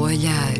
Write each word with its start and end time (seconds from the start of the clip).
olhar. 0.00 0.54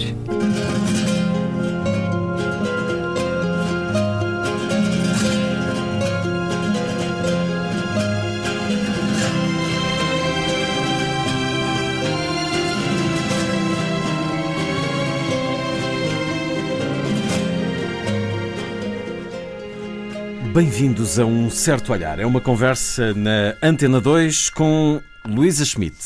Bem-vindos 20.53 21.19
a 21.19 21.25
um 21.25 21.49
certo 21.49 21.93
olhar. 21.93 22.19
É 22.19 22.27
uma 22.27 22.41
conversa 22.41 23.15
na 23.15 23.55
Antena 23.63 24.01
2 24.01 24.51
com 24.51 25.01
Luísa 25.25 25.65
Schmidt, 25.65 25.97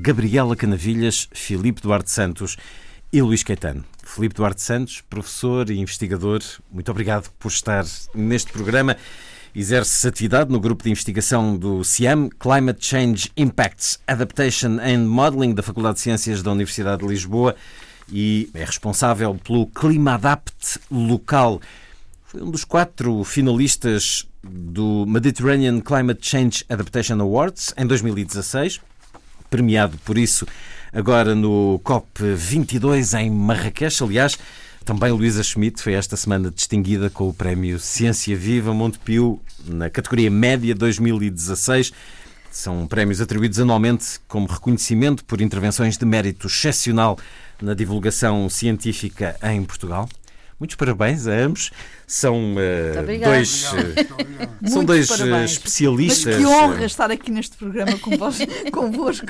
Gabriela 0.00 0.56
Canavilhas, 0.56 1.28
Filipe 1.32 1.82
Duarte 1.82 2.10
Santos 2.10 2.56
e 3.12 3.20
Luís 3.20 3.42
Caetano. 3.42 3.84
Filipe 4.02 4.34
Duarte 4.34 4.62
Santos, 4.62 5.02
professor 5.02 5.68
e 5.68 5.78
investigador, 5.78 6.40
muito 6.70 6.90
obrigado 6.90 7.28
por 7.38 7.48
estar 7.48 7.84
neste 8.14 8.50
programa. 8.50 8.96
Exerce 9.54 10.08
atividade 10.08 10.50
no 10.50 10.58
grupo 10.58 10.82
de 10.82 10.90
investigação 10.90 11.58
do 11.58 11.84
CIAM, 11.84 12.30
Climate 12.38 12.82
Change 12.82 13.30
Impacts 13.36 14.00
Adaptation 14.06 14.78
and 14.80 15.06
Modeling 15.06 15.54
da 15.54 15.62
Faculdade 15.62 15.96
de 15.96 16.00
Ciências 16.00 16.42
da 16.42 16.52
Universidade 16.52 17.02
de 17.02 17.08
Lisboa 17.08 17.54
e 18.10 18.48
é 18.54 18.64
responsável 18.64 19.34
pelo 19.34 19.66
ClimaAdapt 19.66 20.80
local. 20.90 21.60
Foi 22.24 22.40
um 22.40 22.50
dos 22.50 22.64
quatro 22.64 23.22
finalistas 23.24 24.26
do 24.42 25.04
Mediterranean 25.06 25.80
Climate 25.80 26.26
Change 26.26 26.64
Adaptation 26.70 27.20
Awards 27.20 27.74
em 27.76 27.86
2016, 27.86 28.80
premiado 29.52 29.98
por 29.98 30.16
isso 30.16 30.46
agora 30.90 31.34
no 31.34 31.78
COP22 31.84 33.20
em 33.20 33.30
Marrakech. 33.30 34.02
Aliás, 34.02 34.38
também 34.82 35.12
Luísa 35.12 35.42
Schmidt 35.42 35.82
foi 35.82 35.92
esta 35.92 36.16
semana 36.16 36.50
distinguida 36.50 37.10
com 37.10 37.28
o 37.28 37.34
prémio 37.34 37.78
Ciência 37.78 38.34
Viva 38.34 38.72
Montepio 38.72 39.38
na 39.66 39.90
categoria 39.90 40.30
Média 40.30 40.74
2016. 40.74 41.92
São 42.50 42.86
prémios 42.86 43.20
atribuídos 43.20 43.60
anualmente 43.60 44.18
como 44.26 44.46
reconhecimento 44.46 45.22
por 45.22 45.42
intervenções 45.42 45.98
de 45.98 46.06
mérito 46.06 46.46
excepcional 46.46 47.18
na 47.60 47.74
divulgação 47.74 48.48
científica 48.48 49.36
em 49.42 49.62
Portugal. 49.64 50.08
Muitos 50.62 50.76
parabéns 50.76 51.26
a 51.26 51.32
ambos. 51.32 51.72
São 52.06 52.54
uh, 52.54 53.20
dois, 53.24 53.64
uh, 53.72 54.70
são 54.70 54.84
dois 54.84 55.10
uh, 55.10 55.44
especialistas. 55.44 56.36
Mas 56.36 56.44
que 56.44 56.46
honra 56.46 56.84
estar 56.84 57.10
aqui 57.10 57.32
neste 57.32 57.56
programa 57.56 57.98
com 57.98 58.16
vos, 58.16 58.38
convosco. 58.72 59.26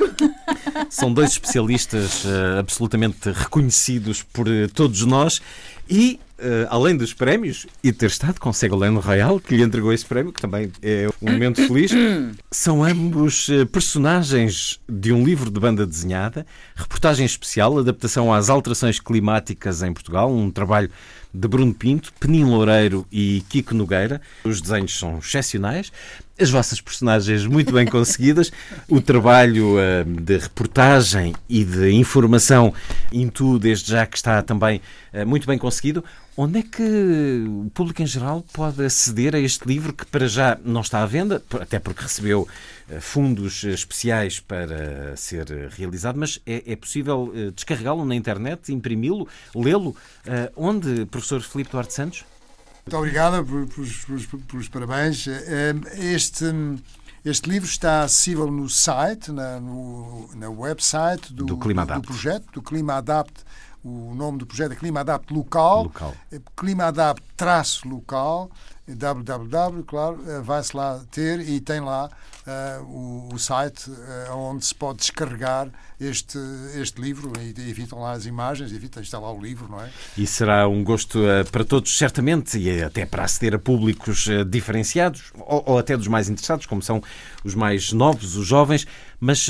São 0.91 1.11
dois 1.11 1.31
especialistas 1.31 2.27
absolutamente 2.59 3.31
reconhecidos 3.31 4.23
por 4.23 4.47
todos 4.75 5.07
nós 5.07 5.41
e 5.89 6.21
Uh, 6.43 6.67
além 6.71 6.97
dos 6.97 7.15
prémios 7.15 7.69
e 7.85 7.93
ter 7.93 8.07
estado 8.07 8.41
com 8.41 8.53
Ségolène 8.53 8.99
Royal, 8.99 9.39
que 9.39 9.57
lhe 9.57 9.63
entregou 9.63 9.93
esse 9.93 10.05
prémio, 10.05 10.33
que 10.33 10.41
também 10.41 10.73
é 10.83 11.07
um 11.23 11.31
momento 11.31 11.65
feliz, 11.65 11.93
são 12.51 12.83
ambos 12.83 13.47
uh, 13.47 13.65
personagens 13.67 14.81
de 14.89 15.13
um 15.13 15.25
livro 15.25 15.53
de 15.53 15.61
banda 15.61 15.87
desenhada, 15.87 16.45
reportagem 16.75 17.25
especial, 17.25 17.79
adaptação 17.79 18.35
às 18.35 18.51
alterações 18.51 18.99
climáticas 18.99 19.85
em 19.85 19.93
Portugal, 19.93 20.33
um 20.33 20.51
trabalho 20.51 20.91
de 21.33 21.49
Bruno 21.49 21.73
Pinto, 21.73 22.13
Penin 22.15 22.45
Loureiro 22.45 23.07
e 23.11 23.43
Kiko 23.49 23.75
Nogueira. 23.75 24.21
Os 24.45 24.61
desenhos 24.61 24.99
são 24.99 25.19
excepcionais, 25.19 25.93
as 26.43 26.51
vossas 26.51 26.81
personagens 26.81 27.47
muito 27.47 27.73
bem 27.73 27.87
conseguidas, 27.87 28.51
o 28.89 29.01
trabalho 29.01 29.77
uh, 29.77 30.05
de 30.05 30.39
reportagem 30.39 31.35
e 31.49 31.65
de 31.65 31.93
informação 31.93 32.75
em 33.13 33.29
tu, 33.29 33.61
desde 33.61 33.93
já 33.93 34.05
que 34.05 34.17
está 34.17 34.43
também 34.43 34.81
uh, 35.15 35.25
muito 35.25 35.47
bem 35.47 35.57
conseguido. 35.57 36.05
Onde 36.37 36.59
é 36.59 36.63
que 36.63 36.83
o 37.47 37.71
público 37.73 38.03
em 38.03 38.07
geral 38.07 38.45
pode 38.53 38.85
aceder 38.85 39.37
a 39.37 39.39
este 39.39 39.69
livro 39.69 39.93
que 39.93 40.05
para 40.07 40.27
já 40.27 40.59
não 40.65 40.81
está 40.81 41.03
à 41.03 41.07
venda, 41.07 41.41
até 41.61 41.79
porque 41.79 42.03
recebeu 42.03 42.43
uh, 42.43 43.01
fundos 43.01 43.63
especiais 43.63 44.41
para 44.41 45.17
ser 45.17 45.47
realizado, 45.77 46.19
mas 46.19 46.41
é, 46.45 46.73
é 46.73 46.75
possível 46.77 47.33
descarregá-lo 47.55 48.05
na 48.05 48.17
internet, 48.17 48.73
imprimi-lo, 48.73 49.29
lê-lo? 49.55 49.95
onde, 50.57 51.07
professor 51.07 51.41
Filipe 51.41 51.71
Duarte 51.71 51.95
Santos? 51.95 52.25
Muito 52.85 52.97
obrigado 52.97 53.45
pelos, 53.45 54.69
parabéns. 54.69 55.27
Eh, 55.29 55.75
este, 55.99 56.45
este 57.25 57.49
livro 57.49 57.69
está 57.69 58.03
acessível 58.03 58.51
no 58.51 58.69
site, 58.69 59.31
na, 59.31 59.61
no, 59.61 60.29
na 60.35 60.51
website 60.51 61.33
do, 61.33 61.47
do, 61.47 61.57
Clima 61.59 61.87
do, 61.87 61.95
do 61.95 62.03
projeto, 62.03 62.47
do 62.53 62.61
Clima 62.61 62.95
Adapt. 62.95 63.45
O 63.85 64.15
nome 64.15 64.39
do 64.39 64.47
projeto 64.47 64.73
é 64.73 64.77
Clima 64.77 65.01
Adapt 65.01 65.33
Local. 65.33 65.85
local. 65.85 66.15
Eh, 66.33 66.41
Clima 66.57 66.87
Adapt 66.87 67.23
traço 67.37 67.89
local 67.89 68.51
www, 68.89 69.85
claro, 69.85 70.19
eh, 70.29 70.41
vai-se 70.41 70.77
lá 70.77 71.01
ter 71.11 71.41
e 71.41 71.61
tem 71.61 71.81
lá 71.81 72.11
uh, 72.47 72.85
o, 72.85 73.35
o, 73.35 73.39
site 73.39 73.91
uh, 73.91 74.35
onde 74.35 74.65
se 74.65 74.75
pode 74.75 74.99
descarregar 74.99 75.69
este, 76.01 76.39
este 76.75 77.01
livro 77.01 77.33
e 77.41 77.71
evitam 77.71 78.01
lá 78.01 78.13
as 78.13 78.27
imagens, 78.27 78.73
evitam 78.73 79.03
está 79.03 79.19
lá 79.19 79.33
o 79.33 79.41
livro, 79.41 79.69
não 79.71 79.81
é? 79.81 79.89
E 80.17 80.27
será 80.27 80.67
um 80.69 80.83
gosto 80.83 81.19
uh, 81.21 81.49
para 81.51 81.65
todos, 81.65 81.97
certamente, 81.97 82.59
e 82.59 82.83
até 82.83 83.07
para 83.07 83.25
aceder 83.25 83.55
a 83.55 83.59
públicos 83.59 84.27
diferenciados, 84.49 85.33
ou, 85.39 85.63
ou, 85.67 85.79
até 85.79 85.97
dos 85.97 86.09
mais 86.09 86.29
interessados, 86.29 86.67
como 86.67 86.83
são 86.83 87.03
os 87.45 87.55
mais 87.55 87.93
novos, 87.93 88.37
os 88.37 88.47
jovens. 88.47 88.87
Mas 89.25 89.49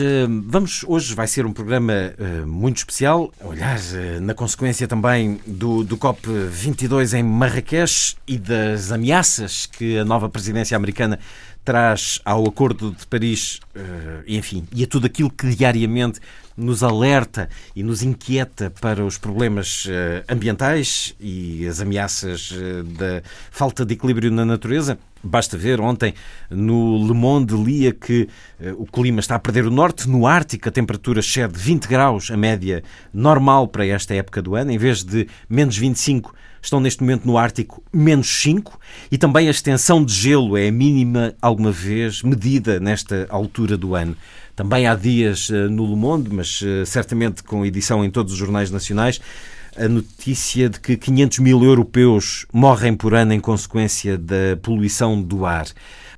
vamos, 0.48 0.84
hoje 0.86 1.14
vai 1.14 1.26
ser 1.26 1.46
um 1.46 1.52
programa 1.52 2.12
muito 2.46 2.76
especial, 2.76 3.32
olhar 3.40 3.78
na 4.20 4.34
consequência 4.34 4.86
também 4.86 5.40
do, 5.46 5.82
do 5.82 5.96
COP22 5.96 7.18
em 7.18 7.22
Marrakech 7.22 8.14
e 8.28 8.36
das 8.36 8.92
ameaças 8.92 9.64
que 9.64 9.96
a 9.96 10.04
nova 10.04 10.28
presidência 10.28 10.76
americana 10.76 11.18
traz 11.64 12.20
ao 12.24 12.46
Acordo 12.46 12.90
de 12.90 13.06
Paris, 13.06 13.60
uh, 13.76 14.22
enfim, 14.26 14.66
e 14.74 14.82
a 14.82 14.86
tudo 14.86 15.06
aquilo 15.06 15.30
que 15.30 15.54
diariamente 15.54 16.20
nos 16.56 16.82
alerta 16.82 17.48
e 17.74 17.82
nos 17.82 18.02
inquieta 18.02 18.70
para 18.80 19.04
os 19.04 19.16
problemas 19.16 19.86
uh, 19.86 20.24
ambientais 20.28 21.14
e 21.20 21.66
as 21.66 21.80
ameaças 21.80 22.50
uh, 22.50 22.82
da 22.82 23.22
falta 23.50 23.84
de 23.86 23.94
equilíbrio 23.94 24.30
na 24.30 24.44
natureza. 24.44 24.98
Basta 25.24 25.56
ver, 25.56 25.80
ontem 25.80 26.14
no 26.50 27.06
Le 27.06 27.14
Monde 27.14 27.54
lia 27.54 27.92
que 27.92 28.28
o 28.76 28.84
clima 28.84 29.20
está 29.20 29.36
a 29.36 29.38
perder 29.38 29.64
o 29.64 29.70
norte. 29.70 30.08
No 30.08 30.26
Ártico, 30.26 30.68
a 30.68 30.72
temperatura 30.72 31.20
excede 31.20 31.56
20 31.56 31.86
graus, 31.86 32.28
a 32.28 32.36
média 32.36 32.82
normal 33.14 33.68
para 33.68 33.86
esta 33.86 34.14
época 34.14 34.42
do 34.42 34.56
ano, 34.56 34.72
em 34.72 34.78
vez 34.78 35.04
de 35.04 35.28
menos 35.48 35.78
25 35.78 36.34
estão 36.62 36.80
neste 36.80 37.02
momento 37.02 37.26
no 37.26 37.36
Ártico 37.36 37.82
menos 37.92 38.28
5 38.42 38.78
e 39.10 39.18
também 39.18 39.48
a 39.48 39.50
extensão 39.50 40.04
de 40.04 40.14
gelo 40.14 40.56
é 40.56 40.68
a 40.68 40.72
mínima 40.72 41.34
alguma 41.42 41.72
vez 41.72 42.22
medida 42.22 42.78
nesta 42.78 43.26
altura 43.28 43.76
do 43.76 43.94
ano. 43.94 44.16
Também 44.54 44.86
há 44.86 44.94
dias 44.94 45.50
eh, 45.50 45.68
no 45.68 45.86
Le 45.86 45.96
Monde, 45.96 46.28
mas 46.32 46.62
eh, 46.62 46.84
certamente 46.84 47.42
com 47.42 47.64
edição 47.64 48.04
em 48.04 48.10
todos 48.10 48.32
os 48.32 48.38
jornais 48.38 48.70
nacionais, 48.70 49.20
a 49.76 49.88
notícia 49.88 50.68
de 50.68 50.78
que 50.78 50.96
500 50.96 51.38
mil 51.38 51.64
europeus 51.64 52.46
morrem 52.52 52.94
por 52.94 53.14
ano 53.14 53.32
em 53.32 53.40
consequência 53.40 54.18
da 54.18 54.56
poluição 54.62 55.20
do 55.20 55.46
ar. 55.46 55.66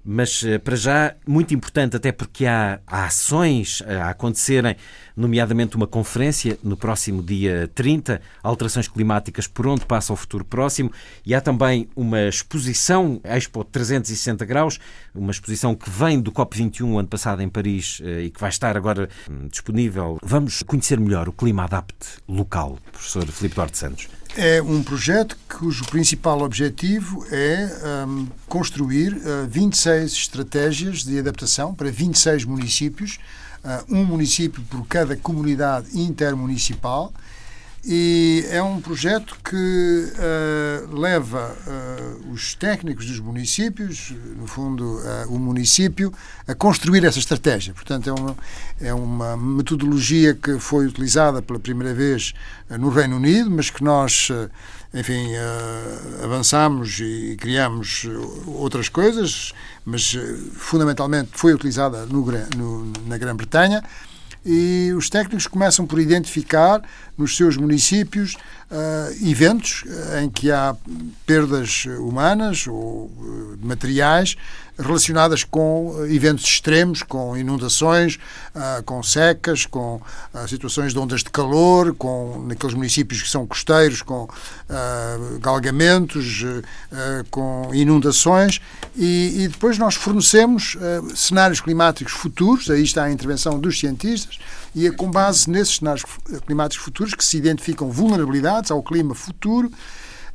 Mas 0.04 0.44
eh, 0.44 0.58
para 0.58 0.76
já, 0.76 1.14
muito 1.26 1.54
importante, 1.54 1.96
até 1.96 2.12
porque 2.12 2.44
há, 2.44 2.80
há 2.86 3.06
ações 3.06 3.82
a 3.86 4.10
acontecerem, 4.10 4.76
nomeadamente 5.16 5.76
uma 5.76 5.86
conferência 5.86 6.58
no 6.62 6.76
próximo 6.76 7.22
dia 7.22 7.70
30, 7.74 8.20
Alterações 8.42 8.88
Climáticas 8.88 9.46
por 9.46 9.66
onde 9.66 9.84
passa 9.86 10.12
o 10.12 10.16
futuro 10.16 10.44
próximo, 10.44 10.90
e 11.24 11.34
há 11.34 11.40
também 11.40 11.88
uma 11.94 12.22
exposição, 12.28 13.20
Expo 13.24 13.64
360 13.64 14.44
graus, 14.44 14.78
uma 15.14 15.30
exposição 15.30 15.74
que 15.74 15.88
vem 15.88 16.20
do 16.20 16.32
COP21 16.32 16.98
ano 16.98 17.08
passado 17.08 17.42
em 17.42 17.48
Paris 17.48 18.00
eh, 18.02 18.22
e 18.22 18.30
que 18.30 18.40
vai 18.40 18.50
estar 18.50 18.76
agora 18.76 19.08
hum, 19.30 19.48
disponível. 19.48 20.18
Vamos 20.22 20.62
conhecer 20.62 20.98
melhor 20.98 21.28
o 21.28 21.32
Clima 21.32 21.64
Adapt 21.64 21.94
local, 22.28 22.78
professor 22.92 23.26
Filipe 23.26 23.54
Duarte 23.54 23.78
Santos. 23.78 24.08
É 24.36 24.60
um 24.60 24.82
projeto 24.82 25.38
cujo 25.48 25.84
principal 25.84 26.42
objetivo 26.42 27.24
é 27.30 28.04
um, 28.08 28.26
construir 28.48 29.14
uh, 29.14 29.46
26 29.48 30.12
estratégias 30.12 31.04
de 31.04 31.20
adaptação 31.20 31.72
para 31.72 31.88
26 31.88 32.44
municípios, 32.44 33.20
uh, 33.64 33.94
um 33.94 34.04
município 34.04 34.62
por 34.70 34.86
cada 34.86 35.16
comunidade 35.16 35.98
intermunicipal 35.98 37.12
e 37.86 38.46
é 38.48 38.62
um 38.62 38.80
projeto 38.80 39.36
que 39.44 39.54
uh, 39.54 40.98
leva 40.98 41.54
uh, 41.66 42.32
os 42.32 42.54
técnicos 42.54 43.04
dos 43.04 43.20
municípios, 43.20 44.14
no 44.38 44.46
fundo, 44.46 44.84
uh, 44.84 45.28
o 45.28 45.38
município, 45.38 46.10
a 46.48 46.54
construir 46.54 47.04
essa 47.04 47.18
estratégia. 47.18 47.74
Portanto, 47.74 48.08
é 48.08 48.12
uma, 48.14 48.36
é 48.80 48.94
uma 48.94 49.36
metodologia 49.36 50.34
que 50.34 50.58
foi 50.58 50.86
utilizada 50.86 51.42
pela 51.42 51.58
primeira 51.58 51.92
vez 51.92 52.32
no 52.70 52.88
Reino 52.88 53.16
Unido, 53.16 53.50
mas 53.50 53.68
que 53.68 53.84
nós, 53.84 54.30
enfim, 54.94 55.32
avançamos 56.22 57.00
e 57.00 57.36
criamos 57.40 58.06
outras 58.46 58.88
coisas, 58.88 59.52
mas 59.84 60.16
fundamentalmente 60.54 61.30
foi 61.32 61.52
utilizada 61.52 62.06
no, 62.06 62.24
no, 62.56 62.92
na 63.06 63.18
Grã-Bretanha 63.18 63.82
e 64.44 64.92
os 64.96 65.08
técnicos 65.08 65.46
começam 65.46 65.86
por 65.86 65.98
identificar 65.98 66.82
nos 67.16 67.36
seus 67.36 67.56
municípios 67.56 68.36
uh, 68.70 69.28
eventos 69.28 69.84
em 70.20 70.28
que 70.28 70.50
há 70.50 70.74
perdas 71.26 71.84
humanas 71.98 72.66
ou 72.66 73.06
uh, 73.06 73.58
materiais 73.62 74.36
relacionadas 74.76 75.44
com 75.44 76.04
eventos 76.10 76.44
extremos, 76.44 77.00
com 77.04 77.36
inundações, 77.36 78.16
uh, 78.56 78.82
com 78.82 79.04
secas, 79.04 79.66
com 79.66 80.02
situações 80.48 80.92
de 80.92 80.98
ondas 80.98 81.22
de 81.22 81.30
calor, 81.30 81.94
com 81.94 82.44
naqueles 82.48 82.74
municípios 82.74 83.22
que 83.22 83.30
são 83.30 83.46
costeiros, 83.46 84.02
com 84.02 84.28
galgamentos, 85.40 86.42
com 87.30 87.70
inundações. 87.72 88.60
E, 88.96 89.44
e, 89.44 89.48
depois 89.48 89.78
nós 89.78 89.94
fornecemos 89.94 90.76
cenários 91.14 91.60
climáticos 91.60 92.12
futuros, 92.12 92.68
aí 92.68 92.82
está 92.82 93.04
a 93.04 93.12
intervenção 93.12 93.60
dos 93.60 93.78
cientistas, 93.78 94.40
e 94.74 94.86
é 94.86 94.90
com 94.90 95.10
base 95.10 95.48
nesses 95.48 95.76
cenários 95.76 96.04
climáticos 96.46 96.84
futuros 96.84 97.14
que 97.14 97.24
se 97.24 97.36
identificam 97.36 97.90
vulnerabilidades 97.90 98.70
ao 98.70 98.82
clima 98.82 99.14
futuro, 99.14 99.70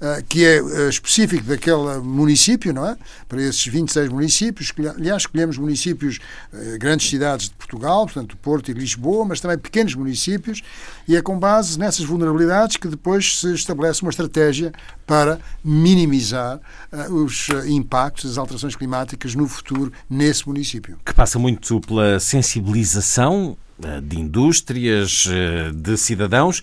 eh, 0.02 0.24
que 0.30 0.46
é 0.46 0.60
eh, 0.60 0.90
específico 0.90 1.44
daquele 1.44 1.98
município, 2.02 2.74
não 2.74 2.88
é? 2.88 2.96
Para 3.28 3.42
esses 3.42 3.68
26 3.68 4.08
municípios, 4.08 4.72
aliás, 4.96 5.24
escolhemos 5.24 5.58
municípios, 5.58 6.20
eh, 6.54 6.78
grandes 6.78 7.10
cidades 7.10 7.50
de 7.50 7.56
Portugal, 7.56 8.06
portanto, 8.06 8.38
Porto 8.38 8.72
e 8.72 8.74
Lisboa, 8.74 9.26
mas 9.26 9.42
também 9.42 9.58
pequenos 9.58 9.96
municípios, 9.96 10.62
e 11.06 11.18
é 11.18 11.22
com 11.22 11.38
base 11.38 11.78
nessas 11.78 12.06
vulnerabilidades 12.06 12.78
que 12.78 12.88
depois 12.88 13.40
se 13.40 13.54
estabelece 13.54 14.02
uma 14.02 14.10
estratégia 14.10 14.72
para 15.06 15.38
minimizar 15.62 16.62
os 17.10 17.50
impactos 17.68 18.30
das 18.30 18.38
alterações 18.38 18.76
climáticas 18.76 19.36
no 19.36 19.48
futuro 19.50 19.92
nesse 20.10 20.48
município. 20.48 20.98
Que 21.04 21.14
passa 21.14 21.38
muito 21.38 21.82
pela 21.82 22.20
sensibilização 22.20 23.58
de 24.04 24.20
indústrias, 24.20 25.28
de 25.74 25.98
cidadãos, 25.98 26.62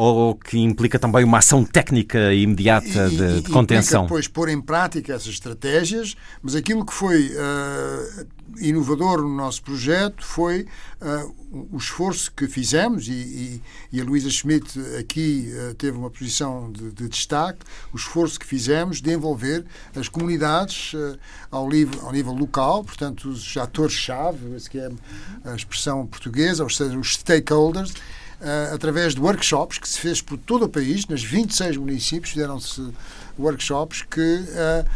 ou 0.00 0.36
que 0.36 0.56
implica 0.56 0.96
também 0.96 1.24
uma 1.24 1.38
ação 1.38 1.64
técnica 1.64 2.32
imediata 2.32 3.10
de, 3.10 3.40
de 3.40 3.50
contenção? 3.50 4.04
Implica, 4.04 4.14
depois, 4.14 4.28
pôr 4.28 4.48
em 4.48 4.60
prática 4.60 5.12
essas 5.12 5.32
estratégias, 5.32 6.14
mas 6.40 6.54
aquilo 6.54 6.86
que 6.86 6.94
foi 6.94 7.32
uh, 7.32 8.26
inovador 8.60 9.22
no 9.22 9.36
nosso 9.36 9.60
projeto 9.60 10.24
foi 10.24 10.68
uh, 11.02 11.34
o 11.72 11.76
esforço 11.76 12.30
que 12.30 12.46
fizemos, 12.46 13.08
e, 13.08 13.12
e, 13.12 13.62
e 13.94 14.00
a 14.00 14.04
Luísa 14.04 14.30
Schmidt 14.30 14.78
aqui 15.00 15.52
uh, 15.52 15.74
teve 15.74 15.98
uma 15.98 16.10
posição 16.10 16.70
de, 16.70 16.92
de, 16.92 17.08
destaque, 17.08 17.58
o 17.92 17.96
esforço 17.96 18.38
que 18.38 18.46
fizemos 18.46 19.00
de 19.00 19.12
envolver 19.12 19.64
as 19.96 20.08
comunidades 20.08 20.92
ao, 21.50 21.68
nível, 21.68 22.06
ao 22.06 22.12
nível 22.12 22.34
local, 22.34 22.84
portanto, 22.84 23.30
os 23.30 23.56
atores-chave, 23.56 24.38
que 24.70 24.78
é 24.78 24.90
a 25.44 25.56
expressão 25.56 26.06
portuguesa, 26.06 26.62
ou 26.62 26.70
seja, 26.70 26.96
os 26.96 27.14
stakeholders, 27.14 27.94
uh, 28.40 28.74
através 28.74 29.14
de 29.14 29.20
workshops 29.20 29.78
que 29.78 29.88
se 29.88 29.98
fez 29.98 30.20
por 30.20 30.38
todo 30.38 30.64
o 30.64 30.68
país, 30.68 31.06
nas 31.06 31.22
26 31.22 31.76
municípios, 31.76 32.32
fizeram-se 32.32 32.92
workshops 33.38 34.02
que 34.02 34.20
uh, 34.20 34.88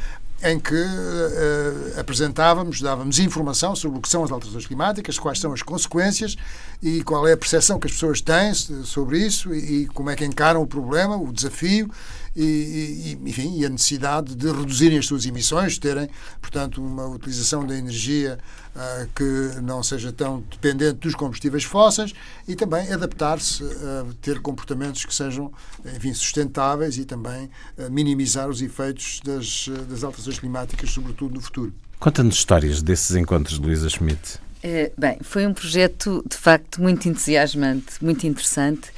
em 0.44 0.58
que 0.58 0.74
uh, 0.74 2.00
apresentávamos, 2.00 2.80
dávamos 2.80 3.20
informação 3.20 3.76
sobre 3.76 3.98
o 3.98 4.02
que 4.02 4.08
são 4.08 4.24
as 4.24 4.32
alterações 4.32 4.66
climáticas, 4.66 5.18
quais 5.18 5.38
são 5.38 5.52
as 5.52 5.62
consequências 5.62 6.36
e 6.82 7.02
qual 7.04 7.28
é 7.28 7.32
a 7.32 7.36
percepção 7.36 7.78
que 7.78 7.86
as 7.86 7.92
pessoas 7.92 8.20
têm 8.20 8.52
sobre 8.54 9.18
isso 9.18 9.54
e, 9.54 9.82
e 9.82 9.86
como 9.86 10.10
é 10.10 10.16
que 10.16 10.24
encaram 10.24 10.60
o 10.60 10.66
problema, 10.66 11.16
o 11.16 11.32
desafio 11.32 11.88
e, 12.34 13.16
e, 13.22 13.28
enfim, 13.28 13.58
e 13.58 13.66
a 13.66 13.68
necessidade 13.68 14.34
de 14.34 14.50
reduzirem 14.50 14.98
as 14.98 15.06
suas 15.06 15.26
emissões, 15.26 15.78
terem, 15.78 16.08
portanto, 16.40 16.82
uma 16.82 17.06
utilização 17.06 17.66
da 17.66 17.76
energia 17.76 18.38
uh, 18.74 19.08
que 19.14 19.60
não 19.60 19.82
seja 19.82 20.12
tão 20.12 20.42
dependente 20.50 20.94
dos 20.94 21.14
combustíveis 21.14 21.64
fósseis 21.64 22.12
e 22.48 22.54
também 22.54 22.92
adaptar-se 22.92 23.62
a 23.64 24.06
ter 24.20 24.40
comportamentos 24.40 25.04
que 25.04 25.14
sejam, 25.14 25.52
enfim, 25.96 26.12
sustentáveis 26.14 26.98
e 26.98 27.04
também 27.04 27.50
minimizar 27.90 28.48
os 28.48 28.62
efeitos 28.62 29.20
das, 29.24 29.68
das 29.88 30.04
alterações 30.04 30.38
climáticas, 30.38 30.90
sobretudo 30.90 31.34
no 31.34 31.40
futuro. 31.40 31.72
Conta-nos 31.98 32.36
histórias 32.36 32.82
desses 32.82 33.14
encontros, 33.14 33.58
Luísa 33.58 33.88
Schmidt. 33.88 34.40
É, 34.62 34.92
bem, 34.96 35.18
foi 35.22 35.46
um 35.46 35.52
projeto 35.52 36.24
de 36.28 36.36
facto 36.36 36.80
muito 36.80 37.08
entusiasmante, 37.08 38.02
muito 38.02 38.26
interessante 38.26 38.92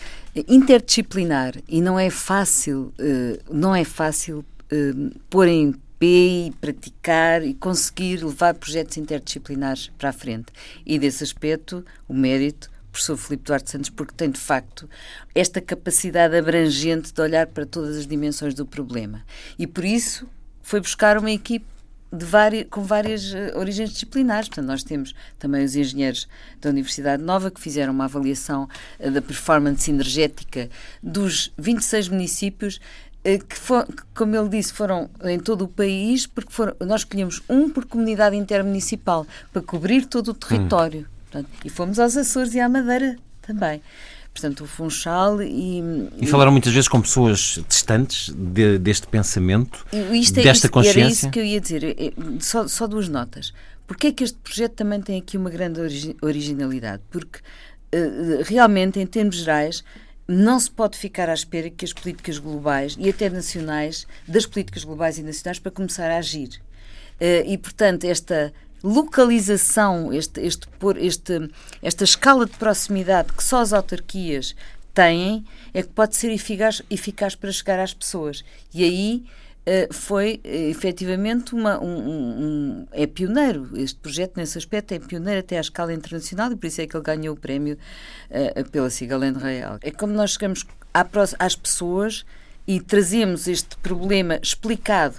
interdisciplinar 0.48 1.54
e 1.69 1.81
não 1.81 1.98
é 1.98 2.10
fácil, 2.10 2.92
uh, 2.98 3.54
não 3.54 3.75
é 3.75 3.84
fácil 3.84 4.44
uh, 4.72 5.20
pôr 5.31 5.48
em 5.48 5.75
e 6.06 6.52
praticar 6.60 7.42
e 7.42 7.54
conseguir 7.54 8.22
levar 8.22 8.52
projetos 8.54 8.98
interdisciplinares 8.98 9.90
para 9.96 10.10
a 10.10 10.12
frente. 10.12 10.46
E 10.84 10.98
desse 10.98 11.25
aspecto, 11.25 11.82
o 12.06 12.12
mérito 12.12 12.70
professor 12.92 13.16
Filipe 13.16 13.44
Duarte 13.44 13.70
Santos, 13.70 13.90
porque 13.90 14.14
tem 14.14 14.31
de 14.31 14.38
facto 14.38 14.88
esta 15.34 15.60
capacidade 15.60 16.36
abrangente 16.36 17.12
de 17.12 17.20
olhar 17.20 17.46
para 17.46 17.66
todas 17.66 17.96
as 17.96 18.06
dimensões 18.06 18.54
do 18.54 18.66
problema. 18.66 19.25
E 19.58 19.66
por 19.66 19.84
isso 19.84 20.28
foi 20.62 20.78
buscar 20.78 21.19
uma 21.19 21.31
equipe 21.31 21.66
várias, 22.22 22.66
com 22.70 22.82
várias 22.82 23.32
uh, 23.32 23.58
origens 23.58 23.90
disciplinares. 23.90 24.49
Portanto, 24.49 24.66
nós 24.66 24.82
temos 24.82 25.14
também 25.38 25.64
os 25.64 25.75
engenheiros 25.75 26.28
da 26.61 26.70
Universidade 26.70 27.22
Nova 27.22 27.50
que 27.50 27.61
fizeram 27.61 27.93
uma 27.93 28.05
avaliação 28.05 28.69
uh, 29.00 29.11
da 29.11 29.22
performance 29.22 29.90
energética 29.90 30.69
dos 31.02 31.52
26 31.58 32.08
municípios 32.08 32.76
uh, 33.25 33.44
que, 33.44 33.56
for, 33.56 33.87
que, 33.87 34.02
como 34.14 34.37
ele 34.37 34.49
disse, 34.49 34.72
foram 34.72 35.08
em 35.22 35.38
todo 35.38 35.64
o 35.64 35.69
país, 35.69 36.26
porque 36.26 36.52
foram, 36.52 36.75
nós 36.81 37.00
escolhemos 37.00 37.43
um 37.49 37.70
por 37.70 37.87
comunidade 37.87 38.37
intermunicipal 38.37 39.26
para 39.52 39.62
cobrir 39.62 40.06
todo 40.06 40.28
o 40.28 40.34
território. 40.34 41.00
Hum. 41.00 41.14
Portanto, 41.31 41.50
e 41.64 41.70
fomos 41.70 41.99
aos 41.99 42.17
Açores 42.17 42.55
e 42.55 42.60
à 42.60 42.69
Madeira 42.69 43.17
também 43.43 43.82
portanto, 44.34 44.64
o 44.64 44.66
Funchal 44.66 45.40
e... 45.40 45.81
E 46.20 46.26
falaram 46.26 46.50
muitas 46.50 46.72
vezes 46.72 46.88
com 46.88 47.00
pessoas 47.00 47.60
distantes 47.69 48.34
de, 48.36 48.78
deste 48.78 49.06
pensamento, 49.06 49.86
isto 50.12 50.40
é, 50.40 50.42
desta 50.42 50.66
isto, 50.66 50.70
consciência? 50.70 51.00
Era 51.00 51.08
isso 51.08 51.31
que 51.31 51.38
eu 51.38 51.44
ia 51.44 51.60
dizer, 51.60 51.84
é, 51.84 52.12
só, 52.40 52.66
só 52.66 52.86
duas 52.86 53.08
notas. 53.08 53.54
Porque 53.86 54.08
é 54.08 54.12
que 54.12 54.25
este 54.25 54.38
projeto 54.38 54.72
também 54.72 55.00
tem 55.00 55.19
aqui 55.19 55.36
uma 55.36 55.50
grande 55.50 55.81
originalidade? 56.20 57.02
Porque, 57.10 57.38
uh, 57.38 58.42
realmente, 58.44 58.98
em 58.98 59.06
termos 59.06 59.36
gerais, 59.36 59.84
não 60.26 60.58
se 60.58 60.70
pode 60.70 60.96
ficar 60.96 61.29
à 61.29 61.34
espera 61.34 61.69
que 61.69 61.84
as 61.84 61.93
políticas 61.93 62.38
globais 62.38 62.96
e 62.98 63.08
até 63.08 63.29
nacionais, 63.29 64.06
das 64.26 64.46
políticas 64.46 64.84
globais 64.84 65.19
e 65.19 65.22
nacionais, 65.22 65.58
para 65.58 65.70
começar 65.70 66.10
a 66.10 66.17
agir. 66.17 66.60
Uh, 67.20 67.46
e, 67.46 67.58
portanto, 67.58 68.05
esta 68.05 68.53
localização, 68.84 70.12
este, 70.12 70.43
este, 70.43 70.69
este, 70.98 71.50
esta 71.81 72.05
escala 72.05 72.44
de 72.44 72.53
proximidade 72.53 73.32
que 73.32 73.43
só 73.43 73.60
as 73.60 73.72
autarquias 73.72 74.55
têm, 74.93 75.44
é 75.72 75.82
que 75.82 75.88
pode 75.88 76.14
ser 76.14 76.31
eficaz, 76.31 76.82
eficaz 76.91 77.34
para 77.34 77.50
chegar 77.50 77.81
às 77.81 77.94
pessoas. 77.94 78.44
E 78.74 78.84
aí 78.84 79.24
uh, 79.67 79.93
foi 79.93 80.41
uh, 80.44 80.48
efetivamente 80.70 81.55
uma, 81.55 81.82
um, 81.82 81.98
um, 81.98 82.86
é 82.93 83.06
pioneiro. 83.06 83.70
Este 83.74 83.98
projeto, 83.98 84.36
nesse 84.36 84.58
aspecto, 84.58 84.93
é 84.93 84.98
pioneiro 84.98 85.41
até 85.41 85.56
à 85.56 85.62
escala 85.62 85.93
internacional 85.93 86.53
e 86.53 86.56
por 86.56 86.67
isso 86.67 86.82
é 86.82 86.86
que 86.86 86.94
ele 86.94 87.05
ganhou 87.05 87.34
o 87.34 87.41
prémio 87.41 87.79
uh, 88.31 88.70
pela 88.70 88.91
Cigalene 88.91 89.38
Real. 89.38 89.79
É 89.81 89.91
como 89.91 90.12
nós 90.12 90.32
chegamos 90.32 90.67
às 91.38 91.56
pessoas 91.56 92.24
e 92.67 92.81
trazemos 92.81 93.48
este 93.48 93.76
problema 93.79 94.38
explicado 94.43 95.17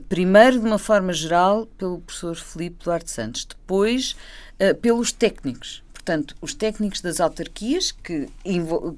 primeiro 0.00 0.58
de 0.58 0.66
uma 0.66 0.78
forma 0.78 1.12
geral 1.12 1.66
pelo 1.78 2.00
professor 2.00 2.36
Filipe 2.36 2.84
Duarte 2.84 3.10
Santos, 3.10 3.44
depois 3.44 4.16
uh, 4.60 4.74
pelos 4.76 5.12
técnicos. 5.12 5.82
Portanto, 5.92 6.34
os 6.40 6.52
técnicos 6.52 7.00
das 7.00 7.20
autarquias 7.20 7.92
que, 7.92 8.28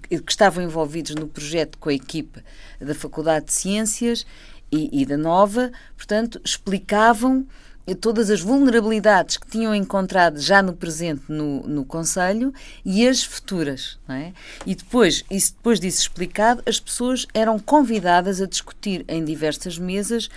que, 0.08 0.22
estavam 0.26 0.64
envolvidos 0.64 1.14
no 1.14 1.28
projeto 1.28 1.76
com 1.78 1.90
a 1.90 1.94
equipe 1.94 2.42
da 2.80 2.94
Faculdade 2.94 3.46
de 3.46 3.52
Ciências 3.52 4.24
e, 4.72 5.02
e 5.02 5.04
da 5.04 5.18
Nova, 5.18 5.70
portanto, 5.96 6.40
explicavam 6.42 7.46
todas 7.92 8.30
as 8.30 8.40
vulnerabilidades 8.40 9.36
que 9.36 9.46
tinham 9.46 9.74
encontrado 9.74 10.40
já 10.40 10.62
no 10.62 10.72
presente 10.72 11.24
no, 11.28 11.62
no 11.64 11.84
Conselho 11.84 12.54
e 12.84 13.06
as 13.06 13.24
futuras. 13.24 13.98
É? 14.08 14.32
E 14.64 14.74
depois, 14.74 15.24
isso, 15.30 15.54
depois 15.54 15.80
disso 15.80 16.00
explicado, 16.00 16.62
as 16.66 16.78
pessoas 16.78 17.26
eram 17.34 17.58
convidadas 17.58 18.40
a 18.40 18.46
discutir 18.46 19.04
em 19.08 19.24
diversas 19.24 19.76
mesas 19.76 20.30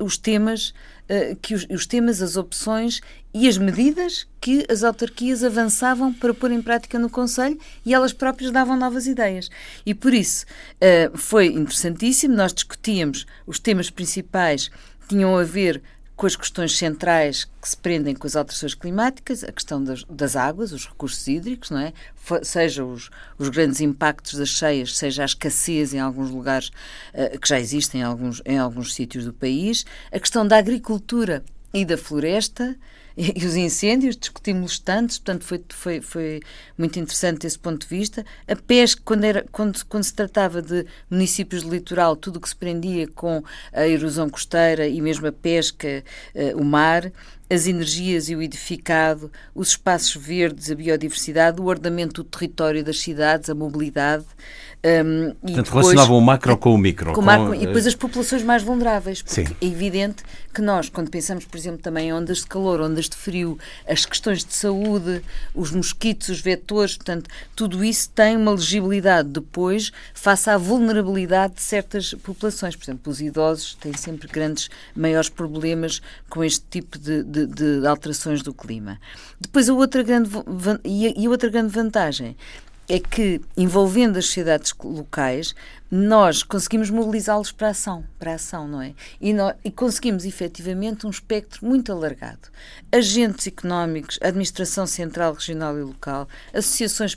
os 0.00 0.18
temas, 0.18 0.74
uh, 1.08 1.36
que 1.40 1.54
os, 1.54 1.66
os, 1.70 1.86
temas, 1.86 2.20
as 2.20 2.36
opções 2.36 3.00
e 3.32 3.48
as 3.48 3.56
medidas 3.56 4.26
que 4.40 4.66
as 4.68 4.84
autarquias 4.84 5.42
avançavam 5.42 6.12
para 6.12 6.34
pôr 6.34 6.50
em 6.50 6.60
prática 6.60 6.98
no 6.98 7.08
Conselho 7.08 7.58
e 7.86 7.94
elas 7.94 8.12
próprias 8.12 8.50
davam 8.50 8.76
novas 8.76 9.06
ideias. 9.06 9.50
E 9.86 9.94
por 9.94 10.12
isso 10.12 10.44
uh, 10.44 11.16
foi 11.16 11.46
interessantíssimo, 11.46 12.34
nós 12.34 12.52
discutíamos 12.52 13.26
os 13.46 13.58
temas 13.58 13.88
principais 13.88 14.70
tinham 15.08 15.36
a 15.36 15.44
ver 15.44 15.82
com 16.16 16.26
as 16.26 16.36
questões 16.36 16.76
centrais 16.76 17.44
que 17.44 17.68
se 17.68 17.76
prendem 17.76 18.14
com 18.14 18.26
as 18.26 18.36
alterações 18.36 18.74
climáticas, 18.74 19.42
a 19.42 19.50
questão 19.50 19.82
das, 19.82 20.04
das 20.04 20.36
águas, 20.36 20.72
os 20.72 20.86
recursos 20.86 21.26
hídricos, 21.26 21.70
não 21.70 21.80
é? 21.80 21.92
seja 22.42 22.84
os, 22.84 23.10
os, 23.36 23.48
grandes 23.48 23.80
impactos 23.80 24.34
das 24.34 24.48
cheias, 24.48 24.96
seja 24.96 25.22
a 25.22 25.24
escassez 25.24 25.92
em 25.92 25.98
alguns 25.98 26.30
lugares 26.30 26.68
uh, 27.12 27.38
que 27.38 27.48
já 27.48 27.58
existem 27.58 28.00
em 28.00 28.04
alguns, 28.04 28.40
em 28.46 28.58
alguns 28.58 28.94
sítios 28.94 29.24
do 29.24 29.32
país, 29.32 29.84
a 30.12 30.20
questão 30.20 30.46
da 30.46 30.56
agricultura 30.56 31.44
e 31.72 31.84
da 31.84 31.98
floresta, 31.98 32.76
e 33.16 33.46
os 33.46 33.54
incêndios, 33.54 34.16
discutimos 34.16 34.78
tantos, 34.78 35.18
portanto 35.18 35.44
foi, 35.44 35.62
foi, 35.68 36.00
foi 36.00 36.40
muito 36.76 36.98
interessante 36.98 37.46
esse 37.46 37.58
ponto 37.58 37.82
de 37.82 37.86
vista. 37.86 38.24
A 38.48 38.56
pesca, 38.56 39.00
quando, 39.04 39.24
era, 39.24 39.46
quando, 39.52 39.84
quando 39.86 40.02
se 40.02 40.14
tratava 40.14 40.60
de 40.60 40.84
municípios 41.08 41.62
de 41.62 41.70
litoral, 41.70 42.16
tudo 42.16 42.36
o 42.36 42.40
que 42.40 42.48
se 42.48 42.56
prendia 42.56 43.06
com 43.06 43.42
a 43.72 43.86
erosão 43.86 44.28
costeira 44.28 44.88
e 44.88 45.00
mesmo 45.00 45.26
a 45.28 45.32
pesca, 45.32 46.02
uh, 46.34 46.60
o 46.60 46.64
mar, 46.64 47.12
as 47.48 47.66
energias 47.66 48.28
e 48.28 48.36
o 48.36 48.42
edificado, 48.42 49.30
os 49.54 49.68
espaços 49.68 50.16
verdes, 50.16 50.70
a 50.70 50.74
biodiversidade, 50.74 51.60
o 51.60 51.66
ordenamento 51.66 52.22
do 52.22 52.28
território 52.28 52.82
das 52.82 53.00
cidades, 53.00 53.50
a 53.50 53.54
mobilidade. 53.54 54.24
Um, 54.84 55.32
Portanto, 55.40 55.64
depois, 55.64 55.86
relacionavam 55.86 56.18
o 56.18 56.20
macro 56.20 56.58
com 56.58 56.74
o 56.74 56.78
micro. 56.78 57.06
Com, 57.06 57.14
com 57.14 57.22
macro, 57.22 57.54
e 57.54 57.60
depois 57.60 57.86
as 57.86 57.94
populações 57.94 58.42
mais 58.42 58.62
vulneráveis. 58.62 59.22
Porque 59.22 59.46
Sim. 59.46 59.56
é 59.58 59.66
evidente 59.66 60.22
que 60.52 60.60
nós, 60.60 60.90
quando 60.90 61.10
pensamos, 61.10 61.46
por 61.46 61.56
exemplo, 61.56 61.80
também 61.80 62.08
em 62.08 62.12
ondas 62.12 62.38
de 62.38 62.46
calor, 62.46 62.82
ondas 62.82 63.08
de 63.08 63.16
frio, 63.16 63.58
as 63.88 64.04
questões 64.04 64.44
de 64.44 64.52
saúde, 64.52 65.22
os 65.54 65.72
mosquitos, 65.72 66.28
os 66.28 66.40
vetores, 66.40 66.96
portanto, 66.96 67.30
tudo 67.56 67.82
isso 67.82 68.10
tem 68.10 68.36
uma 68.36 68.50
legibilidade 68.50 69.30
depois 69.30 69.90
face 70.12 70.50
à 70.50 70.58
vulnerabilidade 70.58 71.54
de 71.54 71.62
certas 71.62 72.12
populações. 72.22 72.76
Por 72.76 72.84
exemplo, 72.84 73.10
os 73.10 73.22
idosos 73.22 73.74
têm 73.76 73.94
sempre 73.94 74.28
grandes, 74.28 74.68
maiores 74.94 75.30
problemas 75.30 76.02
com 76.28 76.44
este 76.44 76.62
tipo 76.70 76.98
de, 76.98 77.22
de, 77.22 77.43
de 77.46 77.86
alterações 77.86 78.42
do 78.42 78.52
clima. 78.52 79.00
Depois, 79.40 79.68
a 79.68 79.74
outra 79.74 80.02
grande, 80.02 80.30
e 80.84 81.06
a, 81.06 81.12
e 81.16 81.26
a 81.26 81.30
outra 81.30 81.48
grande 81.48 81.72
vantagem 81.72 82.36
é 82.88 82.98
que, 82.98 83.40
envolvendo 83.56 84.18
as 84.18 84.26
sociedades 84.26 84.74
locais, 84.82 85.54
nós 85.90 86.42
conseguimos 86.42 86.90
mobilizá-los 86.90 87.50
para 87.50 87.68
a 87.68 87.70
ação, 87.70 88.04
para 88.18 88.32
a 88.32 88.34
ação, 88.34 88.68
não 88.68 88.82
é? 88.82 88.94
E, 89.20 89.34
e, 89.64 89.70
conseguimos 89.70 90.24
efetivamente 90.24 91.06
um 91.06 91.10
espectro 91.10 91.64
muito 91.64 91.92
alargado. 91.92 92.48
Agentes 92.92 93.46
económicos, 93.46 94.18
administração 94.20 94.86
central, 94.86 95.32
regional 95.34 95.78
e 95.78 95.82
local, 95.82 96.28
associações 96.52 97.14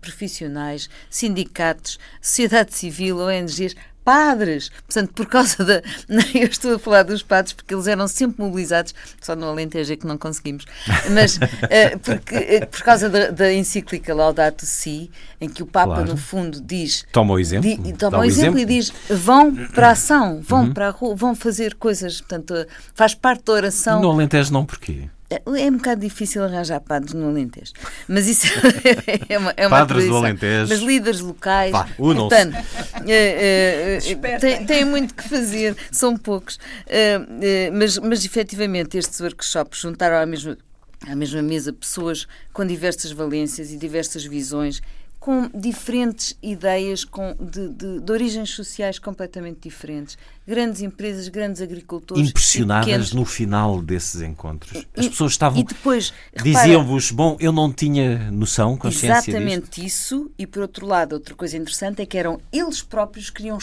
profissionais, 0.00 0.88
sindicatos, 1.10 1.98
sociedade 2.22 2.74
civil, 2.74 3.18
ONGs, 3.18 3.74
padres. 4.10 4.70
Portanto, 4.86 5.12
por 5.14 5.26
causa 5.26 5.64
da. 5.64 5.82
Eu 6.34 6.48
estou 6.48 6.74
a 6.74 6.78
falar 6.78 7.04
dos 7.04 7.22
padres 7.22 7.52
porque 7.52 7.72
eles 7.72 7.86
eram 7.86 8.08
sempre 8.08 8.42
mobilizados, 8.42 8.92
só 9.20 9.36
no 9.36 9.46
Alentejo 9.46 9.92
é 9.92 9.96
que 9.96 10.06
não 10.06 10.18
conseguimos, 10.18 10.64
mas 11.10 11.36
uh, 11.36 11.40
porque, 12.02 12.36
uh, 12.36 12.66
por 12.66 12.82
causa 12.82 13.08
da, 13.08 13.30
da, 13.30 13.52
encíclica 13.52 14.12
Laudato 14.12 14.66
Si, 14.66 15.10
em 15.40 15.48
que 15.48 15.62
o 15.62 15.66
Papa, 15.66 15.94
claro. 15.94 16.10
no 16.10 16.16
fundo, 16.16 16.60
diz. 16.60 17.06
Toma 17.12 17.34
o 17.34 17.38
exemplo. 17.38 17.68
Di, 17.68 17.92
toma 17.92 18.18
o 18.18 18.24
exemplo, 18.24 18.58
exemplo, 18.58 18.60
e 18.60 18.64
diz: 18.64 18.92
vão 19.08 19.54
para 19.54 19.88
a 19.88 19.92
ação, 19.92 20.40
vão 20.42 20.64
uhum. 20.64 20.72
para 20.72 20.88
a 20.88 20.90
rua, 20.90 21.14
vão 21.14 21.34
fazer 21.34 21.74
coisas. 21.74 22.20
Portanto, 22.20 22.66
faz 22.94 23.14
parte 23.14 23.44
da 23.44 23.52
oração. 23.52 24.00
No 24.00 24.10
Alentejo, 24.10 24.52
não 24.52 24.64
porquê? 24.64 25.08
É, 25.30 25.40
é 25.44 25.70
um 25.70 25.76
bocado 25.76 26.00
difícil 26.00 26.42
arranjar 26.42 26.80
padres 26.80 27.14
no 27.14 27.28
Alentejo. 27.28 27.72
Mas 28.08 28.26
isso 28.26 28.48
é 29.28 29.38
uma, 29.38 29.54
é 29.56 29.66
uma 29.68 29.78
Padres 29.78 30.06
do 30.06 30.16
Alentejo. 30.16 30.68
Mas 30.68 30.80
líderes 30.80 31.20
locais. 31.20 31.70
Pá, 31.70 31.88
portanto, 31.96 32.56
é, 33.06 33.98
é, 33.98 34.38
tem, 34.38 34.66
tem, 34.66 34.84
muito 34.84 35.14
que 35.14 35.28
fazer, 35.28 35.76
são 35.92 36.16
poucos. 36.16 36.58
mas, 37.72 37.96
mas 37.98 38.24
efetivamente 38.24 38.98
estes 38.98 39.20
workshops 39.20 39.80
juntaram 39.80 40.16
à 40.16 40.26
mesma, 40.26 40.58
à 41.06 41.14
mesma 41.14 41.42
mesa 41.42 41.72
pessoas 41.72 42.26
com 42.52 42.66
diversas 42.66 43.12
valências 43.12 43.70
e 43.70 43.76
diversas 43.76 44.24
visões 44.24 44.82
com 45.20 45.50
diferentes 45.54 46.34
ideias 46.42 47.04
com, 47.04 47.36
de, 47.38 47.68
de, 47.68 48.00
de, 48.00 48.10
origens 48.10 48.48
sociais 48.48 48.98
completamente 48.98 49.58
diferentes. 49.60 50.16
Grandes 50.48 50.80
empresas, 50.80 51.28
grandes 51.28 51.60
agricultores. 51.60 52.30
Impressionadas 52.30 53.12
no 53.12 53.26
final 53.26 53.82
desses 53.82 54.22
encontros. 54.22 54.82
As 54.96 55.08
pessoas 55.08 55.32
estavam. 55.32 55.60
E 55.60 55.64
depois. 55.64 56.14
Diziam-vos, 56.42 57.10
bom, 57.10 57.36
eu 57.38 57.52
não 57.52 57.70
tinha 57.70 58.30
noção, 58.30 58.78
consciência 58.78 59.30
Exatamente 59.30 59.82
disto. 59.82 59.86
isso. 59.86 60.30
E 60.38 60.46
por 60.46 60.62
outro 60.62 60.86
lado, 60.86 61.12
outra 61.12 61.34
coisa 61.34 61.54
interessante 61.58 62.00
é 62.00 62.06
que 62.06 62.16
eram 62.16 62.40
eles 62.50 62.80
próprios 62.80 63.28
que 63.28 63.36
queriam 63.36 63.58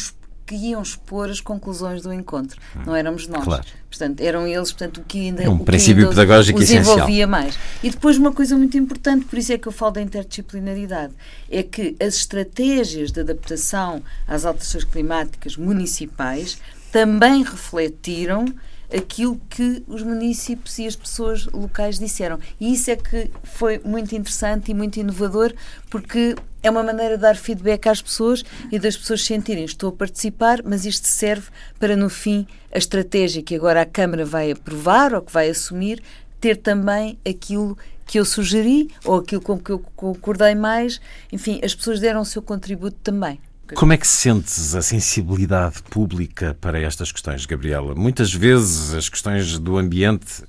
que 0.47 0.55
iam 0.55 0.81
expor 0.81 1.29
as 1.29 1.41
conclusões 1.41 2.01
do 2.01 2.13
encontro. 2.13 2.59
Hum, 2.75 2.83
não 2.85 2.95
éramos 2.95 3.27
nós. 3.27 3.43
Claro. 3.43 3.65
Portanto, 3.89 4.21
eram 4.21 4.47
eles, 4.47 4.71
portanto, 4.71 5.01
o 5.01 5.03
que 5.03 5.19
ainda, 5.19 5.43
é 5.43 5.49
um 5.49 5.57
princípio 5.57 6.03
ainda 6.03 6.09
pedagógico 6.09 6.57
os 6.57 6.63
essencial. 6.63 6.95
envolvia 6.95 7.27
mais. 7.27 7.59
E 7.83 7.89
depois 7.89 8.17
uma 8.17 8.31
coisa 8.31 8.55
muito 8.55 8.77
importante, 8.77 9.25
por 9.25 9.37
isso 9.37 9.51
é 9.51 9.57
que 9.57 9.67
eu 9.67 9.71
falo 9.73 9.91
da 9.91 10.01
interdisciplinaridade, 10.01 11.13
é 11.51 11.61
que 11.61 11.97
as 11.99 12.15
estratégias 12.15 13.11
de 13.11 13.19
adaptação 13.19 14.01
às 14.25 14.45
alterações 14.45 14.85
climáticas 14.85 15.57
municipais 15.57 16.57
também 16.91 17.43
refletiram 17.43 18.45
aquilo 18.93 19.39
que 19.49 19.83
os 19.87 20.01
municípios 20.01 20.77
e 20.79 20.87
as 20.87 20.95
pessoas 20.95 21.45
locais 21.47 21.99
disseram. 21.99 22.39
E 22.59 22.73
isso 22.73 22.89
é 22.89 22.95
que 22.95 23.29
foi 23.43 23.79
muito 23.83 24.15
interessante 24.15 24.71
e 24.71 24.73
muito 24.73 24.97
inovador, 24.97 25.53
porque 25.89 26.35
é 26.63 26.69
uma 26.69 26.83
maneira 26.83 27.15
de 27.15 27.21
dar 27.21 27.35
feedback 27.35 27.87
às 27.87 28.01
pessoas 28.01 28.43
e 28.71 28.79
das 28.79 28.97
pessoas 28.97 29.23
sentirem 29.23 29.65
estou 29.65 29.89
a 29.89 29.93
participar, 29.93 30.61
mas 30.63 30.85
isto 30.85 31.07
serve 31.07 31.49
para, 31.79 31.95
no 31.95 32.09
fim, 32.09 32.47
a 32.71 32.77
estratégia 32.77 33.43
que 33.43 33.55
agora 33.55 33.81
a 33.81 33.85
Câmara 33.85 34.25
vai 34.25 34.51
aprovar 34.51 35.13
ou 35.13 35.21
que 35.21 35.31
vai 35.31 35.49
assumir, 35.49 36.01
ter 36.39 36.57
também 36.57 37.17
aquilo 37.27 37.77
que 38.05 38.19
eu 38.19 38.25
sugeri 38.25 38.89
ou 39.03 39.17
aquilo 39.17 39.41
com 39.41 39.59
que 39.59 39.71
eu 39.71 39.79
concordei 39.95 40.55
mais. 40.55 41.01
Enfim, 41.31 41.59
as 41.63 41.75
pessoas 41.75 41.99
deram 41.99 42.21
o 42.21 42.25
seu 42.25 42.41
contributo 42.41 42.97
também. 43.03 43.39
Como 43.75 43.93
é 43.93 43.97
que 43.97 44.07
sentes 44.07 44.75
a 44.75 44.81
sensibilidade 44.81 45.83
pública 45.89 46.55
para 46.59 46.79
estas 46.79 47.11
questões, 47.11 47.45
Gabriela? 47.45 47.93
Muitas 47.95 48.33
vezes 48.33 48.93
as 48.93 49.09
questões 49.09 49.59
do 49.59 49.77
ambiente 49.77 50.43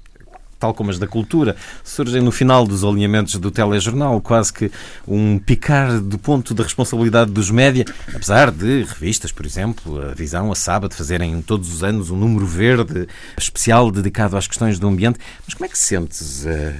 tal 0.58 0.74
como 0.74 0.90
as 0.90 0.98
da 0.98 1.06
cultura, 1.06 1.56
surgem 1.84 2.20
no 2.20 2.32
final 2.32 2.66
dos 2.66 2.82
alinhamentos 2.82 3.36
do 3.36 3.50
telejornal, 3.50 4.20
quase 4.20 4.52
que 4.52 4.70
um 5.06 5.38
picar 5.38 6.00
do 6.00 6.18
ponto 6.18 6.52
da 6.52 6.64
responsabilidade 6.64 7.30
dos 7.30 7.50
média, 7.50 7.84
apesar 8.12 8.50
de 8.50 8.82
revistas, 8.82 9.30
por 9.30 9.46
exemplo, 9.46 10.00
a 10.02 10.14
Visão, 10.14 10.50
a 10.50 10.54
Sábado, 10.54 10.94
fazerem 10.94 11.40
todos 11.42 11.72
os 11.72 11.84
anos 11.84 12.10
um 12.10 12.16
número 12.16 12.46
verde 12.46 13.06
especial 13.38 13.90
dedicado 13.90 14.36
às 14.36 14.46
questões 14.46 14.78
do 14.78 14.88
ambiente. 14.88 15.18
Mas 15.46 15.54
como 15.54 15.66
é 15.66 15.68
que 15.68 15.78
sentes 15.78 16.44
uh, 16.44 16.74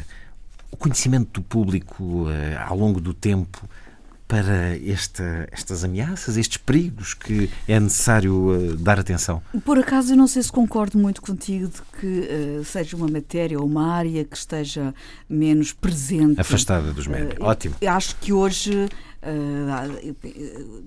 o 0.71 0.77
conhecimento 0.77 1.41
do 1.41 1.43
público 1.43 2.25
uh, 2.25 2.29
ao 2.67 2.77
longo 2.77 3.01
do 3.01 3.15
tempo 3.15 3.69
para 4.29 4.77
esta, 4.87 5.49
estas 5.51 5.83
ameaças, 5.83 6.37
estes 6.37 6.59
perigos 6.59 7.15
que 7.15 7.51
é 7.67 7.81
necessário 7.81 8.35
uh, 8.35 8.77
dar 8.77 9.01
atenção? 9.01 9.43
Por 9.65 9.79
acaso, 9.79 10.13
eu 10.13 10.17
não 10.17 10.27
sei 10.27 10.43
se 10.43 10.53
concordo 10.53 10.99
muito 10.99 11.23
contigo 11.23 11.69
de 11.69 11.81
que 11.99 12.07
uh, 12.61 12.65
seja 12.65 12.95
uma 12.95 13.09
matéria 13.09 13.59
ou 13.59 13.65
uma 13.65 13.91
área 13.91 14.23
que 14.25 14.37
esteja 14.37 14.95
menos 15.29 15.73
presente. 15.73 16.39
Afastada 16.39 16.93
dos 16.93 17.07
médios. 17.07 17.41
Uh, 17.41 17.45
Ótimo. 17.45 17.75
Acho 17.87 18.15
que 18.17 18.33
hoje 18.33 18.89
Uh, 19.21 20.15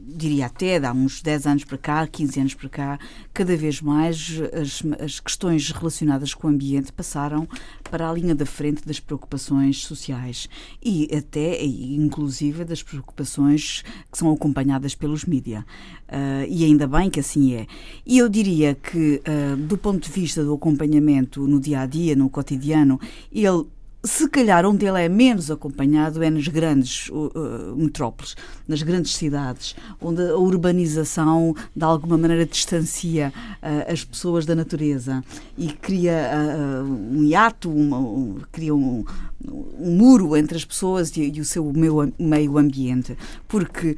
diria 0.08 0.46
até 0.46 0.78
há 0.78 0.94
uns 0.94 1.22
10 1.22 1.48
anos 1.48 1.64
para 1.66 1.78
cá, 1.78 2.08
15 2.08 2.40
anos 2.40 2.54
para 2.54 2.70
cá, 2.70 3.00
cada 3.34 3.58
vez 3.58 3.82
mais 3.82 4.40
as, 4.54 4.82
as, 5.04 5.20
questões 5.20 5.70
relacionadas 5.70 6.34
com 6.34 6.48
o 6.48 6.50
ambiente 6.50 6.94
passaram 6.94 7.46
para 7.90 8.10
a 8.10 8.14
linha 8.14 8.34
da 8.34 8.46
frente 8.46 8.86
das 8.86 9.02
preocupações 9.02 9.84
sociais 9.84 10.48
e 10.82 11.10
até, 11.14 11.62
inclusive, 11.62 12.64
das 12.64 12.82
preocupações 12.82 13.84
que 14.10 14.18
são 14.18 14.32
acompanhadas 14.32 14.96
pelos 14.96 15.26
mídia. 15.26 15.66
Uh, 16.08 16.48
e 16.48 16.64
ainda 16.64 16.88
bem 16.88 17.10
que 17.10 17.20
assim 17.20 17.54
é. 17.54 17.68
E 18.06 18.18
eu 18.18 18.30
diria 18.30 18.76
que, 18.76 19.22
uh, 19.28 19.58
do 19.58 19.78
ponto 19.78 20.08
de 20.08 20.12
vista 20.12 20.42
do 20.42 20.54
acompanhamento 20.54 21.46
no 21.46 21.60
dia 21.60 21.82
a 21.82 21.86
dia, 21.86 22.16
no 22.16 22.30
cotidiano, 22.30 23.00
ele 23.32 23.66
se 24.04 24.28
calhar 24.28 24.66
onde 24.66 24.86
ele 24.86 25.00
é 25.00 25.08
menos 25.08 25.52
acompanhado 25.52 26.24
é 26.24 26.30
nas 26.30 26.48
grandes 26.48 27.08
uh, 27.10 27.76
metrópoles, 27.76 28.36
nas 28.68 28.82
grandes 28.82 29.16
cidades, 29.16 29.76
onde 30.02 30.22
a 30.24 30.36
urbanização 30.36 31.56
de 31.76 31.84
alguma 31.84 32.18
maneira 32.18 32.46
distancia 32.46 33.32
uh, 33.62 33.92
as 33.92 34.04
pessoas 34.04 34.46
da 34.46 34.56
natureza 34.56 35.24
e 35.56 35.68
cria 35.68 36.32
uh, 36.34 36.84
um 36.84 37.24
hiato, 37.24 37.70
uma, 37.70 38.00
um, 38.00 38.38
cria 38.52 38.74
um, 38.74 39.06
um, 39.48 39.98
muro 39.98 40.36
entre 40.36 40.58
as 40.58 40.66
pessoas 40.66 41.16
e, 41.16 41.32
e 41.36 41.40
o 41.40 41.46
seu 41.46 41.72
meio, 41.72 42.12
meio 42.18 42.58
ambiente, 42.58 43.16
porque 43.48 43.96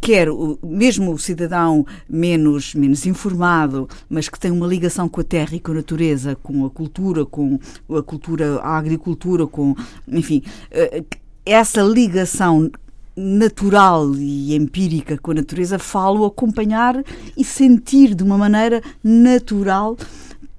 quer 0.00 0.30
o, 0.30 0.58
mesmo 0.62 1.12
o 1.12 1.18
cidadão 1.18 1.84
menos, 2.08 2.74
menos 2.74 3.04
informado, 3.04 3.88
mas 4.08 4.28
que 4.28 4.38
tem 4.38 4.50
uma 4.50 4.66
ligação 4.66 5.08
com 5.08 5.20
a 5.20 5.24
terra 5.24 5.54
e 5.54 5.60
com 5.60 5.72
a 5.72 5.76
natureza, 5.76 6.36
com 6.36 6.64
a 6.64 6.70
cultura, 6.70 7.24
com 7.26 7.58
a 7.90 8.02
cultura, 8.02 8.60
a 8.60 8.78
agricultura, 8.78 9.39
com, 9.46 9.74
enfim, 10.08 10.42
eh, 10.70 11.02
essa 11.44 11.82
ligação 11.82 12.70
natural 13.16 14.14
e 14.14 14.54
empírica 14.54 15.18
com 15.18 15.32
a 15.32 15.34
natureza, 15.34 15.78
falo 15.78 16.24
acompanhar 16.24 17.02
e 17.36 17.44
sentir 17.44 18.14
de 18.14 18.22
uma 18.22 18.38
maneira 18.38 18.82
natural 19.02 19.96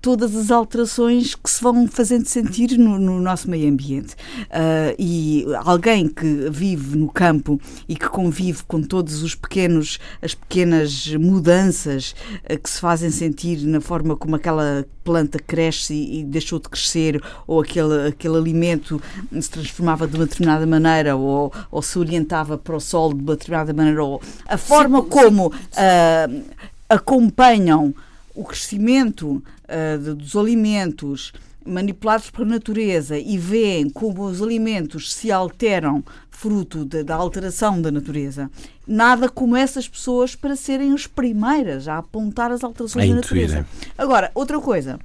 todas 0.01 0.36
as 0.36 0.50
alterações 0.50 1.36
que 1.36 1.50
se 1.50 1.62
vão 1.62 1.88
fazendo 1.88 2.25
sentir 2.25 2.77
no, 2.77 2.98
no 2.98 3.22
nosso 3.22 3.50
meio 3.50 3.72
ambiente. 3.72 4.15
Uh, 4.46 4.96
e 4.98 5.46
alguém 5.63 6.08
que 6.08 6.50
vive 6.50 6.98
no 6.98 7.08
campo 7.08 7.62
e 7.88 7.96
que 7.96 8.10
convive 8.10 8.63
com 8.63 8.81
todos 8.81 9.22
os 9.22 9.36
pequenos, 9.36 10.00
as 10.22 10.34
pequenas 10.34 11.08
mudanças 11.15 12.15
uh, 12.50 12.58
que 12.58 12.70
se 12.70 12.79
fazem 12.79 13.12
sentir 13.12 13.60
na 13.67 13.79
forma 13.79 14.15
como 14.15 14.36
aquela 14.36 14.86
planta 15.03 15.38
cresce 15.39 15.93
e, 15.93 16.20
e 16.20 16.24
deixou 16.24 16.60
de 16.60 16.67
crescer, 16.67 17.22
ou 17.46 17.62
aquele, 17.62 18.08
aquele 18.08 18.38
alimento 18.38 19.01
se 19.39 19.50
transformava 19.50 20.08
de 20.08 20.15
uma 20.15 20.25
determinada 20.25 20.65
maneira, 20.65 21.15
ou, 21.15 21.53
ou 21.70 21.81
se 21.81 22.00
orientava 22.00 22.58
para 22.58 22.75
o 22.75 22.79
sol 22.79 23.13
de 23.13 23.22
uma 23.22 23.36
determinada 23.36 23.74
maneira, 23.74 24.03
ou 24.03 24.22
a 24.48 24.58
forma 24.58 25.03
como 25.03 25.48
uh, 25.48 26.43
acompanham 26.89 27.93
o 28.36 28.44
crescimento 28.44 29.44
uh, 29.44 30.16
dos 30.16 30.36
alimentos 30.36 31.34
manipulados 31.66 32.30
pela 32.30 32.48
natureza 32.48 33.18
e 33.18 33.38
veem 33.38 33.90
como 33.90 34.24
os 34.24 34.42
alimentos 34.42 35.14
se 35.14 35.32
alteram 35.32 36.04
fruto 36.30 36.84
de, 36.84 37.04
da 37.04 37.16
alteração 37.16 37.80
da 37.80 37.92
natureza, 37.92 38.50
nada 38.88 39.30
como 39.30 39.56
essas 39.56 39.88
pessoas 39.88 40.36
para 40.36 40.56
serem 40.56 40.92
as 40.92 41.06
primeiras 41.06 41.88
a 41.88 41.98
apontar 42.00 42.52
as 42.52 42.64
alterações 42.64 43.06
a 43.06 43.10
da 43.10 43.16
natureza. 43.16 43.68
Agora, 43.98 44.32
outra 44.34 44.60
coisa 44.60 45.00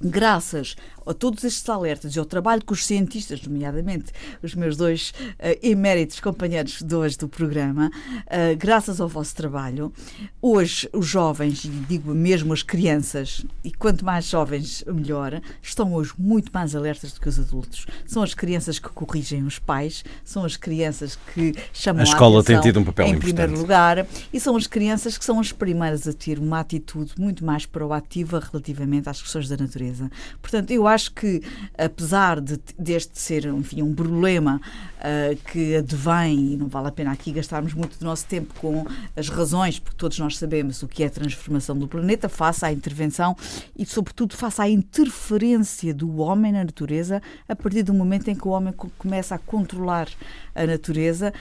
graças 0.00 0.76
a 1.06 1.14
todos 1.14 1.44
estes 1.44 1.68
alertas 1.68 2.14
e 2.14 2.18
ao 2.18 2.24
trabalho 2.24 2.62
que 2.64 2.72
os 2.72 2.86
cientistas, 2.86 3.42
nomeadamente 3.42 4.12
os 4.42 4.54
meus 4.54 4.76
dois 4.76 5.10
uh, 5.10 5.58
eméritos 5.62 6.20
companheiros 6.20 6.82
de 6.82 6.94
hoje 6.94 7.16
do 7.18 7.28
programa, 7.28 7.90
uh, 8.26 8.56
graças 8.56 9.00
ao 9.00 9.08
vosso 9.08 9.34
trabalho, 9.34 9.92
hoje 10.40 10.88
os 10.92 11.06
jovens, 11.06 11.64
e 11.64 11.68
digo 11.68 12.14
mesmo 12.14 12.52
as 12.52 12.62
crianças, 12.62 13.44
e 13.64 13.72
quanto 13.72 14.04
mais 14.04 14.26
jovens, 14.26 14.84
melhor, 14.86 15.40
estão 15.62 15.94
hoje 15.94 16.12
muito 16.18 16.50
mais 16.52 16.74
alertas 16.74 17.12
do 17.12 17.20
que 17.20 17.28
os 17.28 17.38
adultos. 17.38 17.86
São 18.06 18.22
as 18.22 18.34
crianças 18.34 18.78
que 18.78 18.88
corrigem 18.88 19.44
os 19.44 19.58
pais, 19.58 20.04
são 20.24 20.44
as 20.44 20.56
crianças 20.56 21.18
que 21.34 21.54
chamam 21.72 22.00
a 22.00 22.04
escola 22.04 22.40
a 22.40 22.42
tem 22.42 22.60
tido 22.60 22.80
um 22.80 22.84
papel 22.84 23.06
em 23.06 23.10
importante. 23.10 23.34
primeiro 23.34 23.60
lugar, 23.60 24.06
e 24.32 24.40
são 24.40 24.56
as 24.56 24.66
crianças 24.66 25.16
que 25.16 25.24
são 25.24 25.38
as 25.38 25.52
primeiras 25.52 26.06
a 26.06 26.12
ter 26.12 26.38
uma 26.38 26.60
atitude 26.60 27.12
muito 27.18 27.44
mais 27.44 27.66
proativa 27.66 28.40
relativamente 28.40 29.08
às 29.08 29.20
questões 29.20 29.48
da 29.48 29.56
natureza. 29.56 30.10
Portanto, 30.40 30.70
eu 30.70 30.86
acho 30.90 31.12
que, 31.12 31.42
apesar 31.78 32.40
de, 32.40 32.58
deste 32.78 33.18
ser, 33.18 33.46
enfim, 33.46 33.82
um 33.82 33.94
problema 33.94 34.60
uh, 34.98 35.36
que 35.50 35.76
advém, 35.76 36.52
e 36.52 36.56
não 36.56 36.68
vale 36.68 36.88
a 36.88 36.92
pena 36.92 37.12
aqui 37.12 37.32
gastarmos 37.32 37.72
muito 37.72 37.98
do 37.98 38.04
nosso 38.04 38.26
tempo 38.26 38.52
com 38.60 38.86
as 39.16 39.28
razões, 39.28 39.78
porque 39.78 39.96
todos 39.96 40.18
nós 40.18 40.36
sabemos 40.36 40.82
o 40.82 40.88
que 40.88 41.02
é 41.02 41.06
a 41.06 41.10
transformação 41.10 41.78
do 41.78 41.88
planeta, 41.88 42.28
face 42.28 42.64
à 42.64 42.72
intervenção 42.72 43.36
e, 43.76 43.86
sobretudo, 43.86 44.36
face 44.36 44.60
à 44.60 44.68
interferência 44.68 45.94
do 45.94 46.18
homem 46.18 46.52
na 46.52 46.64
natureza, 46.64 47.22
a 47.48 47.56
partir 47.56 47.82
do 47.82 47.94
momento 47.94 48.28
em 48.28 48.34
que 48.34 48.46
o 48.46 48.50
homem 48.50 48.74
começa 48.98 49.34
a 49.34 49.38
controlar 49.38 50.08
a 50.54 50.66
natureza 50.66 51.32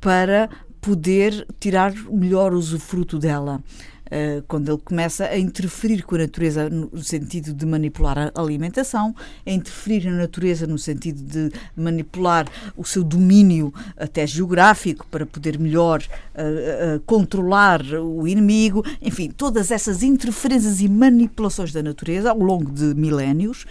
para 0.00 0.48
poder 0.80 1.46
tirar 1.58 1.92
melhor 2.10 2.54
usufruto 2.54 3.18
dela. 3.18 3.62
Eh, 4.10 4.42
quando 4.48 4.72
ele 4.72 4.80
começa 4.84 5.26
a 5.26 5.38
interferir 5.38 6.02
com 6.02 6.16
a 6.16 6.18
natureza 6.18 6.68
no 6.68 7.02
sentido 7.02 7.52
de 7.52 7.64
manipular 7.64 8.32
a 8.34 8.40
alimentação, 8.40 9.14
a 9.46 9.50
interferir 9.50 10.04
na 10.10 10.16
natureza 10.16 10.66
no 10.66 10.78
sentido 10.78 11.22
de 11.22 11.52
manipular 11.76 12.46
o 12.76 12.84
seu 12.84 13.04
domínio 13.04 13.72
até 13.96 14.26
geográfico 14.26 15.06
para 15.06 15.24
poder 15.24 15.58
melhor 15.58 16.02
uh, 16.02 16.96
uh, 16.96 17.00
controlar 17.06 17.82
o 17.82 18.26
inimigo, 18.26 18.84
enfim, 19.00 19.30
todas 19.30 19.70
essas 19.70 20.02
interferências 20.02 20.80
e 20.80 20.88
manipulações 20.88 21.72
da 21.72 21.82
natureza 21.82 22.30
ao 22.30 22.38
longo 22.38 22.70
de 22.70 22.94
milénios. 22.94 23.64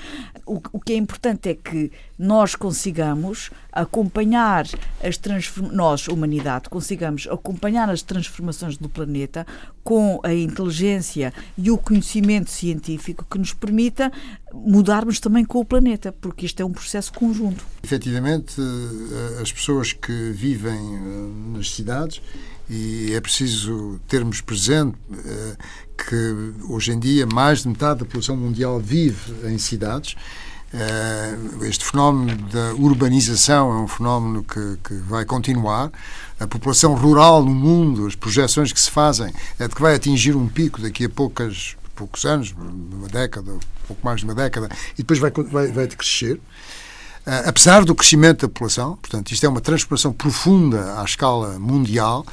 O, 0.45 0.61
o 0.71 0.79
que 0.79 0.93
é 0.93 0.95
importante 0.95 1.49
é 1.49 1.53
que 1.53 1.91
nós 2.19 2.53
consigamos 2.53 3.49
acompanhar 3.71 4.67
as 5.01 5.17
nós, 5.71 6.09
humanidade, 6.09 6.69
consigamos 6.69 7.25
acompanhar 7.31 7.89
as 7.89 8.01
transformações 8.01 8.75
do 8.75 8.89
planeta 8.89 9.47
com 9.81 10.19
a 10.21 10.33
inteligência 10.33 11.33
e 11.57 11.71
o 11.71 11.77
conhecimento 11.77 12.51
científico 12.51 13.25
que 13.29 13.37
nos 13.37 13.53
permita 13.53 14.11
mudarmos 14.53 15.21
também 15.21 15.45
com 15.45 15.59
o 15.59 15.65
planeta, 15.65 16.11
porque 16.11 16.45
isto 16.45 16.61
é 16.61 16.65
um 16.65 16.73
processo 16.73 17.13
conjunto. 17.13 17.65
Efetivamente, 17.81 18.59
eh, 18.59 19.41
as 19.41 19.53
pessoas 19.53 19.93
que 19.93 20.31
vivem 20.31 20.73
eh, 20.73 21.57
nas 21.57 21.71
cidades 21.71 22.21
e 22.69 23.13
é 23.13 23.21
preciso 23.21 23.99
termos 24.09 24.41
presente 24.41 24.97
eh, 25.13 25.55
que 25.97 26.53
hoje 26.69 26.91
em 26.91 26.99
dia 26.99 27.25
mais 27.25 27.63
de 27.63 27.69
metade 27.69 27.99
da 27.99 28.05
população 28.05 28.35
mundial 28.35 28.79
vive 28.79 29.47
em 29.47 29.57
cidades 29.57 30.15
este 31.63 31.83
fenómeno 31.83 32.35
da 32.47 32.73
urbanização 32.75 33.71
é 33.71 33.81
um 33.81 33.87
fenómeno 33.87 34.43
que, 34.43 34.77
que, 34.83 34.93
vai 35.07 35.25
continuar. 35.25 35.91
A 36.39 36.47
população 36.47 36.93
rural 36.93 37.43
no 37.43 37.53
mundo, 37.53 38.05
as 38.05 38.15
projeções 38.15 38.71
que 38.71 38.79
se 38.79 38.91
fazem, 38.91 39.33
é 39.57 39.67
de 39.67 39.73
que 39.73 39.81
vai 39.81 39.95
atingir 39.95 40.35
um 40.35 40.47
pico 40.47 40.81
daqui 40.81 41.05
a 41.05 41.09
poucas, 41.09 41.75
poucos 41.95 42.23
anos, 42.23 42.53
uma 42.57 43.07
década, 43.07 43.51
pouco 43.87 44.05
mais 44.05 44.19
de 44.19 44.25
uma 44.25 44.35
década, 44.35 44.69
e 44.93 44.97
depois 44.97 45.19
vai, 45.19 45.31
vai, 45.31 45.71
vai 45.71 45.87
crescer. 45.87 46.35
Uh, 46.35 47.45
apesar 47.45 47.83
do 47.83 47.93
crescimento 47.93 48.41
da 48.41 48.47
população, 48.47 48.95
portanto, 48.95 49.31
isto 49.31 49.45
é 49.45 49.49
uma 49.49 49.61
transformação 49.61 50.13
profunda 50.13 50.99
à 50.99 51.03
escala 51.03 51.59
mundial. 51.59 52.25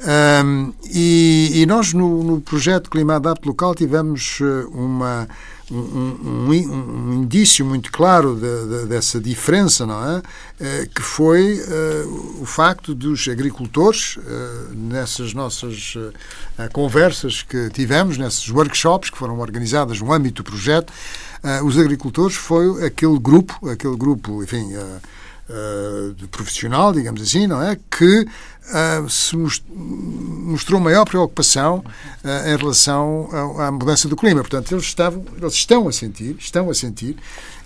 Um, 0.00 0.72
e, 0.84 1.62
e, 1.62 1.66
nós, 1.66 1.92
no, 1.92 2.22
no 2.22 2.40
projeto 2.40 2.88
Clima 2.88 3.16
Adapt 3.16 3.46
Local, 3.46 3.74
tivemos 3.74 4.38
eh, 4.40 4.64
uma 4.70 5.28
um, 5.68 5.76
um, 5.76 6.48
um, 6.48 7.22
indício 7.22 7.66
muito 7.66 7.90
claro 7.90 8.36
de, 8.36 8.66
de, 8.68 8.86
dessa 8.86 9.20
diferença, 9.20 9.84
não 9.84 10.02
é? 10.08 10.22
Eh, 10.60 10.88
que 10.94 11.02
foi 11.02 11.60
uh, 11.60 12.40
o 12.40 12.46
facto 12.46 12.94
dos 12.94 13.26
agricultores, 13.28 14.18
nessas 14.72 15.34
nossas 15.34 15.94
conversas 16.72 17.42
que 17.42 17.68
tivemos, 17.70 18.16
nesses 18.16 18.48
workshops 18.48 19.10
que 19.10 19.18
foram 19.18 19.40
organizados 19.40 20.00
no 20.00 20.12
âmbito 20.12 20.44
do 20.44 20.50
projeto, 20.50 20.92
os 21.64 21.76
agricultores 21.76 22.36
foi 22.36 22.84
aquele 22.84 23.18
grupo, 23.18 23.68
aquele 23.68 23.96
grupo, 23.96 24.42
enfim, 24.42 24.72
de 26.16 26.26
profissional, 26.26 26.92
digamos 26.92 27.22
assim, 27.22 27.46
não 27.46 27.62
é? 27.62 27.78
Que 27.90 28.26
uh, 28.68 29.08
se 29.08 29.34
mostrou 29.36 30.80
maior 30.80 31.04
preocupação 31.04 31.78
uh, 31.78 32.48
em 32.48 32.56
relação 32.56 33.28
à, 33.58 33.70
mudança 33.70 34.08
do 34.08 34.16
clima. 34.16 34.40
Portanto, 34.40 34.72
eles, 34.72 34.84
estavam, 34.84 35.24
eles 35.36 35.54
estão 35.54 35.88
a 35.88 35.92
sentir, 35.92 36.36
estão 36.38 36.68
a 36.68 36.74
sentir, 36.74 37.16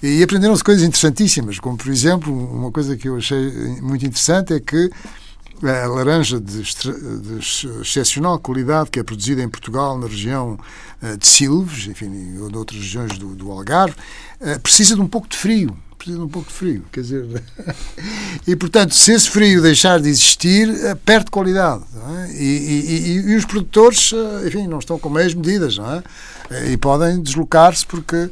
e 0.03 0.23
aprenderam-se 0.23 0.63
coisas 0.63 0.85
interessantíssimas, 0.85 1.59
como, 1.59 1.77
por 1.77 1.89
exemplo, 1.89 2.33
uma 2.33 2.71
coisa 2.71 2.97
que 2.97 3.09
eu 3.09 3.17
achei 3.17 3.51
muito 3.81 4.07
interessante 4.07 4.53
é 4.53 4.61
que 4.61 4.91
a 5.63 5.87
laranja 5.87 6.41
de, 6.41 6.61
excepcional 7.81 8.37
qualidade 8.41 8.91
que 8.91 8.99
é 8.99 9.03
produzida 9.05 9.43
em 9.43 9.49
Portugal, 9.49 9.97
na 9.97 10.09
região 10.09 10.59
de 11.17 11.25
Silves, 11.25 11.87
enfim, 11.87 12.37
ou 12.39 12.51
de 12.51 12.57
outras 12.57 12.81
regiões 12.81 13.17
do, 13.17 13.29
do 13.37 13.49
Algarve, 13.53 13.95
precisa 14.61 14.97
de 14.97 15.01
um 15.01 15.07
pouco 15.07 15.29
de 15.29 15.37
frio 15.37 15.77
precisa 16.03 16.19
de 16.19 16.25
um 16.25 16.29
pouco 16.29 16.49
de 16.49 16.55
frio. 16.55 16.85
Quer 16.91 17.01
dizer, 17.01 17.43
e 18.47 18.57
portanto, 18.57 18.95
se 18.95 19.13
esse 19.13 19.31
frio 19.31 19.63
deixar 19.63 20.01
de 20.01 20.09
existir, 20.09 20.69
eh, 20.69 20.95
perde 20.95 21.31
qualidade. 21.31 21.83
É? 21.95 22.33
E, 22.33 22.45
e, 22.45 23.31
e, 23.31 23.37
os 23.37 23.45
produtores, 23.45 24.13
eh, 24.13 24.49
enfim, 24.49 24.67
não 24.67 24.81
estão 24.81 24.99
com 24.99 25.09
meias 25.09 25.33
medidas, 25.33 25.79
não 25.79 25.95
é? 25.95 26.03
Eh, 26.53 26.73
e 26.73 26.77
podem 26.77 27.23
deslocar-se 27.23 27.87
porque, 27.87 28.31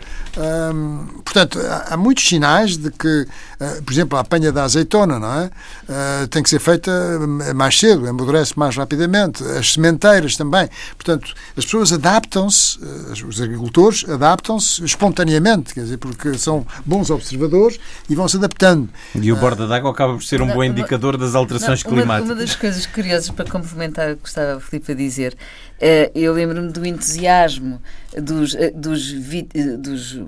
hum, 0.74 1.06
portanto, 1.24 1.58
há, 1.88 1.96
muitos 1.96 2.26
sinais 2.26 2.76
de 2.76 2.90
que, 2.90 3.26
uh, 3.60 3.82
por 3.82 3.92
exemplo, 3.92 4.18
a 4.18 4.20
apanha 4.20 4.52
da 4.52 4.64
azeitona, 4.64 5.18
não 5.18 5.32
é? 5.32 5.46
Uh, 5.46 6.28
tem 6.28 6.42
que 6.42 6.50
ser 6.50 6.58
feita 6.58 6.90
mais 7.54 7.78
cedo, 7.78 8.08
amadurece 8.08 8.58
mais 8.58 8.76
rapidamente. 8.76 9.42
As 9.44 9.72
sementeiras 9.72 10.36
também. 10.36 10.68
Portanto, 10.96 11.34
as 11.56 11.64
pessoas 11.64 11.92
adaptam-se, 11.92 12.78
uh, 12.78 13.26
os 13.26 13.40
agricultores 13.40 14.04
adaptam-se 14.08 14.84
espontaneamente, 14.84 15.74
quer 15.74 15.82
dizer, 15.82 15.98
porque 15.98 16.36
são 16.36 16.66
bons 16.84 17.10
observadores 17.10 17.78
e 18.08 18.14
vão 18.14 18.28
se 18.28 18.36
adaptando. 18.36 18.88
E 19.14 19.32
o 19.32 19.36
borda 19.36 19.66
d'água 19.66 19.90
acaba 19.90 20.14
por 20.14 20.22
ser 20.22 20.42
um 20.42 20.48
bom 20.48 20.64
indicador 20.64 21.16
das 21.16 21.34
alterações 21.34 21.82
não, 21.84 21.92
climáticas. 21.92 22.28
Uma, 22.28 22.34
uma 22.34 22.40
das 22.40 22.56
coisas 22.56 22.86
curiosas 22.86 23.30
para 23.30 23.50
complementar 23.50 24.12
o 24.12 24.16
que 24.16 24.28
estava 24.28 24.56
a 24.56 24.60
Filipe 24.60 24.92
a 24.92 24.94
dizer, 24.94 25.36
eu 26.14 26.32
lembro-me 26.34 26.70
do 26.70 26.84
entusiasmo 26.84 27.80
dos, 28.16 28.54
eh, 28.54 28.70
dos, 28.70 29.14
eh, 29.54 29.76
dos, 29.76 30.20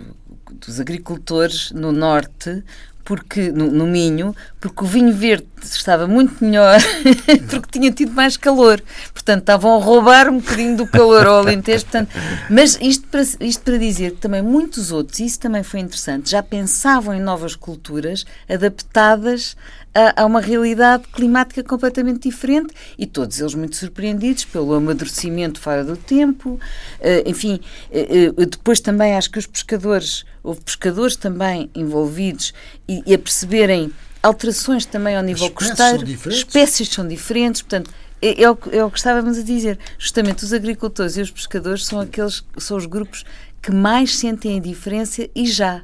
dos 0.51 0.81
agricultores 0.81 1.71
no 1.73 1.93
norte 1.93 2.65
porque 3.05 3.51
no, 3.51 3.71
no, 3.71 3.87
Minho, 3.87 4.35
porque 4.61 4.85
o 4.85 4.87
vinho 4.87 5.13
verde 5.13 5.47
estava 5.65 6.07
muito 6.07 6.45
melhor, 6.45 6.79
porque 7.51 7.79
tinha 7.79 7.91
tido 7.91 8.13
mais 8.13 8.37
calor. 8.37 8.83
Portanto, 9.13 9.41
estavam 9.41 9.77
a 9.77 9.83
roubar 9.83 10.29
um 10.29 10.39
bocadinho 10.39 10.77
do 10.77 10.87
calor 10.87 11.27
ao 11.27 11.39
Alentejo. 11.39 11.85
Portanto, 11.85 12.11
mas 12.51 12.79
isto 12.81 13.07
para, 13.09 13.23
isto 13.23 13.63
para 13.63 13.79
dizer 13.79 14.13
que 14.13 14.19
também 14.19 14.43
muitos 14.43 14.93
outros, 14.93 15.21
e 15.21 15.27
isso 15.27 15.41
também 15.41 15.63
foi 15.63 15.81
interessante, 15.81 16.31
já 16.31 16.43
pensavam 16.43 17.15
em 17.15 17.21
novas 17.21 17.55
culturas 17.55 18.25
adaptadas 18.49 19.57
a, 19.95 20.23
a, 20.23 20.27
uma 20.27 20.41
realidade 20.41 21.05
climática 21.13 21.63
completamente 21.63 22.29
diferente 22.29 22.75
e 22.99 23.07
todos 23.07 23.39
eles 23.39 23.55
muito 23.55 23.77
surpreendidos 23.77 24.45
pelo 24.45 24.75
amadurecimento 24.75 25.61
fora 25.61 25.85
do 25.85 25.97
tempo. 25.97 26.59
Uh, 26.99 27.29
enfim, 27.29 27.61
uh, 27.91 28.47
depois 28.47 28.81
também 28.81 29.15
acho 29.15 29.31
que 29.31 29.39
os 29.39 29.47
pescadores, 29.47 30.25
houve 30.43 30.61
pescadores 30.63 31.17
também 31.17 31.71
envolvidos 31.75 32.55
e, 32.89 33.03
e 33.07 33.15
a 33.15 33.19
perceberem 33.19 33.93
alterações 34.23 34.87
também 34.87 35.17
ao 35.17 35.23
nível 35.23 35.47
espécies 35.49 35.69
costeiro. 35.69 36.19
São 36.19 36.33
espécies 36.33 36.89
são 36.89 37.09
diferentes, 37.09 37.63
portanto, 37.63 37.91
é, 38.21 38.43
é, 38.43 38.51
o, 38.51 38.59
é 38.71 38.85
o 38.85 38.91
que 38.91 38.99
estávamos 38.99 39.39
a 39.39 39.43
dizer. 39.43 39.79
Justamente 39.99 40.45
os 40.45 40.53
agricultores 40.53 41.17
e 41.17 41.21
os 41.21 41.31
pescadores 41.31 41.85
são 41.85 42.01
aqueles 42.01 42.45
são 42.59 42.77
os 42.77 42.87
grupos 42.87 43.25
que 43.61 43.73
mais 43.73 44.17
sentem 44.17 44.59
a 44.59 44.61
diferença 44.61 45.29
e 45.35 45.47
já. 45.47 45.83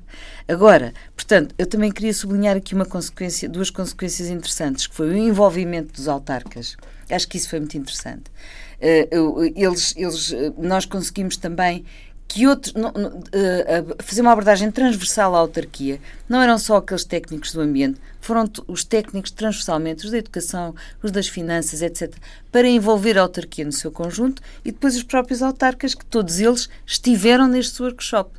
Agora, 0.49 0.93
portanto, 1.15 1.55
eu 1.57 1.67
também 1.67 1.93
queria 1.93 2.13
sublinhar 2.13 2.57
aqui 2.57 2.75
uma 2.75 2.87
consequência, 2.87 3.49
duas 3.49 3.71
consequências 3.71 4.29
interessantes, 4.29 4.87
que 4.87 4.95
foi 4.95 5.11
o 5.11 5.17
envolvimento 5.17 5.93
dos 5.93 6.09
autarcas. 6.09 6.77
Acho 7.09 7.29
que 7.29 7.37
isso 7.37 7.49
foi 7.49 7.61
muito 7.61 7.77
interessante. 7.77 8.25
Uh, 8.81 9.45
eles, 9.57 9.95
eles, 9.97 10.35
nós 10.57 10.85
conseguimos 10.85 11.37
também 11.37 11.85
que 12.29 12.47
outros 12.47 12.75
não, 12.75 12.93
não, 12.93 13.09
uh, 13.19 14.03
fazer 14.03 14.21
uma 14.21 14.33
abordagem 14.33 14.71
transversal 14.71 15.35
à 15.35 15.39
autarquia. 15.39 15.99
Não 16.29 16.43
eram 16.43 16.59
só 16.59 16.77
aqueles 16.77 17.05
técnicos 17.05 17.53
do 17.53 17.63
ambiente, 17.63 17.99
foram 18.21 18.45
os 18.67 18.85
técnicos 18.85 19.31
transversalmente, 19.31 20.05
os 20.05 20.11
da 20.11 20.19
educação, 20.19 20.75
os 21.03 21.11
das 21.11 21.27
finanças, 21.27 21.81
etc., 21.81 22.15
para 22.53 22.69
envolver 22.69 23.17
a 23.19 23.23
autarquia 23.23 23.65
no 23.65 23.73
seu 23.73 23.91
conjunto 23.91 24.43
e 24.63 24.71
depois 24.71 24.95
os 24.95 25.03
próprios 25.03 25.43
autarcas, 25.43 25.95
que 25.95 26.05
todos 26.05 26.39
eles 26.39 26.69
estiveram 26.87 27.49
neste 27.49 27.83
workshop. 27.83 28.31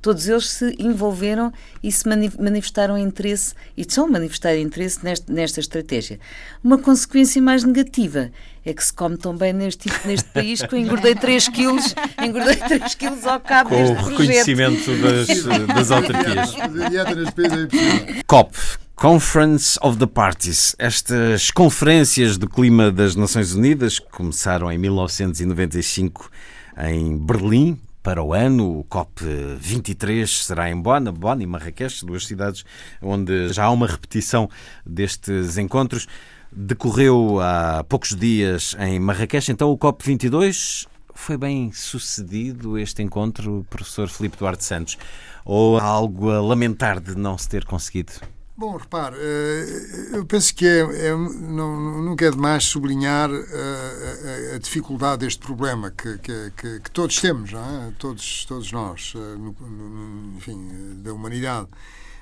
Todos 0.00 0.28
eles 0.28 0.48
se 0.48 0.76
envolveram 0.78 1.52
e 1.82 1.90
se 1.90 2.08
manifestaram 2.08 2.96
interesse, 2.96 3.54
e 3.76 3.82
estão 3.82 4.06
a 4.06 4.08
manifestar 4.08 4.56
interesse 4.56 5.04
nesta, 5.04 5.32
nesta 5.32 5.60
estratégia. 5.60 6.20
Uma 6.62 6.78
consequência 6.78 7.42
mais 7.42 7.64
negativa 7.64 8.30
é 8.64 8.72
que 8.72 8.84
se 8.84 8.92
come 8.92 9.16
tão 9.16 9.36
bem 9.36 9.52
neste, 9.52 9.88
neste 10.04 10.28
país 10.30 10.62
que 10.62 10.74
eu 10.74 10.78
engordei 10.78 11.14
3 11.14 11.48
quilos, 11.48 11.94
engordei 12.22 12.56
3 12.56 12.94
quilos 12.94 13.26
ao 13.26 13.40
cabo 13.40 13.70
Com 13.70 13.76
deste 13.76 14.04
o 14.04 14.06
reconhecimento 14.08 14.90
das, 14.96 15.66
das 15.66 15.90
autarquias. 15.90 16.54
é 16.54 18.22
COP, 18.26 18.56
Conference 18.94 19.78
of 19.80 19.96
the 19.98 20.06
Parties. 20.06 20.74
Estas 20.78 21.50
conferências 21.50 22.36
do 22.36 22.48
clima 22.48 22.90
das 22.90 23.14
Nações 23.16 23.54
Unidas 23.54 23.98
começaram 23.98 24.70
em 24.70 24.76
1995 24.76 26.30
em 26.76 27.16
Berlim. 27.16 27.78
Para 28.02 28.22
o 28.22 28.32
ano, 28.32 28.78
o 28.78 28.84
COP23 28.84 30.26
será 30.26 30.70
em 30.70 30.80
Bonn, 30.80 31.12
Bonn 31.12 31.40
e 31.40 31.46
Marrakech, 31.46 32.06
duas 32.06 32.26
cidades 32.26 32.64
onde 33.02 33.52
já 33.52 33.64
há 33.64 33.70
uma 33.70 33.86
repetição 33.86 34.48
destes 34.86 35.58
encontros. 35.58 36.06
Decorreu 36.50 37.40
há 37.40 37.84
poucos 37.84 38.14
dias 38.14 38.74
em 38.78 38.98
Marrakech, 38.98 39.50
então 39.50 39.70
o 39.70 39.76
COP22 39.76 40.86
foi 41.12 41.36
bem 41.36 41.72
sucedido 41.72 42.78
este 42.78 43.02
encontro, 43.02 43.66
professor 43.68 44.08
Filipe 44.08 44.38
Duarte 44.38 44.64
Santos? 44.64 44.96
Ou 45.44 45.76
há 45.76 45.82
algo 45.82 46.30
a 46.30 46.40
lamentar 46.40 47.00
de 47.00 47.16
não 47.16 47.36
se 47.36 47.48
ter 47.48 47.64
conseguido? 47.64 48.12
Bom, 48.58 48.76
repare, 48.76 49.14
eh, 49.16 50.16
eu 50.16 50.26
penso 50.26 50.52
que 50.52 50.66
é, 50.66 50.80
é 50.80 51.14
não, 51.14 52.02
nunca 52.02 52.26
é 52.26 52.30
demais 52.32 52.64
sublinhar 52.64 53.30
a, 53.30 53.32
eh, 53.32 54.50
a, 54.52 54.56
a 54.56 54.58
dificuldade 54.58 55.24
deste 55.24 55.38
problema 55.38 55.92
que, 55.92 56.18
que, 56.18 56.52
que, 56.56 56.80
que 56.80 56.90
todos 56.90 57.20
temos, 57.20 57.52
é? 57.52 57.92
todos, 58.00 58.44
todos 58.46 58.72
nós, 58.72 59.12
eh, 59.14 59.18
no, 59.38 59.54
no, 59.60 60.36
enfim, 60.38 60.68
da 60.96 61.14
humanidade. 61.14 61.68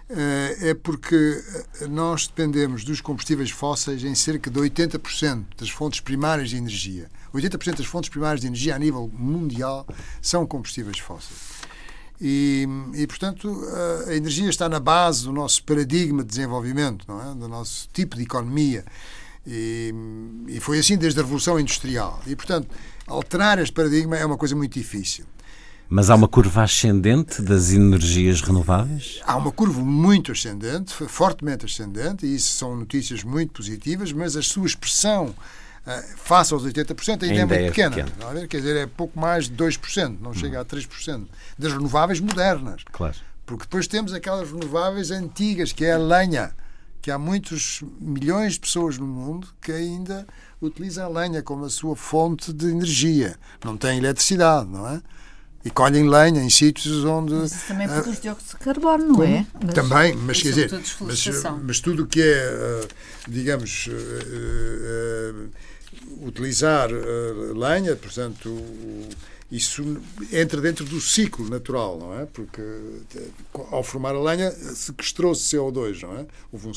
É 0.09 0.73
porque 0.73 1.43
nós 1.89 2.29
dependemos 2.29 2.85
dos 2.85 3.01
combustíveis 3.01 3.51
fósseis 3.51 4.05
em 4.05 4.15
cerca 4.15 4.49
de 4.49 4.61
80% 4.61 5.47
das 5.59 5.71
fontes 5.71 5.99
primárias 5.99 6.51
de 6.51 6.57
energia. 6.57 7.11
80% 7.35 7.79
das 7.79 7.87
fontes 7.87 8.09
primárias 8.11 8.43
de 8.43 8.47
energia 8.47 8.77
a 8.77 8.79
nível 8.79 9.11
mundial 9.13 9.85
são 10.23 10.47
combustíveis 10.47 10.99
fósseis. 10.99 11.57
E, 12.21 12.67
e, 12.95 13.07
portanto, 13.07 13.63
a 14.09 14.15
energia 14.15 14.49
está 14.49 14.69
na 14.69 14.81
base 14.81 15.25
do 15.25 15.33
nosso 15.33 15.63
paradigma 15.65 16.23
de 16.23 16.31
desenvolvimento, 16.31 17.05
não 17.07 17.21
é? 17.21 17.35
do 17.35 17.49
nosso 17.49 17.89
tipo 17.93 18.17
de 18.17 18.23
economia. 18.23 18.85
E, 19.47 19.95
e 20.49 20.61
foi 20.61 20.79
assim 20.79 20.97
desde 20.97 21.21
a 21.21 21.23
Revolução 21.23 21.61
Industrial. 21.61 22.21
E, 22.27 22.35
portanto, 22.35 22.69
alterar 23.07 23.59
este 23.59 23.73
paradigma 23.73 24.17
é 24.17 24.25
uma 24.25 24.37
coisa 24.37 24.57
muito 24.57 24.73
difícil. 24.73 25.25
Mas 25.89 26.11
há 26.11 26.17
uma 26.17 26.27
curva 26.27 26.65
ascendente 26.65 27.41
das 27.41 27.71
energias 27.71 28.41
renováveis? 28.41 29.21
Há 29.25 29.37
uma 29.37 29.53
curva 29.53 29.81
muito 29.83 30.33
ascendente, 30.33 30.93
fortemente 31.07 31.65
ascendente, 31.65 32.27
e 32.27 32.35
isso 32.35 32.55
são 32.55 32.77
notícias 32.77 33.23
muito 33.23 33.53
positivas, 33.53 34.11
mas 34.11 34.37
a 34.37 34.43
sua 34.43 34.67
expressão 34.67 35.33
face 36.17 36.53
aos 36.53 36.65
80%, 36.65 37.23
ainda, 37.23 37.27
é 37.27 37.31
ainda 37.31 37.43
é 37.43 37.45
muito 37.45 37.53
é 37.55 37.67
pequena. 37.69 37.97
Pequeno. 38.05 38.39
É? 38.39 38.47
Quer 38.47 38.57
dizer, 38.59 38.77
é 38.77 38.87
pouco 38.87 39.19
mais 39.19 39.49
de 39.49 39.55
2%, 39.55 40.19
não 40.21 40.35
chega 40.35 40.61
a 40.61 40.65
3%. 40.65 41.27
Das 41.59 41.73
renováveis 41.73 42.21
modernas. 42.21 42.83
Claro. 42.91 43.15
Porque 43.45 43.65
depois 43.65 43.87
temos 43.87 44.13
aquelas 44.13 44.51
renováveis 44.51 45.13
antigas, 45.13 45.73
que 45.73 45.85
é 45.85 45.93
a 45.93 45.99
lenha, 45.99 46.53
que 47.01 47.11
há 47.11 47.19
muitos 47.19 47.85
milhões 48.01 48.55
de 48.55 48.61
pessoas 48.61 48.99
no 48.99 49.07
mundo 49.07 49.49
que 49.61 49.71
ainda 49.71 50.27
utilizam 50.61 51.07
a 51.07 51.21
lenha 51.21 51.43
como 51.43 51.65
a 51.65 51.71
sua 51.71 51.95
fonte 51.95 52.53
de 52.53 52.67
energia. 52.67 53.37
Não 53.65 53.77
têm 53.77 53.99
eletricidade, 53.99 54.69
não 54.69 54.89
é? 54.89 55.01
e 55.67 55.71
colhem 55.71 56.09
lenha 56.09 56.41
em 56.41 56.49
sítios 56.49 57.05
onde. 57.05 57.35
Mas 57.35 57.51
isso 57.51 57.67
também 57.67 57.89
produz 57.89 58.19
uh, 58.19 58.21
dióxido 58.21 58.51
de 58.51 58.65
carbono, 58.65 59.09
não 59.09 59.23
é? 59.25 59.45
Mas, 59.65 59.75
também, 59.75 60.15
mas 60.15 60.41
quer 60.41 60.49
dizer, 60.51 60.71
mas, 61.01 61.29
mas, 61.65 61.81
tudo 61.81 62.05
o 62.05 62.07
que 62.07 62.23
é, 62.23 62.85
uh, 62.85 62.89
digamos, 63.29 63.89
uh, 63.89 65.51
utilizar 66.23 66.91
uh, 66.93 67.59
lenha, 67.59 67.97
portanto, 67.97 68.57
isso 69.51 70.01
entra 70.33 70.61
dentro 70.61 70.85
do 70.85 71.01
ciclo 71.01 71.49
natural, 71.49 71.99
não 71.99 72.19
é? 72.19 72.27
Porque 72.27 72.63
ao 73.71 73.83
formar 73.85 74.15
a 74.15 74.21
lenha 74.21 74.51
sequestrou-se 74.51 75.57
CO2, 75.57 76.03
não 76.03 76.19
é? 76.19 76.27
Houve 76.53 76.69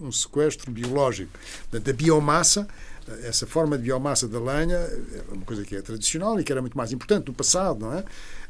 um 0.00 0.12
sequestro 0.12 0.70
biológico. 0.72 1.30
Portanto, 1.70 1.90
a 1.90 1.92
biomassa 1.92 2.68
essa 3.22 3.46
forma 3.46 3.76
de 3.76 3.84
biomassa 3.84 4.26
da 4.26 4.40
lenha 4.40 4.76
é 4.76 5.22
uma 5.32 5.44
coisa 5.44 5.64
que 5.64 5.76
é 5.76 5.82
tradicional 5.82 6.38
e 6.40 6.44
que 6.44 6.50
era 6.50 6.60
muito 6.60 6.76
mais 6.76 6.92
importante 6.92 7.28
no 7.28 7.34
passado, 7.34 7.80
não 7.80 7.92
é? 7.92 8.04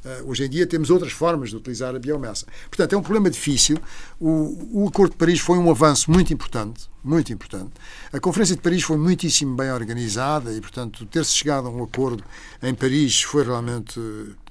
Eh, 0.04 0.22
hoje 0.24 0.44
em 0.44 0.48
dia 0.48 0.66
temos 0.66 0.88
outras 0.88 1.12
formas 1.12 1.50
de 1.50 1.56
utilizar 1.56 1.94
a 1.94 1.98
biomassa. 1.98 2.46
Portanto, 2.70 2.94
é 2.94 2.96
um 2.96 3.02
problema 3.02 3.28
difícil. 3.28 3.76
O, 4.20 4.84
o 4.84 4.88
Acordo 4.88 5.12
de 5.12 5.18
Paris 5.18 5.40
foi 5.40 5.58
um 5.58 5.70
avanço 5.70 6.10
muito 6.10 6.32
importante, 6.32 6.88
muito 7.04 7.32
importante. 7.32 7.72
A 8.12 8.20
Conferência 8.20 8.56
de 8.56 8.62
Paris 8.62 8.82
foi 8.82 8.96
muitíssimo 8.96 9.56
bem 9.56 9.70
organizada 9.70 10.52
e, 10.52 10.60
portanto, 10.60 11.04
ter-se 11.06 11.32
chegado 11.32 11.66
a 11.66 11.70
um 11.70 11.82
acordo 11.82 12.24
em 12.62 12.74
Paris 12.74 13.22
foi 13.22 13.44
realmente 13.44 14.00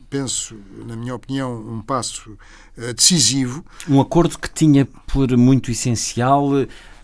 penso, 0.07 0.55
na 0.85 0.95
minha 0.95 1.13
opinião, 1.13 1.57
um 1.57 1.81
passo 1.81 2.37
uh, 2.77 2.93
decisivo. 2.93 3.65
Um 3.89 3.99
acordo 3.99 4.37
que 4.37 4.49
tinha 4.49 4.85
por 4.85 5.35
muito 5.35 5.71
essencial 5.71 6.51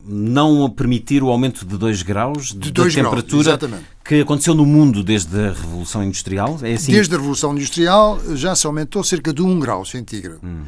não 0.06 0.70
permitir 0.70 1.24
o 1.24 1.30
aumento 1.30 1.66
de 1.66 1.78
2 1.78 2.02
graus 2.02 2.48
de 2.48 2.72
da 2.72 2.84
temperatura 2.84 3.58
graus, 3.58 3.82
que 4.04 4.22
aconteceu 4.22 4.56
no 4.56 4.66
mundo 4.66 5.04
desde 5.04 5.38
a 5.38 5.52
Revolução 5.52 6.04
Industrial? 6.04 6.60
É 6.62 6.74
assim? 6.74 6.92
Desde 6.92 7.14
a 7.14 7.18
Revolução 7.18 7.54
Industrial 7.54 8.20
já 8.36 8.56
se 8.56 8.66
aumentou 8.66 9.04
cerca 9.04 9.34
de 9.34 9.42
1 9.42 9.50
um 9.50 9.60
grau 9.60 9.86
centígrado. 9.86 10.40
Hum. 10.44 10.64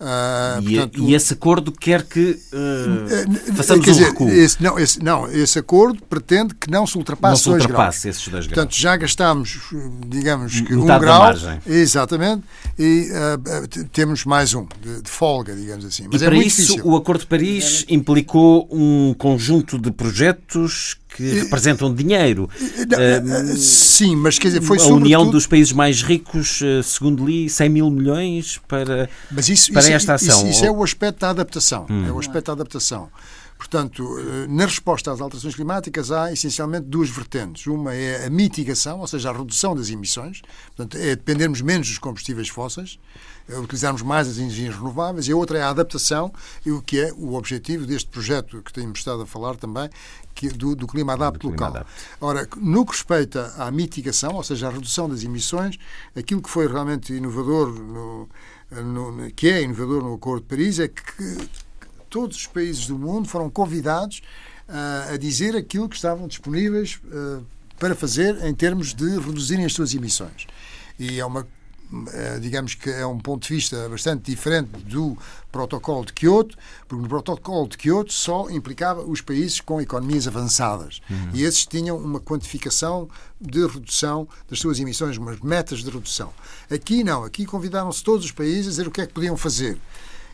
Uh, 0.00 0.62
e, 0.62 0.76
portanto, 0.76 1.02
e, 1.02 1.14
esse 1.14 1.32
acordo 1.32 1.72
quer 1.72 2.04
que 2.04 2.38
uh, 2.52 3.54
façamos 3.56 3.84
dizer, 3.84 4.04
um 4.04 4.06
recuo. 4.06 4.28
Esse, 4.28 4.62
não, 4.62 4.78
esse, 4.78 5.02
não, 5.02 5.28
esse 5.28 5.58
acordo 5.58 6.00
pretende 6.08 6.54
que 6.54 6.70
não 6.70 6.86
se 6.86 6.96
ultrapasse, 6.96 7.48
não 7.48 7.58
se 7.58 7.62
ultrapasse 7.62 8.04
dois 8.04 8.16
esses 8.16 8.28
dois 8.28 8.46
graus. 8.46 8.54
Portanto, 8.54 8.80
já 8.80 8.96
gastámos, 8.96 9.58
digamos 10.06 10.60
que 10.60 10.76
Metade 10.76 10.98
um 10.98 11.00
grau. 11.00 11.22
Margem. 11.22 11.60
Exatamente. 11.66 12.44
E 12.78 13.08
uh, 13.10 13.84
temos 13.92 14.24
mais 14.24 14.54
um 14.54 14.68
de, 14.80 15.02
de, 15.02 15.10
folga, 15.10 15.56
digamos 15.56 15.84
assim. 15.84 16.06
Mas 16.12 16.22
e 16.22 16.26
é 16.26 16.28
para 16.28 16.38
isso, 16.38 16.60
difícil. 16.62 16.86
o 16.86 16.94
Acordo 16.94 17.22
de 17.22 17.26
Paris 17.26 17.84
implicou 17.88 18.68
um 18.70 19.12
conjunto 19.18 19.80
de 19.80 19.90
projetos 19.90 20.96
que 21.08 21.40
representam 21.40 21.94
dinheiro. 21.94 22.48
Uh, 22.60 23.56
sim, 23.56 24.14
mas 24.14 24.38
quer 24.38 24.48
dizer, 24.48 24.62
foi 24.62 24.78
A. 24.78 24.84
União 24.84 25.28
dos 25.30 25.46
Países 25.46 25.72
Mais 25.72 26.02
Ricos, 26.02 26.60
segundo 26.84 27.24
li, 27.24 27.48
100 27.48 27.68
mil 27.68 27.90
milhões 27.90 28.60
para, 28.68 29.08
mas 29.30 29.48
isso, 29.48 29.72
para 29.72 29.82
isso, 29.82 29.92
esta 29.92 30.14
ação. 30.14 30.40
Isso, 30.42 30.50
isso, 30.50 30.64
é 30.64 30.70
o 30.70 30.82
aspecto 30.82 31.20
da 31.20 31.30
adaptação. 31.30 31.86
Hum. 31.88 32.06
É 32.06 32.12
o 32.12 32.18
aspecto 32.18 32.46
da 32.46 32.52
adaptação. 32.52 33.08
Portanto, 33.58 34.06
na 34.48 34.66
resposta 34.66 35.10
às 35.10 35.20
alterações 35.20 35.56
climáticas 35.56 36.12
há 36.12 36.32
essencialmente 36.32 36.86
duas 36.86 37.10
vertentes. 37.10 37.66
Uma 37.66 37.92
é 37.92 38.26
a 38.26 38.30
mitigação, 38.30 39.00
ou 39.00 39.06
seja, 39.06 39.30
a 39.30 39.32
redução 39.32 39.74
das 39.74 39.90
emissões, 39.90 40.42
portanto, 40.76 40.96
é 40.96 41.16
dependermos 41.16 41.60
menos 41.60 41.88
dos 41.88 41.98
combustíveis 41.98 42.48
fósseis, 42.48 43.00
é 43.00 43.37
utilizarmos 43.56 44.02
mais 44.02 44.28
as 44.28 44.38
energias 44.38 44.74
renováveis, 44.74 45.28
e 45.28 45.32
a 45.32 45.36
outra 45.36 45.58
é 45.58 45.62
a 45.62 45.70
adaptação, 45.70 46.32
e 46.64 46.70
o 46.70 46.82
que 46.82 47.00
é 47.00 47.12
o 47.12 47.34
objetivo 47.34 47.86
deste 47.86 48.08
projeto 48.10 48.62
que 48.62 48.72
temos 48.72 48.98
estado 48.98 49.22
a 49.22 49.26
falar 49.26 49.56
também, 49.56 49.88
que, 50.34 50.48
do, 50.48 50.76
do 50.76 50.86
clima 50.86 51.14
adapto 51.14 51.48
local. 51.48 51.72
Clima 51.72 51.86
Ora, 52.20 52.48
no 52.56 52.84
que 52.84 52.92
respeita 52.92 53.52
à 53.56 53.70
mitigação, 53.70 54.34
ou 54.34 54.42
seja, 54.42 54.68
à 54.68 54.70
redução 54.70 55.08
das 55.08 55.24
emissões, 55.24 55.78
aquilo 56.14 56.42
que 56.42 56.50
foi 56.50 56.68
realmente 56.68 57.12
inovador, 57.12 57.70
no, 57.70 58.28
no, 58.70 59.30
que 59.32 59.48
é 59.48 59.62
inovador 59.62 60.02
no 60.02 60.14
Acordo 60.14 60.42
de 60.42 60.48
Paris, 60.48 60.78
é 60.78 60.88
que 60.88 61.48
todos 62.08 62.36
os 62.36 62.46
países 62.46 62.86
do 62.86 62.98
mundo 62.98 63.28
foram 63.28 63.50
convidados 63.50 64.22
uh, 64.68 65.14
a 65.14 65.16
dizer 65.16 65.56
aquilo 65.56 65.88
que 65.88 65.96
estavam 65.96 66.28
disponíveis 66.28 67.00
uh, 67.04 67.44
para 67.78 67.94
fazer 67.94 68.44
em 68.44 68.54
termos 68.54 68.94
de 68.94 69.18
reduzirem 69.18 69.64
as 69.64 69.72
suas 69.72 69.94
emissões. 69.94 70.46
E 70.98 71.18
é 71.20 71.24
uma 71.24 71.46
digamos 72.40 72.74
que 72.74 72.90
é 72.90 73.06
um 73.06 73.18
ponto 73.18 73.48
de 73.48 73.54
vista 73.54 73.88
bastante 73.88 74.30
diferente 74.30 74.68
do 74.84 75.16
protocolo 75.50 76.04
de 76.04 76.12
Kyoto, 76.12 76.56
porque 76.86 77.02
no 77.02 77.08
protocolo 77.08 77.68
de 77.68 77.78
Kyoto 77.78 78.12
só 78.12 78.50
implicava 78.50 79.02
os 79.02 79.20
países 79.20 79.60
com 79.60 79.80
economias 79.80 80.26
avançadas. 80.26 81.00
Uhum. 81.08 81.30
E 81.32 81.42
esses 81.42 81.66
tinham 81.66 81.96
uma 81.96 82.20
quantificação 82.20 83.08
de 83.40 83.66
redução 83.66 84.28
das 84.48 84.58
suas 84.58 84.78
emissões, 84.78 85.16
umas 85.16 85.40
metas 85.40 85.80
de 85.80 85.90
redução. 85.90 86.32
Aqui 86.70 87.02
não, 87.02 87.24
aqui 87.24 87.46
convidaram-se 87.46 88.02
todos 88.02 88.24
os 88.26 88.32
países 88.32 88.66
a 88.66 88.70
dizer 88.70 88.88
o 88.88 88.90
que 88.90 89.00
é 89.00 89.06
que 89.06 89.14
podiam 89.14 89.36
fazer. 89.36 89.78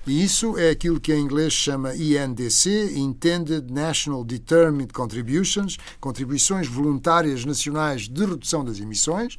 E 0.06 0.22
isso 0.22 0.58
é 0.58 0.68
aquilo 0.68 1.00
que 1.00 1.14
em 1.14 1.20
inglês 1.20 1.54
chama 1.54 1.94
INDC, 1.94 2.92
Intended 2.94 3.72
National 3.72 4.22
Determined 4.22 4.92
Contributions, 4.92 5.78
contribuições 5.98 6.66
voluntárias 6.66 7.44
nacionais 7.46 8.06
de 8.06 8.24
redução 8.26 8.62
das 8.62 8.78
emissões, 8.80 9.38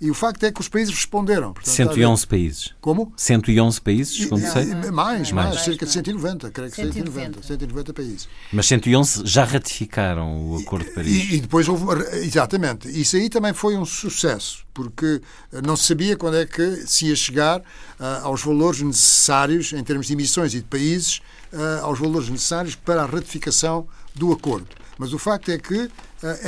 e 0.00 0.10
o 0.10 0.14
facto 0.14 0.44
é 0.44 0.52
que 0.52 0.60
os 0.60 0.68
países 0.68 0.92
responderam. 0.92 1.52
Portanto, 1.52 1.72
111 1.72 2.26
países. 2.26 2.74
Como? 2.80 3.12
111 3.16 3.80
países, 3.80 4.16
segundo 4.16 4.40
sei. 4.40 4.66
Mais, 4.66 4.92
mais, 4.92 5.32
mais, 5.32 5.60
cerca 5.62 5.86
de 5.86 5.92
190, 5.92 6.50
creio 6.50 6.70
que 6.70 6.76
190, 6.76 7.42
190 7.42 7.94
países. 7.94 8.28
Mas 8.52 8.66
111 8.66 9.22
já 9.24 9.44
ratificaram 9.44 10.50
o 10.50 10.58
Acordo 10.58 10.86
de 10.86 10.92
Paris. 10.92 11.12
E, 11.12 11.36
e, 11.36 11.40
depois 11.40 11.68
houve. 11.68 11.84
Exatamente. 12.18 12.88
Isso 12.88 13.16
aí 13.16 13.30
também 13.30 13.52
foi 13.52 13.76
um 13.76 13.84
sucesso, 13.84 14.66
porque 14.74 15.20
não 15.62 15.76
se 15.76 15.84
sabia 15.84 16.16
quando 16.16 16.38
é 16.38 16.44
que 16.44 16.86
se 16.86 17.06
ia 17.06 17.16
chegar 17.16 17.60
uh, 17.60 17.64
aos 18.24 18.42
valores 18.42 18.80
necessários, 18.82 19.72
em 19.72 19.82
termos 19.84 20.08
de 20.08 20.12
emissões 20.12 20.54
e 20.54 20.58
de 20.58 20.64
países, 20.64 21.22
uh, 21.52 21.84
aos 21.84 22.00
valores 22.00 22.28
necessários 22.28 22.74
para 22.74 23.02
a 23.02 23.06
ratificação 23.06 23.86
do 24.14 24.32
acordo. 24.32 24.68
Mas 24.98 25.12
o 25.12 25.18
facto 25.18 25.50
é 25.50 25.58
que, 25.58 25.84
uh, 25.84 25.90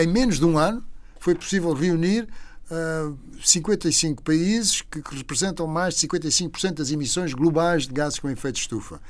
em 0.00 0.06
menos 0.06 0.38
de 0.38 0.44
um 0.44 0.58
ano, 0.58 0.84
foi 1.20 1.34
possível 1.34 1.72
reunir 1.72 2.28
uh, 2.70 3.18
55 3.42 4.22
países 4.22 4.82
que, 4.82 5.02
representam 5.12 5.66
mais 5.66 5.94
de 5.94 6.06
55% 6.08 6.74
das 6.74 6.90
emissões 6.90 7.32
globais 7.34 7.86
de 7.86 7.92
gases 7.92 8.18
com 8.18 8.28
efeito 8.28 8.56
estufa. 8.56 9.00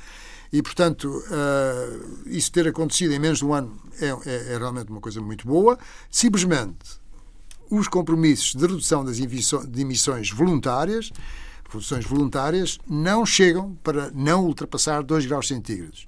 E, 0.51 0.61
portanto, 0.61 1.05
uh, 1.05 2.27
isso 2.27 2.51
ter 2.51 2.67
acontecido 2.67 3.13
em 3.13 3.19
menos 3.19 3.39
de 3.39 3.45
um 3.45 3.53
ano 3.53 3.77
é, 3.99 4.05
é, 4.05 4.53
é, 4.53 4.57
realmente 4.57 4.89
uma 4.89 5.01
coisa 5.01 5.21
muito 5.21 5.45
boa. 5.45 5.77
Simplesmente, 6.09 6.99
os 7.69 7.87
compromissos 7.87 8.55
de 8.55 8.61
redução 8.61 9.03
das 9.03 9.17
de 9.17 9.81
emissões 9.81 10.31
voluntárias, 10.31 11.11
reduções 11.69 12.05
voluntárias, 12.05 12.79
não 12.87 13.25
chegam 13.25 13.77
para 13.83 14.09
não 14.11 14.45
ultrapassar 14.45 15.03
2 15.03 15.25
graus 15.25 15.49
centígrados. 15.49 16.07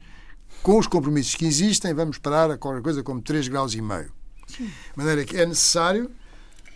Com 0.64 0.80
os 0.80 0.88
compromissos 0.88 1.36
que 1.36 1.46
existem, 1.46 1.94
vamos 1.94 2.18
parar 2.18 2.50
a 2.50 2.58
qualquer 2.58 2.82
coisa 2.82 3.04
como 3.04 3.22
3 3.22 3.50
graus 3.50 3.74
e 3.74 3.82
meio. 3.82 4.12
De 4.58 4.72
maneira 4.96 5.26
que 5.26 5.38
é 5.38 5.46
necessário 5.46 6.10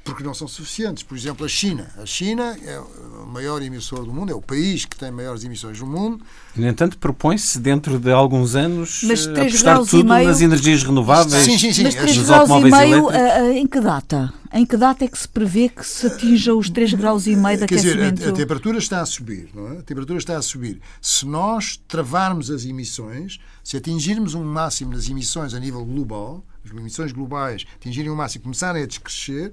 porque 0.04 0.24
não 0.24 0.34
são 0.34 0.48
suficientes. 0.48 1.02
Por 1.02 1.18
exemplo, 1.18 1.46
a 1.46 1.50
China. 1.50 1.90
A 1.98 2.06
China 2.06 2.58
é 2.66 2.80
o 2.80 3.26
maior 3.26 3.62
emissor 3.62 4.04
do 4.04 4.12
mundo, 4.12 4.32
é 4.32 4.36
o 4.36 4.42
país 4.42 4.86
que 4.86 4.98
tem 4.98 5.12
maiores 5.12 5.44
emissões 5.44 5.80
do 5.80 5.86
mundo. 5.86 6.24
No 6.56 6.68
entanto, 6.68 6.98
propõe-se 6.98 7.60
dentro 7.60 7.98
de 7.98 8.12
alguns 8.12 8.56
anos 8.56 9.02
Mas 9.04 9.26
eh, 9.26 9.32
apostar 9.32 9.80
tudo 9.86 10.14
meio... 10.14 10.28
nas 10.28 10.42
energias 10.42 10.84
renováveis. 10.84 11.46
Sim, 11.46 11.58
sim, 11.58 11.72
sim. 11.72 11.84
Mas 11.84 11.96
3 11.96 12.18
graus 12.18 12.50
e 12.50 12.64
meio, 12.64 13.08
uh, 13.08 13.52
em 13.54 13.66
que 13.66 13.80
data? 13.80 14.34
Em 14.52 14.66
que 14.66 14.78
data 14.78 15.06
é 15.06 15.08
que 15.08 15.18
se 15.18 15.28
prevê 15.28 15.70
que 15.70 15.86
se 15.86 16.06
atinja 16.06 16.54
os 16.54 16.70
3 16.70 16.94
graus 16.94 17.26
e 17.26 17.36
meio 17.36 17.58
de 17.58 17.66
Quer 17.66 17.76
aquecimento? 17.76 18.16
Dizer, 18.18 18.30
a, 18.30 18.34
a 18.34 18.36
temperatura 18.36 18.78
está 18.78 19.02
a 19.02 19.06
subir, 19.06 19.50
não 19.54 19.74
é? 19.74 19.80
A 19.80 19.84
temperatura 19.84 20.20
está 20.20 20.38
a 20.38 20.42
subir. 20.42 20.80
Se 21.02 21.26
nós 21.26 21.80
travarmos 21.88 22.52
as 22.52 22.66
emissões, 22.66 23.40
se 23.64 23.78
atingirmos 23.78 24.36
um 24.36 24.44
máximo 24.44 24.94
das 24.94 25.10
emissões 25.10 25.54
a 25.54 25.60
nível 25.60 25.84
global, 25.84 26.44
as 26.64 26.72
emissões 26.72 27.12
globais 27.12 27.66
atingirem 27.76 28.12
um 28.12 28.16
máximo 28.16 28.42
e 28.42 28.44
começarem 28.44 28.84
a 28.84 28.86
descrescer, 28.86 29.52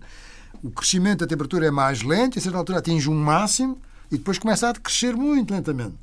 o 0.63 0.71
crescimento 0.71 1.21
da 1.21 1.27
temperatura 1.27 1.67
é 1.67 1.71
mais 1.71 2.03
lento, 2.03 2.37
e 2.37 2.39
a 2.39 2.43
certa 2.43 2.59
altura 2.59 2.79
atinge 2.79 3.09
um 3.09 3.15
máximo 3.15 3.79
e 4.11 4.19
depois 4.19 4.39
começa 4.39 4.69
a 4.69 4.73
decrescer 4.73 5.17
muito 5.17 5.53
lentamente. 5.53 5.95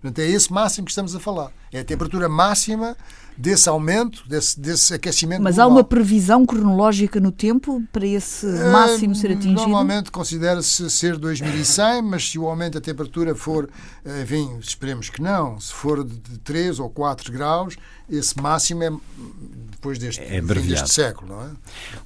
Portanto, 0.00 0.18
é 0.20 0.26
esse 0.26 0.52
máximo 0.52 0.84
que 0.84 0.92
estamos 0.92 1.14
a 1.14 1.20
falar. 1.20 1.50
É 1.72 1.80
a 1.80 1.84
temperatura 1.84 2.28
máxima 2.28 2.96
desse 3.36 3.68
aumento, 3.68 4.26
desse, 4.28 4.58
desse 4.58 4.94
aquecimento 4.94 5.42
Mas 5.42 5.56
global. 5.56 5.70
há 5.70 5.74
uma 5.74 5.84
previsão 5.84 6.46
cronológica 6.46 7.20
no 7.20 7.30
tempo 7.30 7.82
para 7.92 8.06
esse 8.06 8.46
máximo 8.46 9.14
ser 9.14 9.32
atingido? 9.32 9.54
Normalmente 9.54 10.10
considera-se 10.10 10.88
ser 10.90 11.16
2100, 11.16 12.02
mas 12.02 12.30
se 12.30 12.38
o 12.38 12.46
aumento 12.46 12.74
da 12.74 12.80
temperatura 12.80 13.34
for, 13.34 13.68
eh, 14.04 14.22
enfim, 14.22 14.58
esperemos 14.60 15.10
que 15.10 15.20
não, 15.20 15.60
se 15.60 15.72
for 15.72 16.02
de 16.02 16.38
3 16.38 16.78
ou 16.80 16.88
4 16.88 17.32
graus, 17.32 17.76
esse 18.08 18.40
máximo 18.40 18.82
é 18.82 18.90
depois 19.70 19.98
deste, 19.98 20.22
é 20.22 20.40
deste 20.40 20.88
século, 20.92 21.34
não 21.34 21.42
é? 21.42 21.50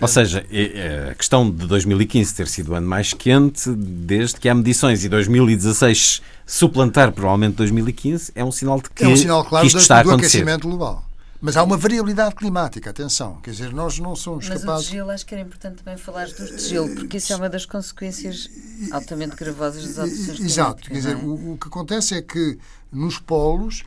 Ou 0.00 0.08
seja, 0.08 0.44
é, 0.50 1.10
a 1.12 1.14
questão 1.14 1.50
de 1.50 1.66
2015 1.66 2.34
ter 2.34 2.48
sido 2.48 2.72
o 2.72 2.74
ano 2.74 2.86
mais 2.86 3.12
quente, 3.12 3.70
desde 3.70 4.38
que 4.38 4.48
há 4.48 4.54
medições, 4.54 5.04
e 5.04 5.08
2016 5.08 6.20
suplantar 6.46 7.12
provavelmente 7.12 7.56
2015, 7.56 8.32
é 8.34 8.44
um 8.44 8.50
sinal 8.50 8.80
de 8.80 8.90
que, 8.90 9.04
é 9.04 9.08
um 9.08 9.16
sinal, 9.16 9.44
claro, 9.44 9.62
que 9.62 9.68
isto 9.68 9.78
está 9.78 9.98
a 9.98 10.00
acontecer. 10.00 10.38
aquecimento 10.38 10.68
global. 10.68 11.04
Mas 11.40 11.56
há 11.56 11.62
uma 11.62 11.76
variabilidade 11.76 12.34
climática, 12.34 12.90
atenção. 12.90 13.40
Quer 13.40 13.52
dizer, 13.52 13.72
nós 13.72 13.98
não 13.98 14.14
somos 14.14 14.46
Mas 14.46 14.60
capazes. 14.60 14.86
Mas 14.86 14.88
o 14.88 14.90
gelo, 14.90 15.10
acho 15.10 15.26
que 15.26 15.34
era 15.34 15.42
importante 15.42 15.82
também 15.82 15.96
falar 15.96 16.26
dos 16.26 16.50
de 16.50 16.68
gelo, 16.68 16.94
porque 16.94 17.16
isso 17.16 17.32
é 17.32 17.36
uma 17.36 17.48
das 17.48 17.64
consequências 17.64 18.50
altamente 18.92 19.36
gravosas 19.36 19.84
das 19.84 19.98
alterações 19.98 20.36
climáticas. 20.36 20.52
Exato. 20.52 20.82
Quer 20.82 20.94
dizer, 20.94 21.12
é? 21.12 21.16
o, 21.16 21.52
o, 21.52 21.58
que 21.58 21.68
acontece 21.68 22.14
é 22.14 22.20
que 22.20 22.58
nos 22.92 23.18
polos 23.18 23.84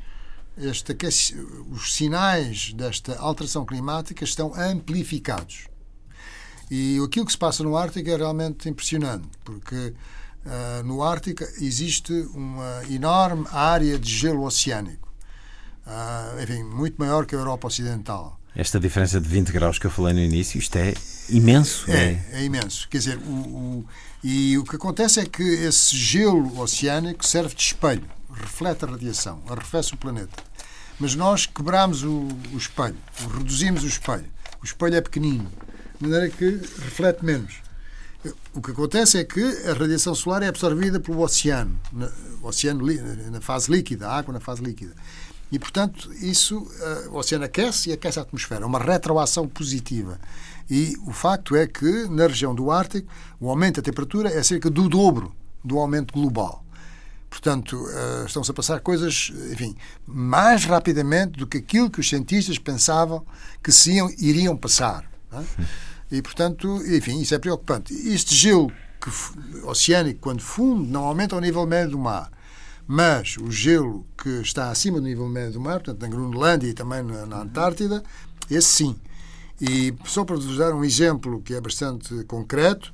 este, 0.57 0.95
os 1.71 1.95
sinais 1.95 2.73
desta 2.73 3.17
alteração 3.19 3.65
climática 3.65 4.23
estão 4.23 4.53
amplificados. 4.55 5.67
E 6.69 6.99
aquilo 7.03 7.25
que 7.25 7.31
se 7.31 7.37
passa 7.37 7.63
no 7.63 7.77
Ártico 7.77 8.09
é 8.09 8.15
realmente 8.15 8.69
impressionante, 8.69 9.27
porque 9.43 9.93
uh, 10.45 10.83
no 10.83 11.03
Ártico 11.03 11.43
existe 11.59 12.13
uma 12.33 12.81
enorme 12.89 13.45
área 13.51 13.99
de 13.99 14.09
gelo 14.09 14.43
oceânico, 14.43 15.02
uh, 15.87 16.41
enfim, 16.41 16.63
muito 16.63 16.95
maior 16.97 17.25
que 17.25 17.35
a 17.35 17.37
Europa 17.37 17.67
Ocidental. 17.67 18.39
Esta 18.55 18.79
diferença 18.79 19.19
de 19.19 19.27
20 19.27 19.51
graus 19.51 19.79
que 19.79 19.87
eu 19.87 19.91
falei 19.91 20.13
no 20.13 20.19
início, 20.19 20.59
isto 20.59 20.75
é 20.75 20.93
imenso. 21.29 21.89
É, 21.89 21.95
é, 21.95 22.25
é 22.33 22.43
imenso. 22.43 22.87
Quer 22.87 22.97
dizer, 22.99 23.17
o, 23.17 23.31
o, 23.31 23.85
e 24.23 24.57
o 24.57 24.63
que 24.63 24.75
acontece 24.75 25.19
é 25.19 25.25
que 25.25 25.41
esse 25.41 25.97
gelo 25.97 26.59
oceânico 26.59 27.25
serve 27.25 27.55
de 27.55 27.61
espelho 27.61 28.07
reflete 28.33 28.85
a 28.85 28.87
radiação, 28.87 29.41
arrefece 29.47 29.93
o 29.93 29.97
planeta. 29.97 30.43
Mas 30.99 31.15
nós 31.15 31.45
quebramos 31.45 32.03
o, 32.03 32.27
o 32.53 32.57
espelho, 32.57 32.97
reduzimos 33.37 33.83
o 33.83 33.87
espelho. 33.87 34.25
O 34.61 34.65
espelho 34.65 34.95
é 34.95 35.01
pequenino, 35.01 35.51
de 35.99 36.07
maneira 36.07 36.29
que 36.29 36.45
reflete 36.81 37.23
menos. 37.23 37.61
O 38.53 38.61
que 38.61 38.71
acontece 38.71 39.17
é 39.17 39.23
que 39.23 39.41
a 39.67 39.73
radiação 39.73 40.15
solar 40.15 40.41
é 40.43 40.47
absorvida 40.47 40.99
pelo 40.99 41.21
oceano, 41.21 41.77
na, 41.91 42.09
oceano 42.41 42.85
na 43.31 43.41
fase 43.41 43.69
líquida, 43.69 44.07
a 44.07 44.17
água 44.17 44.33
na 44.33 44.39
fase 44.39 44.63
líquida. 44.63 44.93
E, 45.53 45.59
portanto, 45.59 46.11
isso, 46.13 46.57
uh, 46.57 47.11
o 47.11 47.17
oceano 47.17 47.45
aquece 47.45 47.91
e 47.91 47.93
aquece 47.93 48.17
a 48.17 48.23
atmosfera. 48.23 48.63
É 48.63 48.65
uma 48.65 48.79
retroação 48.79 49.47
positiva. 49.47 50.19
E 50.67 50.97
o 51.05 51.13
facto 51.13 51.55
é 51.55 51.67
que, 51.67 52.07
na 52.09 52.25
região 52.25 52.55
do 52.55 52.71
Ártico, 52.71 53.07
o 53.39 53.47
aumento 53.51 53.75
da 53.75 53.83
temperatura 53.83 54.29
é 54.29 54.41
cerca 54.41 54.67
do 54.67 54.89
dobro 54.89 55.31
do 55.63 55.77
aumento 55.77 56.11
global. 56.11 56.65
Portanto, 57.29 57.73
uh, 57.73 58.25
estão-se 58.25 58.49
a 58.49 58.53
passar 58.55 58.79
coisas, 58.79 59.31
enfim, 59.51 59.75
mais 60.07 60.65
rapidamente 60.65 61.37
do 61.37 61.45
que 61.45 61.59
aquilo 61.59 61.87
que 61.87 61.99
os 61.99 62.09
cientistas 62.09 62.57
pensavam 62.57 63.23
que 63.61 63.71
se 63.71 63.91
iam, 63.91 64.09
iriam 64.17 64.57
passar. 64.57 65.07
É? 65.31 66.15
E, 66.17 66.21
portanto, 66.23 66.81
enfim, 66.87 67.21
isso 67.21 67.35
é 67.35 67.37
preocupante. 67.37 67.93
Este 67.93 68.33
gelo 68.33 68.71
que, 68.99 69.11
oceânico, 69.67 70.19
quando 70.19 70.41
funde, 70.41 70.89
não 70.89 71.03
aumenta 71.03 71.35
ao 71.35 71.41
nível 71.41 71.67
médio 71.67 71.91
do 71.91 71.99
mar. 71.99 72.31
Mas 72.87 73.37
o 73.37 73.49
gelo 73.49 74.05
que 74.17 74.29
está 74.41 74.69
acima 74.69 74.99
do 74.99 75.07
nível 75.07 75.27
médio 75.27 75.53
do 75.53 75.61
mar, 75.61 75.79
portanto, 75.79 76.01
na 76.01 76.07
Groenlândia 76.07 76.67
e 76.67 76.73
também 76.73 77.01
na, 77.01 77.25
na 77.25 77.41
Antártida, 77.41 78.03
esse 78.49 78.67
sim. 78.67 78.95
E 79.61 79.93
só 80.05 80.25
para 80.25 80.35
vos 80.35 80.57
dar 80.57 80.73
um 80.73 80.83
exemplo 80.83 81.41
que 81.41 81.53
é 81.53 81.61
bastante 81.61 82.23
concreto, 82.25 82.91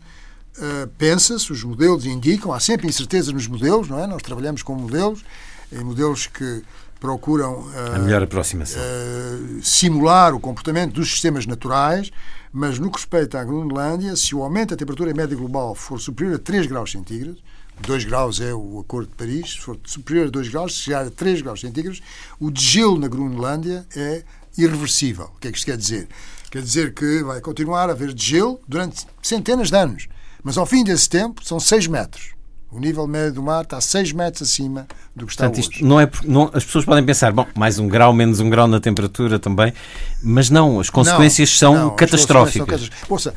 uh, 0.57 0.87
pensa-se, 0.97 1.51
os 1.51 1.63
modelos 1.63 2.05
indicam, 2.05 2.53
há 2.53 2.59
sempre 2.59 2.87
incerteza 2.87 3.31
nos 3.31 3.47
modelos, 3.47 3.89
não 3.89 3.99
é? 3.99 4.05
Nós 4.05 4.21
trabalhamos 4.21 4.61
com 4.61 4.75
modelos, 4.75 5.23
em 5.71 5.83
modelos 5.83 6.27
que 6.27 6.63
procuram 6.99 7.61
uh, 7.61 7.95
a 7.95 7.99
melhor 7.99 8.21
aproximação. 8.21 8.81
Uh, 8.81 9.63
simular 9.63 10.35
o 10.35 10.39
comportamento 10.39 10.93
dos 10.93 11.09
sistemas 11.09 11.45
naturais, 11.47 12.11
mas 12.51 12.77
no 12.77 12.91
que 12.91 12.97
respeita 12.97 13.39
à 13.39 13.43
Groenlândia, 13.43 14.15
se 14.15 14.35
o 14.35 14.43
aumento 14.43 14.69
da 14.71 14.75
temperatura 14.75 15.13
média 15.13 15.35
global 15.35 15.73
for 15.73 15.99
superior 15.99 16.35
a 16.35 16.39
3 16.39 16.67
graus 16.67 16.91
centígrados, 16.91 17.41
2 17.81 18.05
graus 18.05 18.39
é 18.41 18.53
o 18.53 18.79
Acordo 18.79 19.09
de 19.09 19.15
Paris, 19.15 19.51
se 19.51 19.59
for 19.59 19.77
superior 19.85 20.27
a 20.27 20.29
2 20.29 20.47
graus, 20.49 20.75
se 20.75 20.81
chegar 20.83 21.05
a 21.05 21.09
3 21.09 21.41
graus 21.41 21.61
centígrados, 21.61 22.01
o 22.39 22.51
degelo 22.51 22.99
na 22.99 23.07
Groenlândia 23.07 23.85
é 23.95 24.23
irreversível. 24.57 25.31
O 25.35 25.39
que 25.39 25.47
é 25.47 25.51
que 25.51 25.57
isto 25.57 25.65
quer 25.65 25.77
dizer? 25.77 26.07
Quer 26.51 26.61
dizer 26.61 26.93
que 26.93 27.23
vai 27.23 27.41
continuar 27.41 27.89
a 27.89 27.93
haver 27.93 28.13
degelo 28.13 28.59
durante 28.67 29.05
centenas 29.21 29.69
de 29.69 29.77
anos. 29.77 30.07
Mas 30.43 30.57
ao 30.57 30.65
fim 30.65 30.83
desse 30.83 31.09
tempo, 31.09 31.43
são 31.45 31.59
6 31.59 31.87
metros. 31.87 32.31
O 32.71 32.79
nível 32.79 33.07
médio 33.07 33.33
do 33.33 33.43
mar 33.43 33.63
está 33.63 33.81
6 33.81 34.11
metros 34.11 34.47
acima 34.47 34.87
do 35.15 35.25
que 35.25 35.31
está 35.31 35.45
Portanto, 35.45 35.65
hoje. 35.65 35.77
isto 35.77 35.85
não 35.85 35.99
é, 35.99 36.09
não, 36.23 36.51
as 36.53 36.63
pessoas 36.63 36.85
podem 36.85 37.03
pensar, 37.03 37.31
bom, 37.31 37.47
mais 37.55 37.79
um 37.79 37.87
grau, 37.87 38.13
menos 38.13 38.39
um 38.39 38.47
grau 38.47 38.67
na 38.67 38.79
temperatura 38.79 39.39
também, 39.39 39.73
mas 40.21 40.51
não, 40.51 40.79
as 40.79 40.87
consequências 40.87 41.49
Não, 41.49 41.57
são 41.57 41.73
não, 41.75 41.89
as 41.89 41.95
catastróficas. 41.95 42.53
são 42.57 42.65
catastróficas. 42.67 43.09
Ouça, 43.09 43.33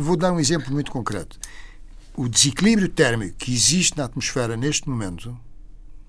vou 0.00 0.16
dar 0.16 0.32
um 0.32 0.38
exemplo 0.38 0.72
muito 0.72 0.92
concreto. 0.92 1.36
O 2.14 2.28
desequilíbrio 2.28 2.88
térmico 2.88 3.36
que 3.36 3.52
existe 3.52 3.96
na 3.96 4.04
atmosfera 4.04 4.56
neste 4.56 4.88
momento, 4.88 5.38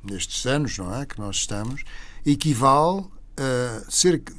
nestes 0.04 0.46
anos, 0.46 0.78
não 0.78 0.94
é, 0.94 1.06
que 1.06 1.20
nós 1.20 1.38
estamos, 1.38 1.84
equivale 2.26 3.06
a 3.38 3.90
cerca 3.90 4.34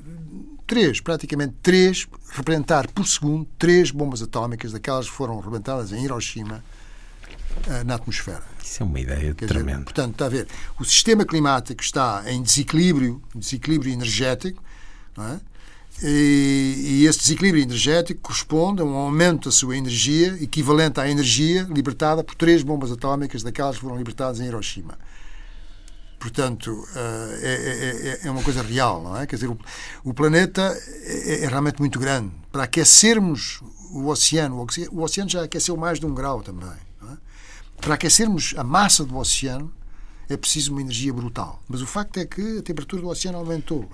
três, 0.66 1.00
praticamente 1.00 1.54
três, 1.62 2.06
representar 2.30 2.88
por 2.88 3.06
segundo 3.06 3.46
três 3.58 3.90
bombas 3.90 4.22
atómicas 4.22 4.72
daquelas 4.72 5.08
que 5.08 5.14
foram 5.14 5.38
rebentadas 5.40 5.92
em 5.92 6.04
Hiroshima 6.04 6.64
eh, 7.66 7.84
na 7.84 7.96
atmosfera. 7.96 8.42
Isso 8.62 8.82
é 8.82 8.86
uma 8.86 9.00
ideia 9.00 9.34
Quer 9.34 9.44
dizer, 9.46 9.48
tremenda. 9.48 9.84
portanto, 9.84 10.12
está 10.12 10.26
a 10.26 10.28
ver, 10.28 10.48
o 10.78 10.84
sistema 10.84 11.24
climático 11.26 11.82
está 11.82 12.22
em 12.26 12.42
desequilíbrio, 12.42 13.22
desequilíbrio 13.34 13.92
energético, 13.92 14.62
não 15.16 15.26
é? 15.26 15.40
E, 16.04 16.74
e 17.02 17.06
esse 17.06 17.20
desequilíbrio 17.20 17.62
energético 17.62 18.20
corresponde 18.22 18.82
a 18.82 18.84
um 18.84 18.94
aumento 18.96 19.48
da 19.48 19.52
sua 19.52 19.76
energia, 19.76 20.36
equivalente 20.42 20.98
à 20.98 21.08
energia 21.08 21.62
libertada 21.70 22.24
por 22.24 22.34
três 22.34 22.62
bombas 22.62 22.90
atómicas 22.90 23.42
daquelas 23.42 23.76
que 23.76 23.82
foram 23.82 23.96
libertadas 23.96 24.40
em 24.40 24.46
Hiroshima. 24.46 24.98
Portanto, 26.18 26.86
eh, 26.94 27.38
é, 27.42 28.08
é- 28.24 28.28
é 28.28 28.30
uma 28.30 28.42
coisa 28.42 28.62
real, 28.62 29.02
não 29.02 29.16
é? 29.16 29.26
Quer 29.26 29.36
dizer, 29.36 29.48
o, 29.48 29.58
o 30.04 30.14
planeta 30.14 30.62
é, 31.04 31.44
é 31.44 31.48
realmente 31.48 31.80
muito 31.80 31.98
grande. 31.98 32.30
Para 32.50 32.64
aquecermos 32.64 33.60
o 33.92 34.06
oceano, 34.08 34.56
o 34.56 34.62
oce- 34.64 34.88
o 34.90 35.02
oceano 35.02 35.28
já 35.30 35.42
aqueceu 35.44 35.76
mais 35.76 35.98
de 35.98 36.06
um 36.06 36.14
grau 36.14 36.40
também. 36.42 36.68
é? 36.68 37.16
Para 37.80 37.94
aquecermos 37.94 38.54
a 38.56 38.62
massa 38.64 39.04
do 39.04 39.16
oceano 39.16 39.72
é 40.28 40.36
preciso 40.36 40.70
uma 40.72 40.80
energia 40.80 41.12
brutal. 41.12 41.60
Mas 41.68 41.80
o 41.82 41.86
facto 41.86 42.16
é 42.18 42.24
que 42.24 42.58
a 42.58 42.62
temperatura 42.62 43.02
do 43.02 43.08
oceano 43.08 43.38
aumentou. 43.38 43.88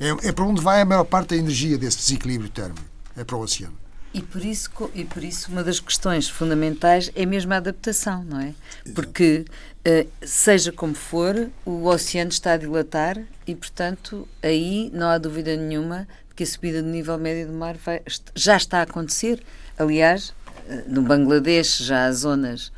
É, 0.00 0.28
é, 0.28 0.32
para 0.32 0.44
onde 0.44 0.62
vai 0.62 0.80
a 0.80 0.84
maior 0.84 1.04
parte 1.04 1.28
da 1.30 1.36
energia 1.36 1.76
desse 1.76 1.98
desequilíbrio 1.98 2.50
térmico. 2.50 2.82
É 3.16 3.22
para 3.22 3.36
o 3.36 3.40
oceano. 3.40 3.78
E 4.12 4.20
por, 4.22 4.44
isso, 4.44 4.70
e 4.94 5.04
por 5.04 5.22
isso 5.22 5.52
uma 5.52 5.62
das 5.62 5.78
questões 5.78 6.28
fundamentais 6.28 7.12
é 7.14 7.24
mesmo 7.24 7.52
a 7.52 7.58
adaptação, 7.58 8.24
não 8.24 8.40
é? 8.40 8.54
Porque, 8.92 9.44
eh, 9.84 10.06
seja 10.22 10.72
como 10.72 10.94
for, 10.94 11.48
o 11.64 11.84
oceano 11.86 12.30
está 12.30 12.54
a 12.54 12.56
dilatar 12.56 13.22
e, 13.46 13.54
portanto, 13.54 14.26
aí 14.42 14.90
não 14.92 15.06
há 15.08 15.16
dúvida 15.18 15.54
nenhuma 15.56 16.08
de 16.30 16.34
que 16.34 16.42
a 16.42 16.46
subida 16.46 16.82
do 16.82 16.88
nível 16.88 17.16
médio 17.18 17.46
do 17.46 17.52
mar 17.52 17.76
vai- 17.76 18.02
já 18.34 18.56
está 18.56 18.78
a 18.78 18.82
acontecer. 18.82 19.44
Aliás, 19.78 20.34
eh, 20.68 20.82
no 20.88 21.02
Bangladesh 21.02 21.78
já 21.78 22.06
há 22.06 22.12
zonas 22.12 22.72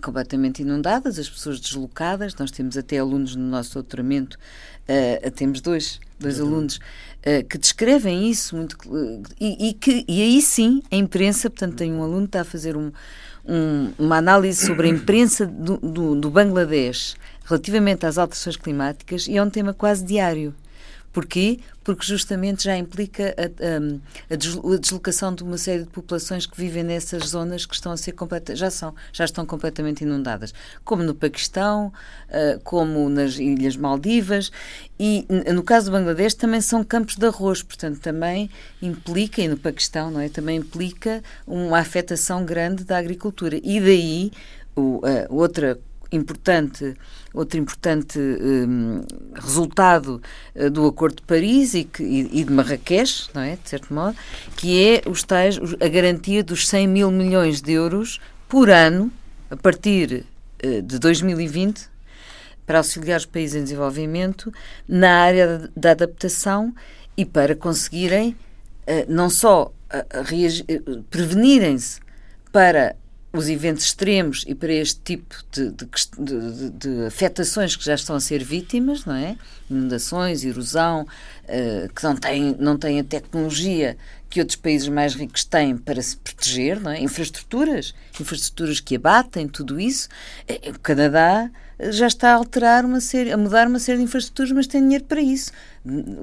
completamente 0.00 0.62
inundadas, 0.62 1.18
as 1.18 1.28
pessoas 1.28 1.60
deslocadas. 1.60 2.34
Nós 2.36 2.50
temos 2.50 2.78
até 2.78 2.96
alunos 2.98 3.36
no 3.36 3.44
nosso 3.44 3.74
doutoramento, 3.74 4.38
eh, 4.86 5.30
temos 5.34 5.60
dois, 5.60 6.00
dois 6.18 6.40
alunos 6.40 6.78
eh, 7.22 7.42
que 7.42 7.58
descrevem 7.58 8.28
isso 8.30 8.56
muito 8.56 8.76
cl- 8.82 9.22
e, 9.40 9.68
e 9.68 9.72
que 9.74 10.04
e 10.08 10.22
aí 10.22 10.40
sim 10.42 10.82
a 10.90 10.96
imprensa, 10.96 11.48
portanto, 11.50 11.76
tem 11.76 11.92
um 11.92 12.02
aluno 12.02 12.22
que 12.22 12.28
está 12.28 12.40
a 12.40 12.44
fazer 12.44 12.76
um- 12.76 12.92
um- 13.46 13.92
uma 13.98 14.16
análise 14.16 14.64
sobre 14.66 14.88
a 14.88 14.90
imprensa 14.90 15.46
do, 15.46 15.76
do, 15.78 16.14
do 16.14 16.30
Bangladesh 16.30 17.16
relativamente 17.44 18.04
às 18.06 18.18
alterações 18.18 18.56
climáticas 18.56 19.26
e 19.26 19.36
é 19.36 19.42
um 19.42 19.48
tema 19.50 19.72
quase 19.72 20.04
diário. 20.04 20.54
Porquê? 21.18 21.58
Porque 21.82 22.06
justamente 22.06 22.62
já 22.62 22.76
implica 22.76 23.34
a, 23.36 23.42
a- 23.42 24.34
a 24.34 24.36
deslo- 24.36 24.72
a 24.72 24.76
deslocação 24.78 25.34
de 25.34 25.42
uma 25.42 25.58
série 25.58 25.82
de 25.82 25.88
populações 25.88 26.46
que 26.46 26.56
vivem 26.56 26.84
nessas 26.84 27.30
zonas 27.30 27.66
que 27.66 27.74
estão 27.74 27.90
a 27.90 27.96
ser 27.96 28.14
já 28.54 28.70
são, 28.70 28.94
já 29.12 29.24
estão 29.24 29.44
completamente 29.44 30.04
inundadas, 30.04 30.54
como 30.84 31.02
no 31.02 31.16
Paquistão, 31.16 31.92
ah, 32.30 32.60
como 32.62 33.08
nas 33.08 33.36
Ilhas 33.36 33.76
Maldivas 33.76 34.52
e 34.96 35.26
no 35.52 35.64
caso 35.64 35.86
do 35.86 35.92
Bangladesh 35.92 36.34
também 36.34 36.60
são 36.60 36.84
campos 36.84 37.16
de 37.16 37.26
arroz, 37.26 37.64
portanto 37.64 37.98
também 37.98 38.48
implica 38.80 39.42
e 39.42 39.48
no 39.48 39.56
Paquistão, 39.56 40.08
não 40.12 40.20
é, 40.20 40.28
também 40.28 40.58
implica 40.58 41.20
uma 41.44 41.80
afetação 41.80 42.44
grande 42.44 42.84
da 42.84 42.96
agricultura. 42.96 43.58
E 43.60 43.80
daí 43.80 44.30
o, 44.76 45.00
outra 45.30 45.80
importante 46.10 46.94
outro 47.34 47.58
importante 47.58 48.18
hum, 48.18 49.02
resultado 49.34 50.20
eh, 50.54 50.70
do 50.70 50.86
Acordo 50.86 51.16
de 51.16 51.22
Paris 51.22 51.74
e, 51.74 51.84
que- 51.84 52.02
e- 52.02 52.44
de 52.44 52.50
Marrakech, 52.52 53.28
não 53.34 53.42
é, 53.42 53.56
de 53.62 53.68
certo 53.68 53.92
modo, 53.92 54.16
que 54.56 54.82
é 54.82 55.02
os 55.08 55.22
tais, 55.22 55.58
a 55.58 55.88
garantia 55.88 56.42
dos 56.42 56.66
100 56.66 56.86
mil 56.88 57.10
milhões 57.10 57.60
de 57.60 57.72
euros 57.72 58.18
por 58.48 58.70
ano 58.70 59.12
a 59.50 59.56
partir 59.56 60.24
eh, 60.60 60.80
de 60.80 60.98
2020 60.98 61.86
para 62.66 62.78
auxiliar 62.78 63.18
os 63.20 63.26
países 63.26 63.56
em 63.56 63.62
desenvolvimento 63.64 64.52
na 64.88 65.20
área 65.22 65.58
da- 65.58 65.68
da 65.76 65.90
adaptação 65.92 66.74
e 67.16 67.24
para 67.24 67.54
conseguirem 67.54 68.34
eh, 68.86 69.04
não 69.08 69.28
só 69.30 69.72
prevenirem-se 71.10 72.00
para 72.52 72.96
os 73.32 73.48
eventos 73.48 73.84
extremos 73.84 74.44
e 74.48 74.54
para 74.54 74.72
este 74.72 75.00
tipo 75.04 75.34
de, 75.52 75.70
de 75.70 75.86
de- 76.18 76.70
de- 76.70 77.06
afetações 77.06 77.76
que 77.76 77.84
já 77.84 77.94
estão 77.94 78.16
a 78.16 78.20
ser 78.20 78.42
vítimas, 78.42 79.04
não 79.04 79.14
é? 79.14 79.36
Inundações, 79.70 80.44
erosão, 80.44 81.06
eh, 81.46 81.88
que 81.94 82.02
não 82.02 82.16
têm, 82.16 82.56
não 82.58 82.78
têm 82.78 83.00
a 83.00 83.04
tecnologia 83.04 83.96
que 84.30 84.40
outros 84.40 84.56
países 84.56 84.88
mais 84.88 85.14
ricos 85.14 85.44
têm 85.44 85.76
para 85.76 86.00
se 86.02 86.16
proteger, 86.16 86.80
não 86.80 86.90
é? 86.90 87.00
Infraestruturas, 87.02 87.94
infraestruturas 88.18 88.80
que 88.80 88.96
abatem, 88.96 89.46
tudo 89.46 89.78
isso. 89.78 90.08
Eh, 90.46 90.70
O 90.70 90.78
Canadá 90.80 91.50
eh, 91.78 91.92
já 91.92 92.06
está 92.06 92.30
a 92.30 92.34
alterar 92.34 92.84
uma 92.86 93.00
série, 93.00 93.30
a 93.30 93.36
mudar 93.36 93.66
uma 93.68 93.78
série 93.78 93.98
de 93.98 94.04
infraestruturas, 94.04 94.52
mas 94.52 94.66
tem 94.66 94.82
dinheiro 94.82 95.04
para 95.04 95.20
isso, 95.20 95.52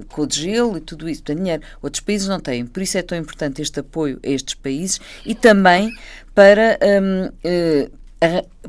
com 0.09 0.23
o 0.23 0.27
gelo 0.29 0.77
e 0.77 0.81
tudo 0.81 1.07
isso, 1.07 1.21
tem 1.23 1.35
dinheiro. 1.35 1.61
Outros 1.83 2.01
países 2.01 2.27
não 2.27 2.39
têm, 2.39 2.65
por 2.65 2.81
isso 2.81 2.97
é 2.97 3.01
tão 3.03 3.17
importante 3.17 3.61
este 3.61 3.79
apoio 3.79 4.19
a 4.23 4.27
estes 4.29 4.55
países 4.55 4.99
e 5.25 5.33
também 5.35 5.91
para, 6.35 6.77
hum, 7.01 7.31
eh, 7.43 7.89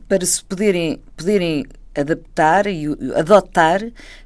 para 0.08 0.24
se 0.24 0.42
poderem, 0.44 1.00
poderem 1.16 1.66
adaptar 1.94 2.66
e 2.66 2.86
adotar 3.14 3.80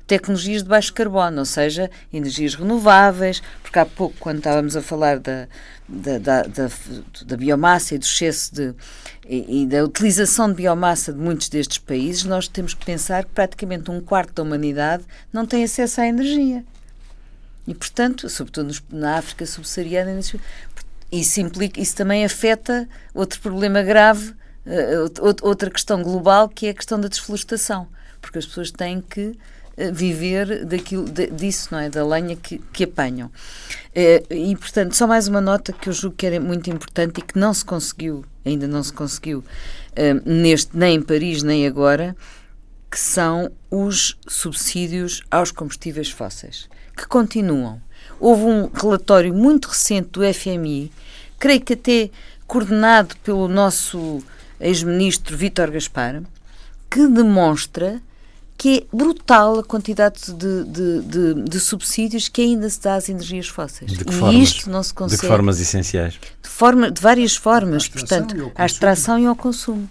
tecnologias 0.07 0.62
de 0.62 0.68
baixo 0.68 0.92
carbono, 0.92 1.38
ou 1.38 1.44
seja, 1.44 1.90
energias 2.12 2.55
renováveis, 2.55 3.40
porque 3.62 3.79
há 3.79 3.87
pouco, 3.87 4.16
quando 4.18 4.38
estávamos 4.38 4.76
a 4.76 4.83
falar 4.83 5.20
da, 5.20 5.46
da, 5.88 6.18
da, 6.18 6.42
da, 6.42 6.70
da 7.26 7.37
biomassa 7.37 7.94
e 7.94 7.98
do 7.98 8.05
excesso 8.05 8.55
de, 8.55 8.74
e, 9.26 9.62
e 9.62 9.66
da 9.66 9.85
utilização 9.85 10.48
de 10.48 10.55
biomassa 10.55 11.12
de 11.12 11.18
muitos 11.18 11.48
destes 11.48 11.79
países, 11.79 12.24
nós 12.24 12.48
temos 12.48 12.74
que 12.74 12.85
pensar 12.85 13.24
que 13.24 13.31
praticamente 13.31 13.90
um 13.90 14.00
quarto 14.00 14.35
da 14.35 14.42
humanidade 14.42 15.05
não 15.33 15.46
tem 15.46 15.62
acesso 15.62 16.00
à 16.00 16.07
energia. 16.07 16.64
E, 17.68 17.74
portanto, 17.74 18.29
sobretudo 18.29 18.74
na 18.90 19.18
África 19.18 19.46
subsaariana, 19.46 20.20
isso, 21.11 21.40
implica, 21.40 21.81
isso 21.81 21.96
também 21.96 22.25
afeta 22.25 22.88
outro 23.14 23.40
problema 23.40 23.83
grave, 23.83 24.35
eh, 24.66 24.94
out- 24.96 25.42
outra 25.42 25.70
questão 25.70 26.03
global, 26.03 26.49
que 26.49 26.66
é 26.66 26.70
a 26.70 26.75
questão 26.75 27.01
da 27.01 27.09
desflorestação. 27.09 27.87
Porque 28.20 28.38
as 28.38 28.46
pessoas 28.46 28.70
têm 28.70 29.01
que 29.01 29.37
eh, 29.77 29.90
viver 29.90 30.64
daquilo, 30.66 31.07
disso, 31.33 31.68
não 31.73 31.79
é? 31.79 31.88
Da 31.88 32.05
lenha 32.07 32.37
que, 32.37 32.59
que 32.73 32.85
apanham. 32.85 33.31
Eh, 33.94 34.23
E, 34.31 34.55
portanto, 34.57 34.94
só 34.94 35.07
mais 35.07 35.27
uma 35.29 35.40
nota 35.40 35.73
que 35.73 35.88
eu 35.88 35.92
julgo 35.92 36.16
que 36.16 36.27
era 36.27 36.38
muito 36.38 36.68
importante 36.70 37.18
e 37.18 37.23
que 37.23 37.38
não 37.38 37.55
se 37.55 37.64
conseguiu, 37.64 38.25
ainda 38.44 38.68
não 38.68 38.83
se 38.83 38.92
conseguiu, 38.92 39.42
neste, 40.25 40.77
nem 40.77 40.96
em 40.96 41.03
Paris, 41.03 41.42
nem 41.42 41.66
agora, 41.66 42.14
que 42.90 42.99
são 42.99 43.51
os 43.70 44.18
subsídios 44.29 45.23
aos 45.31 45.51
combustíveis 45.53 46.11
fósseis, 46.11 46.68
que 46.96 47.07
continuam. 47.07 47.81
Houve 48.21 48.43
um 48.45 48.71
relatório 48.73 49.33
muito 49.35 49.69
recente 49.69 50.11
do 50.11 50.35
FMI, 50.35 50.93
creio 51.39 51.61
que 51.61 51.73
até 51.73 52.11
coordenado 52.47 53.17
pelo 53.25 53.49
nosso 53.49 54.23
ex-ministro 54.61 55.37
Vítor 55.37 55.71
Gaspar, 55.71 56.23
que 56.91 57.07
demonstra 57.07 58.01
que 58.59 58.81
é 58.81 58.95
brutal 58.95 59.61
a 59.61 59.65
quantidade 59.65 60.35
de, 60.35 60.65
de, 60.65 61.01
de, 61.01 61.35
de 61.45 61.61
subsídios 61.61 62.29
que 62.29 62.43
ainda 62.43 62.69
se 62.69 62.79
dá 62.79 62.97
às 62.97 63.09
energias 63.09 63.49
fósseis. 63.49 63.91
De 63.91 64.05
que 64.05 64.13
e 64.13 64.15
formas? 64.15 64.43
isto 64.43 64.69
não 64.69 64.83
se 64.83 64.91
De 64.91 64.97
consegue 64.97 65.21
que 65.23 65.27
formas 65.27 65.61
essenciais? 65.61 66.21
de, 66.43 66.49
forma, 66.49 66.91
de 66.91 67.01
várias 67.01 67.35
formas, 67.35 67.87
À 67.87 67.91
portanto, 67.91 68.53
à 68.55 68.67
extração 68.67 69.19
e 69.19 69.25
ao 69.25 69.35
consumo. 69.35 69.89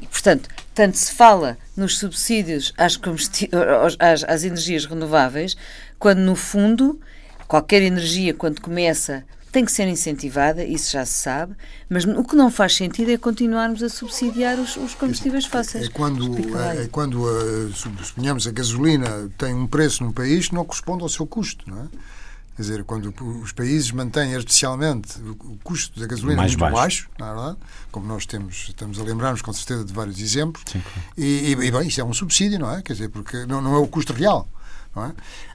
E, 0.00 0.08
portanto, 0.08 0.48
tanto 0.74 0.98
se 0.98 1.12
fala 1.12 1.56
nos 1.76 1.98
subsídios 1.98 2.72
às, 2.76 2.98
às, 4.00 4.24
às 4.24 4.42
energias 4.42 4.86
renováveis, 4.86 5.56
quando 5.96 6.18
no 6.18 6.34
fundo 6.34 6.98
qualquer 7.46 7.82
energia, 7.82 8.34
quando 8.34 8.60
começa, 8.60 9.24
tem 9.52 9.64
que 9.64 9.70
ser 9.70 9.86
incentivada, 9.86 10.64
isso 10.64 10.92
já 10.92 11.06
se 11.06 11.12
sabe, 11.12 11.54
mas 11.88 12.04
o 12.04 12.24
que 12.24 12.34
não 12.34 12.50
faz 12.50 12.74
sentido 12.74 13.10
é 13.12 13.16
continuarmos 13.16 13.82
a 13.84 13.88
subsidiar 13.88 14.58
os, 14.58 14.76
os 14.76 14.94
combustíveis 14.94 15.44
fósseis. 15.44 15.86
É 15.86 15.88
quando, 15.90 16.36
é 16.82 16.88
quando 16.90 17.22
su- 17.72 17.90
suponhamos, 18.02 18.48
a 18.48 18.50
gasolina 18.50 19.30
tem 19.38 19.54
um 19.54 19.66
preço 19.66 20.02
num 20.02 20.10
país 20.10 20.48
que 20.48 20.54
não 20.54 20.64
corresponde 20.64 21.04
ao 21.04 21.08
seu 21.08 21.24
custo, 21.26 21.70
não 21.70 21.82
é? 21.82 21.86
Quer 22.56 22.62
dizer, 22.62 22.84
quando 22.84 23.12
os 23.42 23.50
países 23.50 23.90
mantêm 23.90 24.32
especialmente 24.34 25.18
o 25.22 25.58
custo 25.64 25.98
da 25.98 26.06
gasolina 26.06 26.36
Mais 26.36 26.52
muito 26.52 26.60
baixo. 26.60 26.76
baixo, 26.76 27.08
não 27.18 27.26
é 27.26 27.34
verdade? 27.34 27.56
como 27.90 28.06
nós 28.06 28.26
temos, 28.26 28.66
estamos 28.68 28.98
a 29.00 29.02
lembrar-nos 29.02 29.42
com 29.42 29.52
certeza 29.52 29.84
de 29.84 29.92
vários 29.92 30.20
exemplos, 30.20 30.62
Sim, 30.70 30.80
e, 31.16 31.24
e, 31.24 31.50
e, 31.52 31.70
bem, 31.72 31.88
isso 31.88 32.00
é 32.00 32.04
um 32.04 32.12
subsídio, 32.14 32.58
não 32.60 32.72
é? 32.72 32.80
Quer 32.82 32.92
dizer, 32.92 33.08
porque 33.08 33.44
não, 33.46 33.60
não 33.60 33.74
é 33.74 33.78
o 33.78 33.86
custo 33.88 34.12
real. 34.12 34.48
É? 34.96 35.10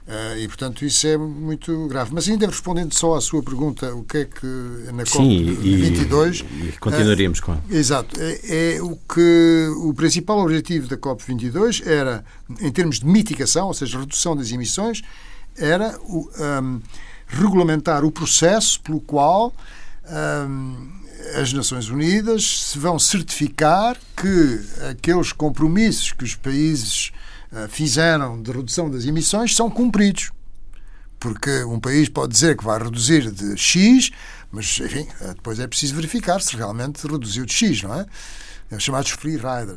Eh, 0.06 0.42
e, 0.42 0.48
portanto, 0.48 0.84
isso 0.84 1.06
é 1.06 1.16
muito 1.16 1.86
grave. 1.88 2.10
Mas 2.12 2.28
ainda 2.28 2.46
respondendo 2.46 2.92
só 2.92 3.14
à 3.14 3.20
sua 3.20 3.42
pergunta, 3.42 3.94
o 3.94 4.04
que 4.04 4.18
é 4.18 4.24
que 4.26 4.46
na 4.92 5.06
Sim, 5.06 5.56
e, 5.62 5.90
COP22... 6.06 6.44
e 6.68 6.72
continuaríamos 6.78 7.40
com. 7.40 7.56
Exato. 7.70 8.20
É, 8.20 8.74
é 8.74 8.82
o 8.82 8.96
que 8.96 9.68
o 9.78 9.94
principal 9.94 10.40
objetivo 10.40 10.88
da 10.88 10.96
COP22 10.98 11.86
era, 11.86 12.22
em 12.60 12.70
termos 12.70 13.00
de 13.00 13.06
mitigação, 13.06 13.68
ou 13.68 13.74
seja, 13.74 13.98
redução 13.98 14.36
das 14.36 14.50
emissões, 14.52 15.00
era 15.56 15.98
o, 16.02 16.28
um, 16.62 16.80
regulamentar 17.26 18.04
o 18.04 18.10
processo 18.10 18.80
pelo 18.80 19.00
qual 19.00 19.54
um, 20.48 21.00
as 21.40 21.52
Nações 21.52 21.88
Unidas 21.88 22.70
se 22.70 22.78
vão 22.78 22.98
certificar 22.98 23.96
que 24.16 24.60
aqueles 24.90 25.32
compromissos 25.32 26.12
que 26.12 26.24
os 26.24 26.34
países 26.34 27.12
fizeram 27.68 28.40
de 28.40 28.50
redução 28.50 28.90
das 28.90 29.04
emissões 29.04 29.54
são 29.54 29.70
cumpridos. 29.70 30.30
Porque 31.18 31.64
um 31.64 31.78
país 31.78 32.08
pode 32.08 32.32
dizer 32.32 32.56
que 32.56 32.64
vai 32.64 32.82
reduzir 32.82 33.30
de 33.30 33.56
X, 33.56 34.10
mas, 34.50 34.80
enfim, 34.80 35.06
depois 35.34 35.60
é 35.60 35.66
preciso 35.66 35.94
verificar 35.94 36.40
se 36.40 36.56
realmente 36.56 37.06
reduziu 37.06 37.44
de 37.44 37.52
X, 37.52 37.82
não 37.82 37.94
é? 37.94 38.06
É 38.70 38.78
chamados 38.78 39.10
free 39.10 39.36
rider. 39.36 39.76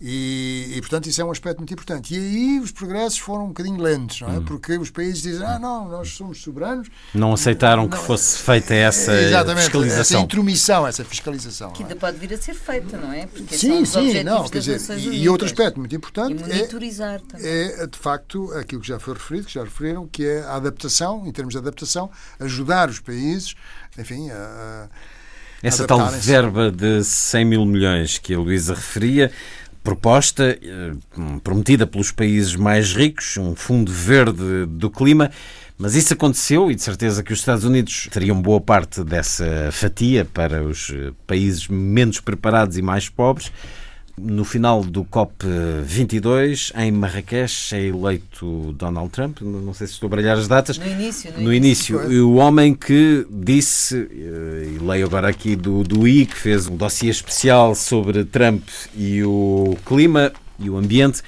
E, 0.00 0.72
e, 0.76 0.80
portanto, 0.80 1.08
isso 1.08 1.20
é 1.20 1.24
um 1.24 1.30
aspecto 1.30 1.58
muito 1.58 1.72
importante. 1.72 2.14
E 2.14 2.18
aí 2.18 2.60
os 2.60 2.72
progressos 2.72 3.18
foram 3.18 3.44
um 3.44 3.48
bocadinho 3.48 3.80
lentos, 3.80 4.20
não 4.20 4.28
é? 4.28 4.38
Hum. 4.38 4.44
Porque 4.44 4.76
os 4.76 4.90
países 4.90 5.22
dizem, 5.22 5.46
ah, 5.46 5.58
não, 5.58 5.88
nós 5.88 6.10
somos 6.10 6.42
soberanos. 6.42 6.88
Não 7.14 7.32
aceitaram 7.32 7.88
que 7.88 7.96
fosse 7.96 8.38
feita 8.38 8.74
essa 8.74 9.12
Exatamente, 9.14 9.64
fiscalização. 9.64 10.00
Essa 10.00 10.24
intromissão, 10.24 10.86
essa 10.86 11.04
fiscalização. 11.04 11.70
Que 11.70 11.82
ainda 11.82 11.94
é? 11.94 11.98
pode 11.98 12.18
vir 12.18 12.34
a 12.34 12.38
ser 12.38 12.54
feita, 12.54 12.96
não 12.96 13.12
é? 13.12 13.26
Porque 13.26 13.56
sim, 13.56 13.84
são 13.84 14.02
os 14.02 14.12
sim, 14.12 14.22
não, 14.24 14.42
das 14.42 14.50
quer 14.50 14.58
dizer, 14.58 14.98
e, 14.98 15.22
e 15.22 15.28
outro 15.28 15.46
aspecto 15.46 15.78
muito 15.78 15.94
importante 15.94 16.32
E 16.32 16.40
monitorizar 16.40 17.20
também. 17.20 17.46
é, 17.46 17.82
é, 17.82 17.86
de 17.86 17.98
facto, 17.98 18.52
aquilo 18.52 18.80
que 18.80 18.88
já 18.88 18.98
foi 18.98 19.14
referido, 19.14 19.46
que 19.46 19.54
já 19.54 19.62
referiram, 19.64 20.06
que 20.06 20.24
é 20.24 20.42
a 20.42 20.56
adaptação, 20.56 21.26
em 21.26 21.32
termos 21.32 21.52
de 21.52 21.58
adaptação, 21.58 22.10
ajudar 22.40 22.88
os 22.88 23.00
países, 23.00 23.54
enfim, 23.98 24.30
a, 24.30 24.88
a 25.64 25.66
Essa 25.66 25.86
tal 25.86 26.06
verba 26.10 26.70
de 26.70 27.02
100 27.04 27.44
mil 27.44 27.64
milhões 27.64 28.18
que 28.18 28.34
a 28.34 28.38
Luísa 28.38 28.74
referia, 28.74 29.30
proposta, 29.84 30.58
eh, 30.60 30.92
prometida 31.44 31.86
pelos 31.86 32.10
países 32.10 32.56
mais 32.56 32.94
ricos, 32.94 33.36
um 33.36 33.54
fundo 33.54 33.92
verde 33.92 34.64
do 34.66 34.90
clima, 34.90 35.30
mas 35.76 35.94
isso 35.94 36.14
aconteceu 36.14 36.70
e 36.70 36.74
de 36.74 36.82
certeza 36.82 37.22
que 37.22 37.32
os 37.32 37.40
Estados 37.40 37.64
Unidos 37.64 38.08
teriam 38.10 38.40
boa 38.40 38.60
parte 38.60 39.04
dessa 39.04 39.68
fatia 39.70 40.24
para 40.24 40.64
os 40.64 40.90
eh, 40.90 41.12
países 41.26 41.68
menos 41.68 42.18
preparados 42.18 42.78
e 42.78 42.82
mais 42.82 43.10
pobres. 43.10 43.52
No 44.16 44.44
final 44.44 44.84
do 44.84 45.04
COP22, 45.04 46.72
em 46.76 46.92
Marrakech, 46.92 47.74
é 47.74 47.86
eleito 47.86 48.72
Donald 48.78 49.10
Trump. 49.10 49.40
Não 49.40 49.74
sei 49.74 49.88
se 49.88 49.94
estou 49.94 50.06
a 50.06 50.10
baralhar 50.10 50.38
as 50.38 50.46
datas. 50.46 50.78
No 50.78 50.86
início, 50.86 51.32
no, 51.32 51.42
no 51.42 51.52
início. 51.52 52.00
início. 52.00 52.28
O 52.28 52.36
homem 52.36 52.74
que 52.74 53.26
disse, 53.28 53.96
e 53.96 54.78
leio 54.80 55.06
agora 55.06 55.28
aqui 55.28 55.56
do, 55.56 55.82
do 55.82 56.06
I, 56.06 56.26
que 56.26 56.36
fez 56.36 56.68
um 56.68 56.76
dossiê 56.76 57.10
especial 57.10 57.74
sobre 57.74 58.24
Trump 58.24 58.62
e 58.96 59.24
o 59.24 59.76
clima 59.84 60.32
e 60.60 60.70
o 60.70 60.76
ambiente. 60.76 61.20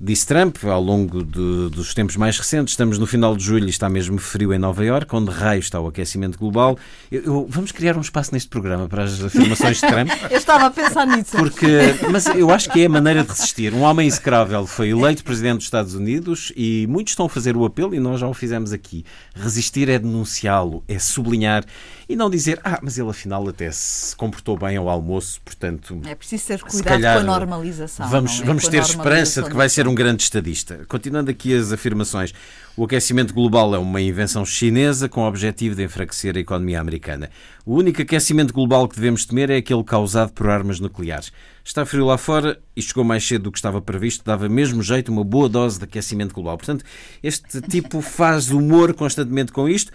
Disse 0.00 0.28
Trump, 0.28 0.62
ao 0.64 0.80
longo 0.80 1.24
de, 1.24 1.70
dos 1.70 1.92
tempos 1.92 2.14
mais 2.14 2.38
recentes, 2.38 2.74
estamos 2.74 3.00
no 3.00 3.06
final 3.06 3.36
de 3.36 3.42
julho 3.42 3.66
e 3.66 3.70
está 3.70 3.88
mesmo 3.88 4.16
frio 4.18 4.54
em 4.54 4.58
Nova 4.58 4.84
Iorque, 4.84 5.16
onde 5.16 5.28
raio 5.32 5.58
está 5.58 5.80
o 5.80 5.88
aquecimento 5.88 6.38
global. 6.38 6.78
Eu, 7.10 7.24
eu, 7.24 7.46
vamos 7.50 7.72
criar 7.72 7.96
um 7.96 8.00
espaço 8.00 8.32
neste 8.32 8.48
programa 8.48 8.88
para 8.88 9.02
as 9.02 9.20
afirmações 9.20 9.80
de 9.80 9.88
Trump. 9.88 10.08
eu 10.30 10.38
estava 10.38 10.66
a 10.66 10.70
pensar 10.70 11.04
nisso. 11.04 11.36
Porque, 11.36 11.66
mas 12.12 12.26
eu 12.26 12.48
acho 12.48 12.70
que 12.70 12.80
é 12.80 12.86
a 12.86 12.88
maneira 12.88 13.24
de 13.24 13.30
resistir. 13.30 13.74
Um 13.74 13.80
homem 13.80 14.06
execrável 14.06 14.68
foi 14.68 14.90
eleito 14.90 15.24
presidente 15.24 15.56
dos 15.56 15.64
Estados 15.64 15.94
Unidos 15.96 16.52
e 16.54 16.86
muitos 16.88 17.14
estão 17.14 17.26
a 17.26 17.28
fazer 17.28 17.56
o 17.56 17.64
apelo 17.64 17.92
e 17.92 17.98
nós 17.98 18.20
já 18.20 18.28
o 18.28 18.34
fizemos 18.34 18.72
aqui. 18.72 19.04
Resistir 19.34 19.88
é 19.88 19.98
denunciá-lo, 19.98 20.84
é 20.86 21.00
sublinhar 21.00 21.64
e 22.08 22.16
não 22.16 22.30
dizer, 22.30 22.58
ah, 22.64 22.78
mas 22.82 22.96
ele 22.96 23.10
afinal 23.10 23.46
até 23.48 23.70
se 23.70 24.16
comportou 24.16 24.56
bem 24.56 24.76
ao 24.76 24.88
almoço, 24.88 25.40
portanto. 25.44 26.00
É 26.06 26.14
preciso 26.14 26.46
ter 26.46 26.62
cuidado 26.62 26.84
calhar, 26.84 27.16
com 27.16 27.20
a 27.20 27.24
normalização. 27.24 28.08
Vamos, 28.08 28.40
é? 28.40 28.44
vamos 28.44 28.68
ter 28.68 28.80
esperança 28.80 29.42
de 29.42 29.50
que 29.50 29.56
vai 29.56 29.68
ser 29.68 29.87
um 29.88 29.94
grande 29.94 30.22
estadista. 30.22 30.84
Continuando 30.86 31.30
aqui 31.30 31.54
as 31.54 31.72
afirmações, 31.72 32.32
o 32.76 32.84
aquecimento 32.84 33.34
global 33.34 33.74
é 33.74 33.78
uma 33.78 34.00
invenção 34.00 34.44
chinesa 34.44 35.08
com 35.08 35.22
o 35.22 35.26
objetivo 35.26 35.74
de 35.74 35.84
enfraquecer 35.84 36.36
a 36.36 36.40
economia 36.40 36.80
americana. 36.80 37.30
O 37.64 37.74
único 37.74 38.02
aquecimento 38.02 38.52
global 38.52 38.86
que 38.86 38.96
devemos 38.96 39.24
temer 39.24 39.50
é 39.50 39.56
aquele 39.56 39.82
causado 39.82 40.32
por 40.32 40.48
armas 40.48 40.78
nucleares. 40.78 41.32
Está 41.64 41.84
frio 41.84 42.06
lá 42.06 42.16
fora 42.16 42.58
e 42.76 42.80
chegou 42.80 43.04
mais 43.04 43.26
cedo 43.26 43.44
do 43.44 43.52
que 43.52 43.58
estava 43.58 43.80
previsto, 43.82 44.24
dava 44.24 44.48
mesmo 44.48 44.82
jeito 44.82 45.10
uma 45.10 45.24
boa 45.24 45.48
dose 45.48 45.78
de 45.78 45.84
aquecimento 45.84 46.34
global. 46.34 46.56
Portanto, 46.56 46.84
este 47.22 47.60
tipo 47.62 48.00
faz 48.00 48.50
humor 48.50 48.94
constantemente 48.94 49.52
com 49.52 49.68
isto 49.68 49.92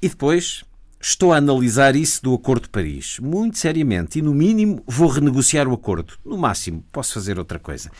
e 0.00 0.08
depois 0.08 0.64
Estou 1.04 1.32
a 1.32 1.38
analisar 1.38 1.96
isso 1.96 2.22
do 2.22 2.32
Acordo 2.32 2.62
de 2.62 2.68
Paris, 2.68 3.18
muito 3.18 3.58
seriamente, 3.58 4.20
e 4.20 4.22
no 4.22 4.32
mínimo 4.32 4.80
vou 4.86 5.08
renegociar 5.08 5.66
o 5.66 5.74
acordo. 5.74 6.14
No 6.24 6.38
máximo, 6.38 6.84
posso 6.92 7.14
fazer 7.14 7.40
outra 7.40 7.58
coisa. 7.58 7.90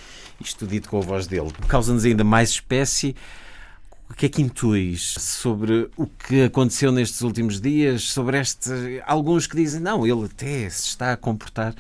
Isto 0.40 0.68
dito 0.68 0.88
com 0.88 0.98
a 0.98 1.00
voz 1.00 1.26
dele. 1.26 1.50
Causa-nos 1.66 2.05
ainda 2.05 2.22
mais 2.22 2.50
espécie. 2.50 3.16
O 4.09 4.14
que 4.14 4.26
é 4.26 4.28
que 4.28 4.40
intuis 4.40 5.14
sobre 5.18 5.90
o 5.96 6.07
que 6.07 6.44
aconteceu 6.44 6.92
nestes 6.92 7.22
últimos 7.22 7.61
dias? 7.61 8.05
Sobre 8.05 8.38
este. 8.38 8.70
Alguns 9.05 9.48
que 9.48 9.57
dizem, 9.57 9.80
não, 9.80 10.07
ele 10.07 10.26
até 10.26 10.70
se 10.70 10.86
está 10.86 11.12
a 11.12 11.16
comportar. 11.16 11.74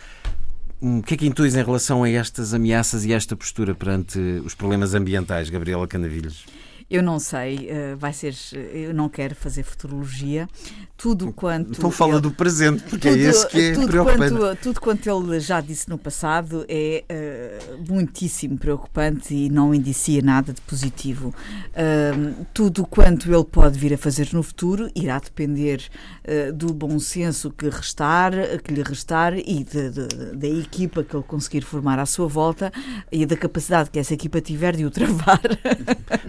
O 0.80 1.02
que 1.02 1.14
é 1.14 1.16
que 1.16 1.26
intuis 1.28 1.54
em 1.54 1.62
relação 1.62 2.02
a 2.02 2.10
estas 2.10 2.52
ameaças 2.52 3.04
e 3.04 3.12
esta 3.12 3.36
postura 3.36 3.76
perante 3.76 4.18
os 4.44 4.56
problemas 4.56 4.92
ambientais, 4.92 5.48
Gabriela 5.48 5.86
Canavilhos? 5.86 6.44
Eu 6.90 7.02
não 7.02 7.18
sei, 7.18 7.68
vai 7.98 8.12
ser. 8.12 8.34
Eu 8.72 8.94
não 8.94 9.08
quero 9.08 9.34
fazer 9.34 9.62
futurologia. 9.62 10.48
Tudo 10.96 11.32
quanto. 11.32 11.72
Então 11.72 11.90
fala 11.90 12.12
ele, 12.12 12.20
do 12.20 12.30
presente, 12.30 12.82
porque 12.84 13.08
tudo, 13.08 13.20
é 13.20 13.24
esse 13.24 13.48
que 13.48 13.60
é 13.60 13.72
tudo 13.72 13.88
preocupante. 13.88 14.34
Quanto, 14.34 14.62
tudo 14.62 14.80
quanto 14.80 15.10
ele 15.10 15.40
já 15.40 15.60
disse 15.60 15.88
no 15.88 15.98
passado 15.98 16.64
é 16.68 17.04
uh, 17.10 17.92
muitíssimo 17.92 18.56
preocupante 18.56 19.34
e 19.34 19.50
não 19.50 19.74
indicia 19.74 20.22
nada 20.22 20.52
de 20.52 20.60
positivo. 20.60 21.34
Uh, 21.70 22.46
tudo 22.54 22.86
quanto 22.86 23.32
ele 23.32 23.44
pode 23.44 23.78
vir 23.78 23.94
a 23.94 23.98
fazer 23.98 24.28
no 24.32 24.42
futuro 24.42 24.88
irá 24.94 25.18
depender 25.18 25.82
uh, 26.24 26.52
do 26.52 26.72
bom 26.72 26.98
senso 27.00 27.50
que 27.50 27.68
restar, 27.68 28.32
que 28.62 28.72
lhe 28.72 28.82
restar 28.82 29.36
e 29.36 29.64
de, 29.64 29.90
de, 29.90 30.36
da 30.36 30.48
equipa 30.48 31.02
que 31.02 31.16
ele 31.16 31.24
conseguir 31.24 31.62
formar 31.62 31.98
à 31.98 32.06
sua 32.06 32.28
volta 32.28 32.72
e 33.10 33.26
da 33.26 33.36
capacidade 33.36 33.90
que 33.90 33.98
essa 33.98 34.14
equipa 34.14 34.40
tiver 34.40 34.76
de 34.76 34.84
o 34.84 34.90
travar. 34.92 35.40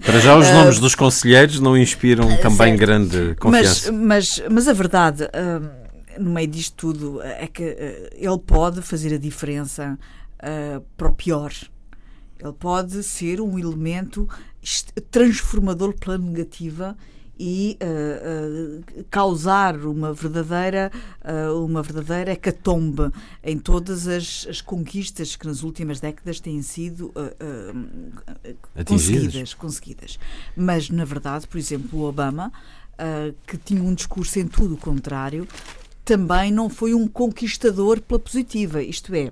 Para 0.04 0.20
já 0.20 0.36
os 0.36 0.48
nomes 0.54 0.80
dos 0.80 0.96
conselheiros 0.96 1.60
não 1.60 1.78
inspiram 1.78 2.28
também 2.38 2.70
certo. 2.70 2.80
grande 2.80 3.36
confiança. 3.36 3.92
Mas, 3.92 4.40
mas, 4.40 4.44
mas 4.52 4.68
a 4.68 4.74
verdade, 4.74 5.28
no 6.18 6.32
meio 6.32 6.48
disto 6.48 6.76
tudo, 6.76 7.22
é 7.22 7.48
que 7.48 7.64
ele 8.14 8.40
pode 8.46 8.82
fazer 8.82 9.14
a 9.14 9.18
diferença 9.18 9.98
para 10.98 11.08
o 11.08 11.14
pior. 11.14 11.52
Ele 12.40 12.54
pode 12.54 13.04
ser 13.04 13.40
um 13.40 13.58
elemento 13.58 14.28
transformador 15.12 15.94
pela 15.98 16.18
negativa 16.18 16.96
e 17.38 17.78
uh, 17.82 18.80
uh, 19.00 19.06
causar 19.10 19.76
uma 19.86 20.14
verdadeira 20.14 20.92
uh, 21.24 21.66
uma 21.66 21.82
verdadeira 21.82 22.32
hecatombe 22.32 23.12
em 23.44 23.58
todas 23.58 24.08
as, 24.08 24.46
as, 24.48 24.62
conquistas 24.62 25.36
que 25.36 25.48
nas 25.48 25.64
últimas 25.64 26.00
décadas 26.00 26.40
têm 26.40 26.62
sido 26.62 27.12
conseguidas, 28.86 29.54
conseguidas. 29.54 30.20
Mas, 30.56 30.90
na 30.90 31.06
verdade, 31.06 31.48
por 31.48 31.58
exemplo, 31.58 32.00
o 32.00 32.04
Obama, 32.04 32.52
que 33.48 33.58
tinha 33.58 33.82
um 33.82 33.94
discurso 33.94 34.40
em 34.40 34.48
tudo 34.48 34.76
o 34.76 34.78
contrário, 34.78 35.48
também 36.04 36.52
não 36.52 36.70
foi 36.70 36.94
um 36.94 37.08
conquistador 37.08 38.02
pela 38.02 38.20
positiva, 38.20 38.82
isto 38.82 39.14
é, 39.14 39.32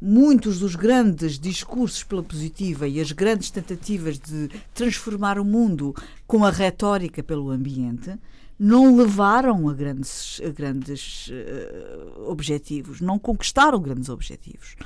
muitos 0.00 0.60
dos 0.60 0.74
grandes 0.74 1.38
discursos 1.38 2.02
pela 2.02 2.22
positiva 2.22 2.88
e 2.88 3.00
as 3.00 3.12
grandes 3.12 3.50
tentativas 3.50 4.18
de 4.18 4.48
transformar 4.74 5.38
o 5.38 5.44
mundo 5.44 5.94
com 6.26 6.44
a 6.44 6.50
retórica 6.50 7.22
pelo 7.22 7.50
ambiente 7.50 8.18
não 8.58 8.94
levaram 8.94 9.68
a 9.70 9.72
grandes, 9.72 10.38
a 10.44 10.50
grandes 10.50 11.28
uh, 11.28 12.30
objetivos, 12.30 13.00
não 13.00 13.18
conquistaram 13.18 13.80
grandes 13.80 14.10
objetivos. 14.10 14.76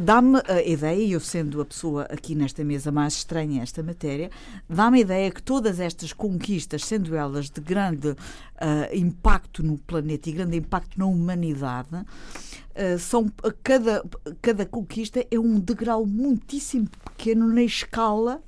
Dá-me 0.00 0.40
a 0.46 0.62
ideia, 0.62 1.02
e 1.02 1.12
eu 1.12 1.20
sendo 1.20 1.60
a 1.60 1.64
pessoa 1.64 2.02
aqui 2.04 2.34
nesta 2.34 2.62
mesa 2.62 2.92
mais 2.92 3.14
estranha 3.14 3.62
esta 3.62 3.82
matéria, 3.82 4.30
dá-me 4.68 4.98
a 4.98 5.00
ideia 5.00 5.30
que 5.30 5.42
todas 5.42 5.80
estas 5.80 6.12
conquistas, 6.12 6.84
sendo 6.84 7.16
elas 7.16 7.48
de 7.50 7.60
grande 7.60 8.10
uh, 8.10 8.16
impacto 8.94 9.62
no 9.62 9.78
planeta 9.78 10.28
e 10.28 10.32
grande 10.32 10.58
impacto 10.58 10.98
na 10.98 11.06
humanidade, 11.06 11.96
uh, 11.96 12.98
são 12.98 13.30
cada, 13.62 14.04
cada 14.42 14.66
conquista 14.66 15.26
é 15.30 15.38
um 15.38 15.58
degrau 15.58 16.06
muitíssimo 16.06 16.88
pequeno 17.16 17.48
na 17.48 17.62
escala, 17.62 18.42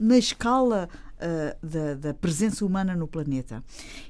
na 0.00 0.16
escala 0.16 0.88
uh, 1.18 1.66
da, 1.66 1.94
da, 1.94 2.14
presença 2.14 2.64
humana 2.64 2.96
no 2.96 3.06
planeta. 3.06 3.62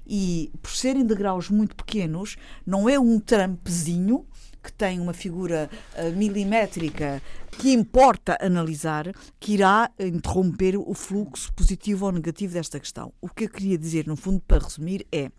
E 0.06 0.50
por 0.62 0.70
serem 0.70 1.04
de 1.04 1.14
graus 1.14 1.50
muito 1.50 1.74
pequenos, 1.74 2.36
não 2.64 2.88
é 2.88 2.98
um 2.98 3.18
Trumpzinho 3.18 4.24
que 4.62 4.72
tem 4.72 5.00
uma 5.00 5.12
figura 5.12 5.68
uh, 5.96 6.16
milimétrica 6.16 7.20
que 7.58 7.72
importa 7.72 8.38
analisar, 8.40 9.12
que 9.38 9.54
irá 9.54 9.90
interromper 9.98 10.76
o 10.76 10.94
fluxo 10.94 11.52
positivo 11.52 12.06
ou 12.06 12.12
negativo 12.12 12.54
desta 12.54 12.80
questão. 12.80 13.12
O 13.20 13.28
que 13.28 13.44
eu 13.44 13.48
queria 13.48 13.76
dizer, 13.76 14.06
no 14.06 14.16
fundo, 14.16 14.40
para 14.40 14.62
resumir, 14.62 15.06
é 15.12 15.30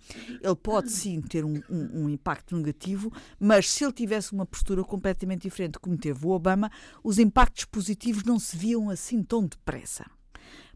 ele 0.42 0.56
pode 0.62 0.92
sim 0.92 1.22
ter 1.22 1.44
um, 1.44 1.60
um, 1.70 2.04
um 2.04 2.10
impacto 2.10 2.56
negativo, 2.56 3.12
mas 3.40 3.70
se 3.70 3.84
ele 3.84 3.94
tivesse 3.94 4.34
uma 4.34 4.46
postura 4.46 4.84
completamente 4.84 5.44
diferente, 5.44 5.80
como 5.80 5.98
teve 5.98 6.26
o 6.26 6.30
Obama, 6.30 6.72
os 7.04 7.18
impactos 7.18 7.66
positivos 7.66 8.24
não 8.24 8.38
se 8.38 8.56
viam 8.56 8.90
assim 8.90 9.24
tão 9.24 9.46
depressa 9.46 10.06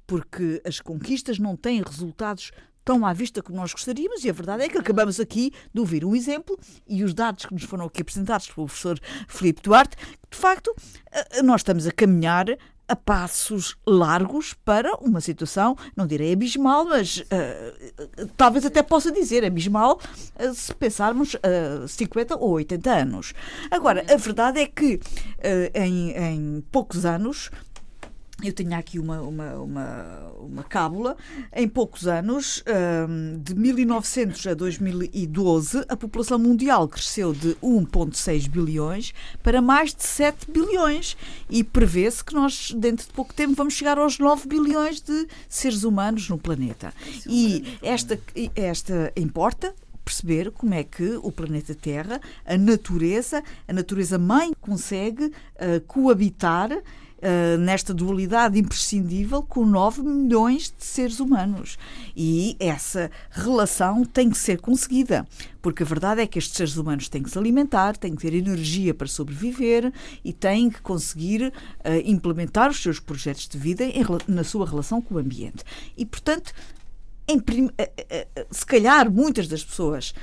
porque 0.07 0.61
as 0.65 0.79
conquistas 0.79 1.37
não 1.37 1.57
têm 1.57 1.81
resultados 1.81 2.51
tão 2.88 3.05
à 3.05 3.11
vista 3.11 3.43
como 3.43 3.57
nós 3.57 3.73
gostaríamos, 3.73 4.23
e 4.23 4.29
a 4.29 4.33
verdade 4.33 4.63
é 4.63 4.69
que 4.69 4.77
acabamos 4.77 5.19
aqui 5.19 5.51
de 5.73 5.79
ouvir 5.81 6.05
um 6.05 6.15
exemplo 6.15 6.57
e 6.88 7.03
os 7.03 7.13
dados 7.13 7.45
que 7.45 7.53
nos 7.53 7.63
foram 7.63 7.83
aqui 7.83 8.01
apresentados 8.01 8.47
pelo 8.47 8.65
professor 8.65 8.97
Filipe 9.27 9.61
Duarte, 9.61 9.97
de 10.31 10.38
facto, 10.38 10.73
eh, 11.11 11.41
nós 11.41 11.59
estamos 11.59 11.85
a 11.85 11.91
caminhar 11.91 12.45
a 12.88 12.95
passos 12.95 13.75
largos 13.85 14.53
para 14.53 14.95
uma 15.01 15.19
situação, 15.19 15.75
não 15.95 16.07
direi 16.07 16.31
abismal, 16.31 16.85
mas 16.85 17.17
uh, 17.17 18.27
talvez 18.38 18.65
até 18.65 18.81
possa 18.81 19.11
dizer 19.11 19.43
abismal 19.43 19.99
uh, 20.39 20.53
se 20.53 20.73
pensarmos 20.73 21.33
uh, 21.33 21.85
50 21.85 22.38
ou 22.38 22.51
80 22.51 22.89
anos. 22.89 23.33
Agora, 23.69 24.05
a 24.09 24.15
verdade 24.15 24.61
é 24.61 24.67
que 24.67 25.01
em, 25.73 26.11
em 26.11 26.63
poucos 26.71 27.05
anos 27.05 27.51
eu 28.43 28.53
tenho 28.53 28.75
aqui 28.75 28.99
uma, 28.99 29.19
uma, 29.21 29.53
uma, 29.55 30.31
uma 30.39 30.63
cábula. 30.63 31.17
Em 31.53 31.67
poucos 31.67 32.05
anos, 32.05 32.63
hum, 33.09 33.39
de 33.41 33.55
1900 33.55 34.47
a 34.47 34.53
2012, 34.53 35.83
a 35.89 35.97
população 35.97 36.38
mundial 36.38 36.88
cresceu 36.88 37.33
de 37.33 37.55
1,6 37.55 38.47
bilhões 38.47 39.13
para 39.41 39.59
mais 39.61 39.93
de 39.93 40.03
7 40.03 40.51
bilhões. 40.51 41.17
E 41.49 41.63
prevê-se 41.63 42.23
que 42.23 42.33
nós, 42.33 42.71
dentro 42.77 43.07
de 43.07 43.13
pouco 43.13 43.33
tempo, 43.33 43.55
vamos 43.55 43.73
chegar 43.73 43.97
aos 43.97 44.19
9 44.19 44.47
bilhões 44.47 45.01
de 45.01 45.27
seres 45.49 45.83
humanos 45.83 46.29
no 46.29 46.38
planeta. 46.38 46.93
E 47.27 47.77
esta, 47.81 48.19
esta 48.55 49.11
importa 49.15 49.73
perceber 50.05 50.51
como 50.51 50.73
é 50.73 50.83
que 50.83 51.19
o 51.21 51.31
planeta 51.31 51.75
Terra, 51.75 52.21
a 52.45 52.57
natureza, 52.57 53.43
a 53.67 53.73
natureza 53.73 54.17
mãe, 54.17 54.53
consegue 54.61 55.25
uh, 55.25 55.81
coabitar 55.85 56.69
uh, 57.18 57.57
nesta 57.57 57.93
dualidade 57.93 58.59
imprescindível 58.59 59.41
com 59.41 59.65
9 59.65 60.01
milhões 60.01 60.74
de 60.78 60.86
seres 60.86 61.20
humanos. 61.20 61.78
E 62.15 62.55
essa 62.59 63.11
relação 63.32 64.03
tem 64.03 64.30
que 64.30 64.38
ser 64.38 64.59
conseguida, 64.59 65.28
porque 65.61 65.84
a 65.84 65.86
verdade 65.86 66.22
é 66.22 66.28
que 66.28 66.39
estes 66.39 66.55
seres 66.55 66.78
humanos 66.78 67.09
têm 67.09 67.24
que 67.24 67.30
se 67.30 67.38
alimentar, 67.38 67.97
têm 67.97 68.15
que 68.15 68.22
ter 68.22 68.34
energia 68.34 68.93
para 68.93 69.07
sobreviver 69.07 69.91
e 70.24 70.34
têm 70.34 70.70
que 70.70 70.82
conseguir 70.82 71.47
uh, 71.47 71.53
implementar 72.05 72.70
os 72.70 72.82
seus 72.82 72.99
projetos 72.99 73.47
de 73.47 73.57
vida 73.57 73.84
em, 73.84 74.03
na 74.28 74.43
sua 74.43 74.68
relação 74.68 75.01
com 75.01 75.15
o 75.15 75.18
ambiente. 75.18 75.63
E, 75.97 76.05
portanto, 76.05 76.53
em, 77.28 77.69
eh, 77.78 77.91
eh, 77.97 78.28
eh, 78.36 78.47
se 78.49 78.65
calhar 78.65 79.11
muitas 79.11 79.47
das 79.47 79.63
pessoas, 79.63 80.13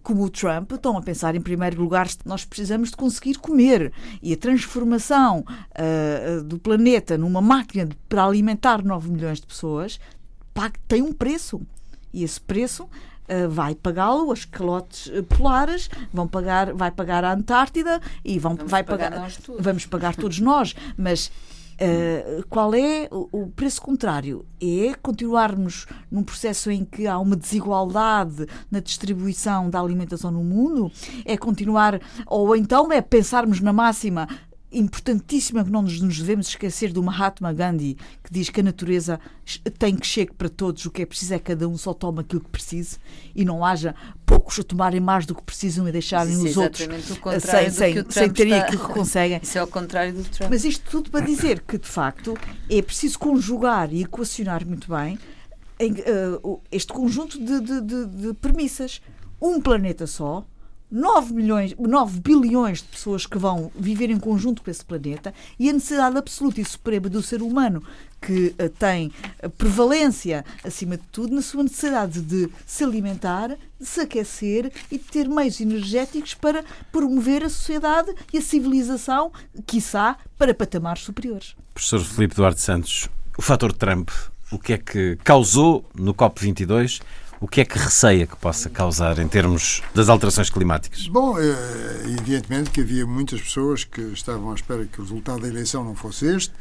como 0.00 0.22
o 0.22 0.30
Trump, 0.30 0.70
estão 0.70 0.96
a 0.96 1.02
pensar 1.02 1.34
em 1.34 1.40
primeiro 1.40 1.82
lugar 1.82 2.06
nós 2.24 2.44
precisamos 2.44 2.90
de 2.90 2.96
conseguir 2.96 3.34
comer. 3.34 3.92
E 4.22 4.32
a 4.32 4.36
transformação 4.36 5.44
do 6.44 6.56
planeta 6.56 7.18
numa 7.18 7.40
máquina 7.40 7.88
para 8.08 8.24
alimentar 8.24 8.84
9 8.84 9.10
milhões 9.10 9.40
de 9.40 9.46
pessoas 9.48 9.98
tem 10.86 11.02
um 11.02 11.12
preço. 11.12 11.60
E 12.12 12.22
esse 12.22 12.40
preço 12.40 12.88
vai 13.50 13.74
pagá-lo 13.74 14.30
as 14.30 14.44
calotes 14.44 15.10
polares 15.36 15.90
vão 16.12 16.28
pagar 16.28 16.72
vai 16.72 16.92
pagar 16.92 17.24
a 17.24 17.32
Antártida 17.32 18.00
e 18.24 18.38
vão 18.38 18.54
vamos 18.54 18.70
vai 18.70 18.84
pagar, 18.84 19.10
pagar 19.10 19.32
vamos 19.58 19.84
pagar 19.84 20.14
todos 20.14 20.38
nós. 20.38 20.76
Mas 20.96 21.32
Uh, 21.78 22.42
qual 22.48 22.74
é 22.74 23.06
o, 23.10 23.48
preço 23.48 23.82
contrário? 23.82 24.46
É 24.58 24.94
continuarmos 24.94 25.86
num 26.10 26.22
processo 26.22 26.70
em 26.70 26.86
que 26.86 27.06
há 27.06 27.18
uma 27.18 27.36
desigualdade 27.36 28.46
na 28.70 28.80
distribuição 28.80 29.68
da 29.68 29.78
alimentação 29.78 30.30
no 30.30 30.42
mundo? 30.42 30.90
É 31.24 31.36
continuar, 31.36 32.00
ou 32.26 32.56
então 32.56 32.90
é 32.90 33.02
pensarmos 33.02 33.60
na 33.60 33.74
máxima 33.74 34.26
importantíssima 34.70 35.64
que 35.64 35.70
não 35.70 35.82
nos, 35.82 35.98
devemos 35.98 36.48
esquecer 36.48 36.92
do 36.92 37.02
Mahatma 37.02 37.52
Gandhi, 37.52 37.96
que 38.22 38.32
diz 38.32 38.50
que 38.50 38.60
a 38.60 38.62
natureza 38.62 39.20
tem 39.78 39.94
que 39.94 40.06
chegar 40.06 40.34
para 40.34 40.48
todos, 40.48 40.84
o 40.84 40.90
que 40.90 41.02
é 41.02 41.06
preciso 41.06 41.34
é 41.34 41.38
que 41.38 41.44
cada 41.44 41.68
um 41.68 41.76
só 41.76 41.94
tome 41.94 42.20
aquilo 42.20 42.40
que 42.40 42.50
precise 42.50 42.98
e 43.34 43.44
não 43.44 43.64
haja 43.64 43.94
poucos 44.24 44.58
a 44.58 44.62
tomarem 44.62 45.00
mais 45.00 45.24
do 45.24 45.34
que 45.34 45.42
precisam 45.42 45.88
e 45.88 45.92
deixarem 45.92 46.32
Isso 46.32 46.44
os 46.44 46.56
outros 46.56 46.88
sem, 47.40 47.70
sem, 47.70 48.10
sem 48.10 48.30
terem 48.30 48.52
está... 48.54 48.66
aquilo 48.66 48.86
que 48.86 48.92
conseguem. 48.92 49.40
Isso 49.42 49.58
é 49.58 49.62
o 49.62 49.66
contrário 49.66 50.12
do 50.12 50.24
Trump. 50.24 50.50
Mas 50.50 50.64
isto 50.64 50.90
tudo 50.90 51.10
para 51.10 51.24
dizer 51.24 51.60
que, 51.60 51.78
de 51.78 51.86
facto, 51.86 52.36
é 52.68 52.82
preciso 52.82 53.18
conjugar 53.18 53.92
e 53.92 54.02
equacionar 54.02 54.66
muito 54.66 54.88
bem 54.92 55.18
em, 55.78 55.92
uh, 55.92 56.60
este 56.72 56.92
conjunto 56.92 57.38
de, 57.38 57.60
de, 57.60 57.80
de, 57.80 58.06
de 58.06 58.34
premissas. 58.34 59.00
Um 59.40 59.60
planeta 59.60 60.06
só, 60.06 60.44
9, 60.90 61.34
milhões, 61.34 61.74
9 61.78 62.20
bilhões 62.20 62.78
de 62.78 62.88
pessoas 62.88 63.26
que 63.26 63.38
vão 63.38 63.70
viver 63.74 64.10
em 64.10 64.18
conjunto 64.18 64.62
com 64.62 64.70
esse 64.70 64.84
planeta 64.84 65.34
e 65.58 65.68
a 65.68 65.72
necessidade 65.72 66.16
absoluta 66.16 66.60
e 66.60 66.64
suprema 66.64 67.08
do 67.08 67.22
ser 67.22 67.42
humano 67.42 67.82
que 68.20 68.54
uh, 68.58 68.68
tem 68.78 69.12
prevalência, 69.58 70.44
acima 70.64 70.96
de 70.96 71.02
tudo, 71.12 71.34
na 71.34 71.42
sua 71.42 71.62
necessidade 71.62 72.20
de 72.20 72.48
se 72.64 72.82
alimentar, 72.82 73.56
de 73.78 73.86
se 73.86 74.00
aquecer 74.00 74.72
e 74.90 74.98
de 74.98 75.04
ter 75.04 75.28
meios 75.28 75.60
energéticos 75.60 76.34
para 76.34 76.64
promover 76.90 77.44
a 77.44 77.48
sociedade 77.48 78.12
e 78.32 78.38
a 78.38 78.42
civilização, 78.42 79.32
quiçá, 79.66 80.16
para 80.38 80.54
patamares 80.54 81.02
superiores. 81.02 81.54
Professor 81.74 82.00
Filipe 82.00 82.34
Duarte 82.34 82.60
Santos, 82.60 83.08
o 83.36 83.42
fator 83.42 83.72
Trump, 83.72 84.10
o 84.50 84.58
que 84.58 84.72
é 84.72 84.78
que 84.78 85.18
causou 85.22 85.84
no 85.94 86.14
COP22 86.14 87.00
o 87.40 87.48
que 87.48 87.60
é 87.60 87.64
que 87.64 87.78
receia 87.78 88.26
que 88.26 88.36
possa 88.36 88.70
causar 88.70 89.18
em 89.18 89.28
termos 89.28 89.82
das 89.94 90.08
alterações 90.08 90.50
climáticas? 90.50 91.08
Bom, 91.08 91.38
é, 91.38 91.42
evidentemente 92.06 92.70
que 92.70 92.80
havia 92.80 93.06
muitas 93.06 93.40
pessoas 93.40 93.84
que 93.84 94.00
estavam 94.12 94.52
à 94.52 94.54
espera 94.54 94.84
que 94.86 95.00
o 95.00 95.04
resultado 95.04 95.40
da 95.40 95.48
eleição 95.48 95.84
não 95.84 95.94
fosse 95.94 96.26
este. 96.26 96.54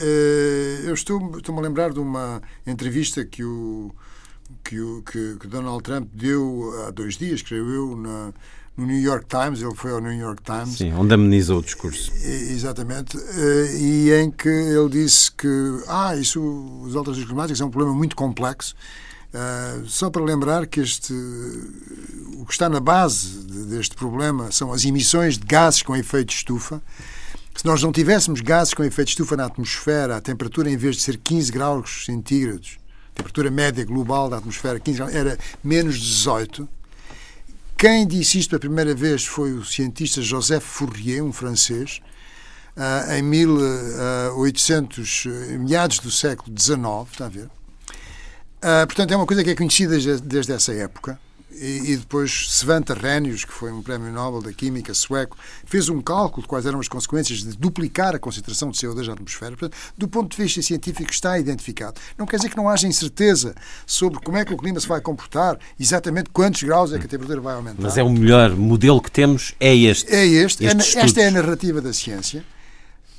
Eh, 0.00 0.82
eu 0.84 0.94
estou, 0.94 1.38
estou-me 1.38 1.60
a 1.60 1.62
lembrar 1.62 1.92
de 1.92 1.98
uma 1.98 2.40
entrevista 2.64 3.24
que 3.24 3.42
o, 3.42 3.92
que 4.62 4.80
o 4.80 5.02
que, 5.02 5.36
que 5.40 5.46
Donald 5.48 5.82
Trump 5.82 6.08
deu 6.12 6.72
há 6.86 6.90
dois 6.90 7.16
dias, 7.16 7.42
creio 7.42 7.68
eu, 7.68 7.96
na, 7.96 8.32
no 8.78 8.86
New 8.86 9.00
York 9.00 9.26
Times, 9.26 9.60
ele 9.60 9.74
foi 9.74 9.90
ao 9.90 10.00
New 10.00 10.12
York 10.12 10.40
Times. 10.44 10.78
Sim, 10.78 10.92
onde 10.92 11.12
amenizou 11.12 11.58
o 11.58 11.62
discurso. 11.62 12.12
exatamente, 12.14 13.18
eh, 13.18 13.76
e 13.76 14.12
em 14.12 14.30
que 14.30 14.48
ele 14.48 14.88
disse 14.88 15.32
que 15.32 15.82
ah, 15.88 16.14
isso, 16.14 16.40
os 16.84 16.94
alterações 16.94 17.26
climáticas 17.26 17.60
é 17.60 17.64
um 17.64 17.70
problema 17.70 17.94
muito 17.94 18.14
complexo. 18.14 18.76
Uh, 19.28 19.84
só 19.86 20.08
para 20.08 20.24
lembrar 20.24 20.66
que 20.66 20.80
este, 20.80 21.12
o 21.12 22.46
que 22.46 22.52
está 22.52 22.66
na 22.66 22.80
base 22.80 23.44
deste 23.66 23.94
problema 23.94 24.50
são 24.50 24.72
as 24.72 24.86
emissões 24.86 25.36
de 25.36 25.44
gases 25.44 25.82
com 25.82 25.94
efeito 25.94 26.28
de 26.28 26.36
estufa. 26.36 26.80
Se 27.54 27.66
nós 27.66 27.82
não 27.82 27.92
tivéssemos 27.92 28.40
gases 28.40 28.72
com 28.72 28.82
efeito 28.84 29.08
de 29.08 29.12
estufa 29.12 29.36
na 29.36 29.44
atmosfera, 29.44 30.16
a 30.16 30.20
temperatura, 30.20 30.70
em 30.70 30.78
vez 30.78 30.96
de 30.96 31.02
ser 31.02 31.18
15 31.18 31.52
graus 31.52 32.04
centígrados, 32.06 32.78
a 33.12 33.16
temperatura 33.16 33.50
média 33.50 33.84
global 33.84 34.30
da 34.30 34.38
atmosfera 34.38 34.80
15 34.80 34.96
graus, 34.96 35.14
era 35.14 35.36
menos 35.62 35.98
18 35.98 36.66
quem 37.78 38.06
disse 38.06 38.38
isto 38.40 38.50
pela 38.50 38.58
primeira 38.58 38.92
vez 38.92 39.24
foi 39.24 39.52
o 39.52 39.64
cientista 39.64 40.20
Joseph 40.20 40.64
Fourier, 40.64 41.22
um 41.22 41.32
francês, 41.32 42.00
uh, 42.76 43.12
em 43.12 43.22
1800, 43.22 45.24
uh, 45.24 45.28
meados 45.60 46.00
do 46.00 46.10
século 46.10 46.52
XIX, 46.58 46.80
está 47.12 47.26
a 47.26 47.28
ver? 47.28 47.46
Uh, 47.46 48.84
portanto, 48.84 49.12
é 49.12 49.16
uma 49.16 49.26
coisa 49.26 49.44
que 49.44 49.50
é 49.50 49.54
conhecida 49.54 49.96
desde 50.18 50.52
essa 50.52 50.74
época 50.74 51.20
e, 51.60 51.92
e 51.92 51.96
depois 51.96 52.48
Svante 52.50 52.92
Arrhenius, 52.92 53.44
que 53.44 53.52
foi 53.52 53.72
um 53.72 53.82
prémio 53.82 54.12
Nobel 54.12 54.42
da 54.42 54.52
Química 54.52 54.94
sueco, 54.94 55.36
fez 55.64 55.88
um 55.88 56.00
cálculo 56.00 56.42
de 56.42 56.48
quais 56.48 56.66
eram 56.66 56.80
as 56.80 56.88
consequências 56.88 57.40
de 57.40 57.56
duplicar 57.56 58.14
a 58.14 58.18
concentração 58.18 58.70
de 58.70 58.78
CO2 58.78 59.06
na 59.06 59.12
atmosfera. 59.14 59.56
Portanto, 59.56 59.76
do 59.96 60.08
ponto 60.08 60.36
de 60.36 60.42
vista 60.42 60.62
científico 60.62 61.10
está 61.10 61.38
identificado. 61.38 62.00
Não 62.16 62.26
quer 62.26 62.36
dizer 62.36 62.48
que 62.48 62.56
não 62.56 62.68
haja 62.68 62.86
incerteza 62.86 63.54
sobre 63.86 64.20
como 64.20 64.36
é 64.36 64.44
que 64.44 64.52
o 64.52 64.56
clima 64.56 64.78
se 64.80 64.88
vai 64.88 65.00
comportar, 65.00 65.58
exatamente 65.78 66.30
quantos 66.30 66.62
graus 66.62 66.92
é 66.92 66.98
que 66.98 67.06
a 67.06 67.08
temperatura 67.08 67.40
vai 67.40 67.54
aumentar. 67.54 67.82
Mas 67.82 67.96
é 67.98 68.02
o 68.02 68.10
melhor 68.10 68.54
modelo 68.56 69.00
que 69.00 69.10
temos, 69.10 69.54
é 69.58 69.74
este. 69.74 70.12
É 70.12 70.26
este, 70.26 70.66
é, 70.66 70.70
esta 70.70 71.20
é 71.20 71.28
a 71.28 71.30
narrativa 71.30 71.80
da 71.80 71.92
ciência. 71.92 72.44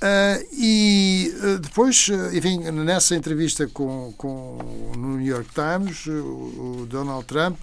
Uh, 0.02 0.48
e 0.54 1.36
uh, 1.44 1.60
depois, 1.60 2.08
uh, 2.08 2.34
enfim, 2.34 2.60
nessa 2.72 3.18
entrevista 3.18 3.68
com, 3.68 4.14
com, 4.18 4.58
no 4.96 5.18
New 5.18 5.28
York 5.28 5.50
Times, 5.54 6.06
o, 6.08 6.84
o 6.84 6.86
Donald 6.90 7.26
Trump 7.26 7.58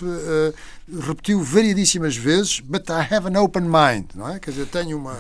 repetiu 1.07 1.43
variedíssimas 1.43 2.15
vezes, 2.15 2.61
but 2.61 2.91
I 2.91 3.15
have 3.15 3.27
an 3.27 3.41
open 3.41 3.63
mind, 3.63 4.11
não 4.15 4.29
é? 4.29 4.39
Quer 4.39 4.51
dizer, 4.51 4.67
tenho 4.67 4.99
uma... 4.99 5.17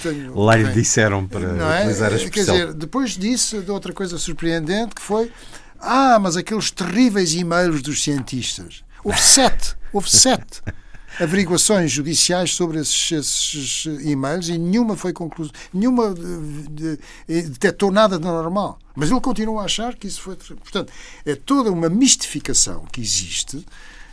tenho, 0.00 0.32
Lá 0.38 0.54
lhe 0.54 0.72
disseram 0.72 1.26
para 1.26 1.40
é? 1.40 1.80
utilizar 1.80 2.12
a 2.12 2.16
expressão. 2.16 2.54
Quer 2.54 2.66
dizer, 2.66 2.74
depois 2.74 3.10
disse 3.16 3.58
de 3.58 3.70
outra 3.72 3.92
coisa 3.92 4.16
surpreendente, 4.16 4.94
que 4.94 5.02
foi, 5.02 5.32
ah, 5.80 6.20
mas 6.20 6.36
aqueles 6.36 6.70
terríveis 6.70 7.34
e-mails 7.34 7.82
dos 7.82 8.00
cientistas. 8.00 8.84
Houve 9.02 9.20
sete, 9.20 9.76
houve 9.92 10.08
sete 10.08 10.62
averiguações 11.20 11.90
judiciais 11.90 12.54
sobre 12.54 12.80
esses, 12.80 13.12
esses 13.12 13.84
e-mails 14.04 14.48
e 14.48 14.58
nenhuma 14.58 14.96
foi 14.96 15.12
conclusiva, 15.12 15.56
nenhuma 15.72 16.14
de, 16.14 16.96
de, 17.26 17.42
detectou 17.48 17.90
nada 17.90 18.18
de 18.18 18.24
normal. 18.24 18.78
Mas 18.94 19.10
ele 19.10 19.20
continua 19.20 19.62
a 19.62 19.64
achar 19.64 19.94
que 19.94 20.06
isso 20.06 20.20
foi. 20.20 20.36
Portanto, 20.36 20.92
é 21.24 21.34
toda 21.34 21.70
uma 21.70 21.88
mistificação 21.88 22.84
que 22.92 23.00
existe. 23.00 23.58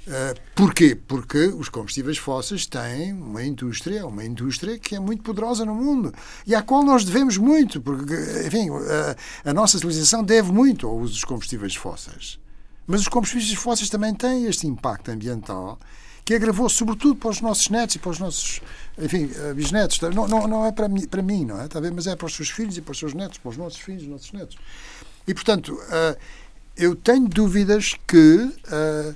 Uh, 0.08 0.40
porquê? 0.54 0.96
Porque 0.96 1.48
os 1.48 1.68
combustíveis 1.68 2.20
fósseis 2.20 2.68
têm 2.68 3.12
uma 3.14 3.44
indústria, 3.44 4.06
uma 4.06 4.24
indústria 4.24 4.78
que 4.78 4.94
é 4.94 5.00
muito 5.00 5.24
poderosa 5.24 5.66
no 5.66 5.74
mundo 5.74 6.14
e 6.46 6.54
à 6.54 6.62
qual 6.62 6.84
nós 6.84 7.04
devemos 7.04 7.38
muito, 7.38 7.82
porque, 7.82 8.14
enfim, 8.46 8.70
a, 8.70 9.50
a 9.50 9.54
nossa 9.54 9.80
civilização 9.80 10.24
deve 10.24 10.52
muito 10.52 10.86
ao 10.86 10.96
uso 10.96 11.14
dos 11.14 11.24
combustíveis 11.24 11.74
fósseis. 11.76 12.40
Mas 12.86 13.02
os 13.02 13.08
combustíveis 13.08 13.52
fósseis 13.54 13.90
também 13.90 14.14
têm 14.14 14.46
este 14.46 14.68
impacto 14.68 15.10
ambiental 15.10 15.80
que 16.26 16.34
agravou 16.34 16.68
sobretudo 16.68 17.16
para 17.16 17.30
os 17.30 17.40
nossos 17.40 17.70
netos 17.70 17.96
e 17.96 18.00
para 18.00 18.10
os 18.10 18.18
nossos 18.18 18.60
enfim, 18.98 19.30
eh, 19.36 19.54
bisnetos. 19.54 20.02
Não, 20.02 20.28
não, 20.28 20.48
não 20.48 20.66
é 20.66 20.72
para 20.72 20.90
mim, 20.90 21.06
para 21.06 21.22
mim, 21.22 21.46
não 21.46 21.62
é? 21.62 21.70
A 21.72 21.80
ver? 21.80 21.92
Mas 21.92 22.08
é 22.08 22.16
para 22.16 22.26
os 22.26 22.36
seus 22.36 22.50
filhos 22.50 22.76
e 22.78 22.82
para 22.82 22.94
os 22.94 22.98
seus 22.98 23.14
netos, 23.14 23.38
para 23.38 23.50
os 23.50 23.58
nossos 23.58 23.80
filhos 23.80 24.04
e 24.04 24.08
nossos 24.08 24.32
netos. 24.32 24.58
E, 25.28 25.34
portanto, 25.36 25.74
uh, 25.74 26.18
eu 26.76 26.96
tenho 26.96 27.28
dúvidas 27.28 27.94
que 28.08 28.38
uh, 28.38 29.16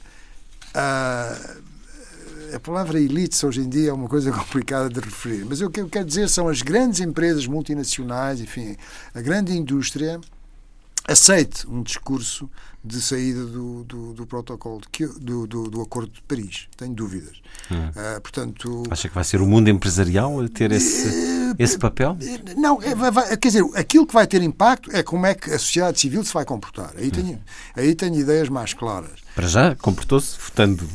a 0.75 2.59
palavra 2.61 2.99
elites 2.99 3.43
hoje 3.43 3.61
em 3.61 3.69
dia 3.69 3.89
é 3.89 3.93
uma 3.93 4.07
coisa 4.07 4.31
complicada 4.33 4.87
de 4.87 4.99
referir, 4.99 5.45
mas 5.45 5.61
o 5.61 5.69
que 5.69 5.81
eu 5.81 5.89
quero 5.89 6.05
dizer 6.05 6.29
são 6.29 6.47
as 6.47 6.61
grandes 6.61 6.99
empresas 6.99 7.47
multinacionais, 7.47 8.39
enfim, 8.39 8.77
a 9.15 9.21
grande 9.21 9.57
indústria 9.57 10.21
aceite 11.09 11.67
um 11.67 11.81
discurso 11.81 12.49
de 12.83 13.01
saída 13.01 13.43
do, 13.45 13.83
do, 13.83 14.13
do 14.13 14.25
protocolo 14.25 14.81
de, 14.91 15.05
do, 15.05 15.45
do, 15.45 15.69
do, 15.69 15.81
Acordo 15.81 16.11
de 16.11 16.21
Paris. 16.21 16.67
Tenho 16.77 16.93
dúvidas. 16.93 17.41
Hum. 17.69 17.89
Uh, 17.89 18.21
portanto, 18.21 18.83
Acha 18.89 19.09
que 19.09 19.15
vai 19.15 19.23
ser 19.23 19.41
o 19.41 19.45
mundo 19.45 19.69
empresarial 19.69 20.39
a 20.39 20.47
ter 20.47 20.71
esse, 20.71 21.09
uh, 21.09 21.55
esse 21.59 21.77
papel? 21.77 22.17
Não, 22.55 22.81
é, 22.81 22.95
vai, 22.95 23.35
quer 23.37 23.49
dizer, 23.49 23.65
aquilo 23.75 24.07
que 24.07 24.13
vai 24.13 24.25
ter 24.25 24.41
impacto 24.41 24.89
é 24.95 25.03
como 25.03 25.25
é 25.25 25.35
que 25.35 25.49
a 25.49 25.59
sociedade 25.59 25.99
civil 25.99 26.23
se 26.23 26.33
vai 26.33 26.45
comportar. 26.45 26.93
Aí, 26.97 27.07
hum. 27.07 27.11
tenho, 27.11 27.41
aí 27.75 27.95
tenho 27.95 28.15
ideias 28.15 28.47
mais 28.47 28.73
claras. 28.73 29.19
Para 29.35 29.47
já, 29.47 29.75
comportou-se 29.75 30.37
votando 30.39 30.87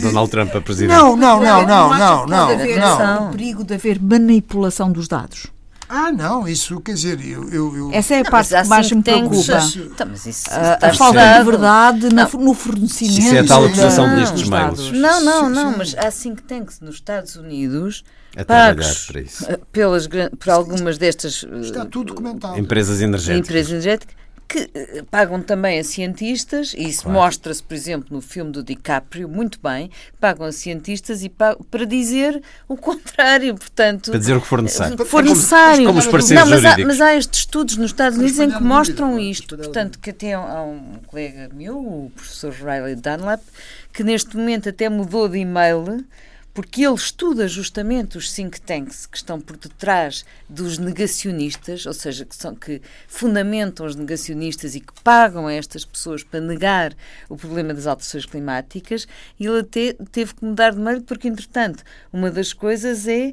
Donald 0.00 0.30
Trump 0.30 0.54
a 0.54 0.60
presidente? 0.60 0.96
Não, 0.96 1.16
não, 1.16 1.42
não, 1.42 1.66
não, 1.66 1.90
não, 1.90 2.26
não. 2.26 2.56
não, 2.56 2.98
não. 2.98 3.28
O 3.28 3.32
perigo 3.32 3.64
de 3.64 3.74
haver 3.74 4.00
manipulação 4.00 4.92
dos 4.92 5.08
dados. 5.08 5.48
Ah, 5.94 6.10
não, 6.10 6.48
isso 6.48 6.80
quer 6.80 6.94
dizer, 6.94 7.20
eu. 7.22 7.50
eu, 7.50 7.76
eu... 7.76 7.92
Essa 7.92 8.14
é 8.14 8.20
a 8.20 8.24
parte 8.24 8.48
que 8.48 8.66
mais 8.66 8.90
me 8.90 9.02
preocupa. 9.02 9.58
Então, 9.76 10.06
mas 10.08 10.24
isso, 10.24 10.46
a, 10.50 10.88
a 10.88 10.94
falta 10.94 11.38
de 11.38 11.44
verdade 11.44 12.14
na, 12.14 12.26
no 12.26 12.54
fornecimento. 12.54 13.18
Isso 13.18 13.34
é 13.34 13.40
a 13.40 13.44
tal 13.44 13.66
acusação 13.66 14.16
destes 14.16 14.48
mails. 14.48 14.90
Não, 14.90 15.20
não, 15.22 15.50
não, 15.50 15.76
mas 15.76 15.94
há 15.98 16.10
think 16.10 16.42
tanks 16.44 16.80
nos 16.80 16.94
Estados 16.94 17.36
Unidos 17.36 18.04
a 18.34 18.42
pagos 18.42 19.04
para 19.04 19.20
isso. 19.20 19.46
Pelas, 19.70 20.08
por 20.38 20.50
algumas 20.50 20.96
destas 20.96 21.44
Está 21.60 21.84
tudo 21.84 22.14
documentado. 22.14 22.58
empresas 22.58 23.02
energéticas. 23.02 23.50
Empresas 23.50 23.72
energéticas 23.72 24.21
que 24.52 24.70
eh, 24.74 25.02
pagam 25.10 25.40
também 25.40 25.78
a 25.78 25.84
cientistas, 25.84 26.74
e 26.76 26.86
isso 26.86 27.04
claro. 27.04 27.20
mostra-se, 27.20 27.62
por 27.62 27.72
exemplo, 27.72 28.08
no 28.10 28.20
filme 28.20 28.52
do 28.52 28.62
DiCaprio, 28.62 29.26
muito 29.26 29.58
bem, 29.62 29.90
pagam 30.20 30.46
a 30.46 30.52
cientistas 30.52 31.24
e 31.24 31.30
pagam, 31.30 31.64
para 31.70 31.86
dizer 31.86 32.42
o 32.68 32.76
contrário, 32.76 33.54
portanto... 33.54 34.10
Para 34.10 34.20
dizer 34.20 34.36
o 34.36 34.42
que 34.42 34.46
for 34.46 34.60
necessário. 34.60 35.00
Eh, 35.00 35.04
for 35.06 35.24
necessário. 35.24 35.86
Como, 35.86 36.04
como 36.04 36.16
os 36.18 36.30
Não, 36.30 36.46
mas 36.46 36.64
há, 36.66 36.76
mas 36.78 37.00
há, 37.00 37.14
estes 37.16 37.40
estudos 37.40 37.78
nos 37.78 37.92
Estados 37.92 38.18
Unidos 38.18 38.38
em 38.38 38.50
que 38.50 38.62
mostram 38.62 39.18
isto, 39.18 39.56
portanto, 39.56 39.98
que 39.98 40.10
até 40.10 40.34
há 40.34 40.62
um 40.62 40.98
colega 41.06 41.48
meu, 41.54 41.78
o 41.78 42.12
professor 42.14 42.52
Riley 42.52 42.96
Dunlap, 42.96 43.40
que 43.90 44.04
neste 44.04 44.36
momento 44.36 44.68
até 44.68 44.90
mudou 44.90 45.30
de 45.30 45.38
e-mail 45.38 46.04
porque 46.54 46.84
ele 46.84 46.94
estuda 46.94 47.48
justamente 47.48 48.18
os 48.18 48.32
think 48.32 48.60
tanks 48.60 49.06
que 49.06 49.16
estão 49.16 49.40
por 49.40 49.56
detrás 49.56 50.24
dos 50.48 50.78
negacionistas, 50.78 51.86
ou 51.86 51.94
seja, 51.94 52.24
que, 52.24 52.36
são, 52.36 52.54
que 52.54 52.82
fundamentam 53.08 53.86
os 53.86 53.96
negacionistas 53.96 54.74
e 54.74 54.80
que 54.80 54.92
pagam 55.02 55.46
a 55.46 55.52
estas 55.52 55.84
pessoas 55.84 56.22
para 56.22 56.40
negar 56.40 56.94
o 57.28 57.36
problema 57.36 57.72
das 57.72 57.86
alterações 57.86 58.26
climáticas, 58.26 59.08
e 59.40 59.46
ele 59.46 59.60
até 59.60 59.94
teve 60.10 60.34
que 60.34 60.44
mudar 60.44 60.72
de 60.72 60.80
meio, 60.80 61.02
porque, 61.02 61.28
entretanto, 61.28 61.82
uma 62.12 62.30
das 62.30 62.52
coisas 62.52 63.06
é 63.08 63.32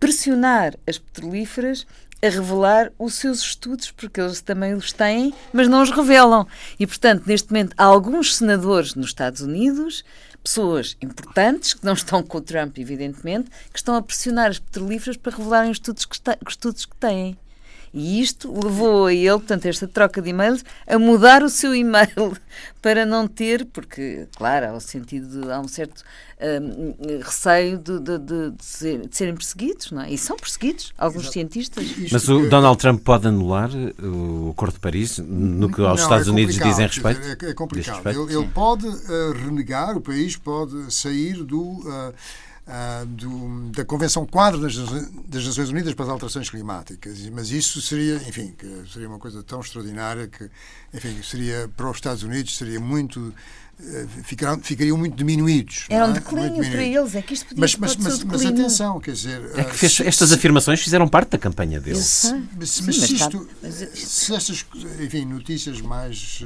pressionar 0.00 0.74
as 0.86 0.98
petrolíferas 0.98 1.86
a 2.22 2.28
revelar 2.30 2.90
os 2.98 3.14
seus 3.14 3.40
estudos, 3.40 3.90
porque 3.90 4.18
eles 4.18 4.40
também 4.40 4.72
os 4.72 4.92
têm, 4.92 5.34
mas 5.52 5.68
não 5.68 5.82
os 5.82 5.90
revelam. 5.90 6.46
E, 6.80 6.86
portanto, 6.86 7.24
neste 7.26 7.50
momento, 7.50 7.74
há 7.76 7.84
alguns 7.84 8.36
senadores 8.36 8.94
nos 8.94 9.08
Estados 9.08 9.42
Unidos 9.42 10.02
pessoas 10.44 10.96
importantes, 11.00 11.72
que 11.72 11.84
não 11.84 11.94
estão 11.94 12.22
com 12.22 12.36
o 12.36 12.40
Trump, 12.40 12.78
evidentemente, 12.78 13.50
que 13.72 13.78
estão 13.78 13.96
a 13.96 14.02
pressionar 14.02 14.50
as 14.50 14.58
petrolíferas 14.58 15.16
para 15.16 15.34
revelarem 15.34 15.70
os 15.70 15.78
estudos 15.78 16.04
que, 16.04 16.14
está, 16.14 16.36
estudos 16.46 16.84
que 16.84 16.94
têm. 16.96 17.36
E 17.96 18.20
isto 18.20 18.52
levou 18.52 19.06
a 19.06 19.14
ele, 19.14 19.38
portanto, 19.38 19.66
esta 19.66 19.86
troca 19.86 20.20
de 20.20 20.30
e-mails, 20.30 20.64
a 20.84 20.98
mudar 20.98 21.44
o 21.44 21.48
seu 21.48 21.72
e-mail 21.72 22.36
para 22.82 23.06
não 23.06 23.28
ter, 23.28 23.64
porque, 23.66 24.26
claro, 24.36 24.66
há, 24.66 24.72
o 24.72 24.80
sentido 24.80 25.42
de, 25.42 25.52
há 25.52 25.60
um 25.60 25.68
certo 25.68 26.02
um, 26.40 26.94
receio 27.22 27.78
de, 27.78 28.00
de, 28.00 28.18
de, 28.18 28.52
ser, 28.58 29.06
de, 29.06 29.16
serem 29.16 29.34
perseguidos, 29.36 29.92
não 29.92 30.02
é? 30.02 30.10
E 30.10 30.18
são 30.18 30.36
perseguidos, 30.36 30.92
alguns 30.98 31.22
Exato. 31.22 31.32
cientistas. 31.34 31.86
Mas 32.10 32.28
o 32.28 32.48
Donald 32.48 32.78
Trump 32.78 33.00
pode 33.00 33.28
anular 33.28 33.70
uh, 33.70 34.46
o 34.46 34.50
Acordo 34.50 34.74
de 34.74 34.80
Paris 34.80 35.18
no 35.18 35.70
que 35.70 35.80
aos 35.80 36.00
não, 36.00 36.04
Estados 36.04 36.26
é 36.26 36.30
Unidos 36.32 36.56
dizem 36.56 36.86
respeito? 36.88 37.20
É, 37.44 37.50
é 37.50 37.54
complicado. 37.54 38.08
Ele, 38.08 38.34
ele, 38.34 38.48
pode 38.48 38.88
uh, 38.88 39.32
renegar, 39.44 39.96
o 39.96 40.00
país 40.00 40.36
pode 40.36 40.92
sair 40.92 41.44
do. 41.44 41.60
Uh, 41.60 42.12
uh, 42.66 43.06
do, 43.06 43.70
da 43.70 43.84
Convenção 43.84 44.26
Quadro 44.26 44.60
das, 44.60 44.76
das, 45.28 45.46
Nações 45.46 45.70
Unidas 45.70 45.94
para 45.94 46.04
as 46.04 46.10
Alterações 46.10 46.50
Climáticas. 46.50 47.18
Mas 47.30 47.50
isso 47.50 47.80
seria, 47.80 48.16
enfim, 48.16 48.54
seria 48.92 49.08
uma 49.08 49.18
coisa 49.18 49.42
tão 49.42 49.60
extraordinária 49.60 50.28
que, 50.28 50.50
enfim, 50.92 51.20
seria 51.22 51.70
para 51.76 51.90
os 51.90 51.96
Estados 51.96 52.22
Unidos 52.22 52.56
seria 52.56 52.80
muito 52.80 53.32
eh, 53.80 54.06
Ficaram, 54.22 54.60
ficariam 54.60 54.96
muito 54.96 55.16
diminuídos. 55.16 55.86
Era 55.88 56.06
um 56.06 56.10
é? 56.10 56.12
declínio 56.14 56.70
para 56.70 56.82
eles, 56.82 57.14
é 57.14 57.22
que 57.22 57.34
isto 57.34 57.46
podia 57.46 57.60
mas, 57.60 57.76
mas, 57.76 57.96
mas, 57.96 58.22
mas 58.22 58.46
atenção, 58.46 59.00
quer 59.00 59.12
dizer. 59.12 59.50
É 59.56 59.64
que 59.64 59.74
fez, 59.74 60.00
estas 60.00 60.32
afirmações 60.32 60.80
fizeram 60.80 61.08
parte 61.08 61.30
da 61.30 61.38
campanha 61.38 61.80
dele. 61.80 61.96
Mas, 61.96 62.06
Sim, 62.06 62.48
mas, 62.56 62.70
se, 62.70 63.14
isto, 63.14 63.48
se 63.94 64.34
estas 64.34 64.64
enfim, 65.00 65.24
notícias 65.24 65.80
mais 65.80 66.44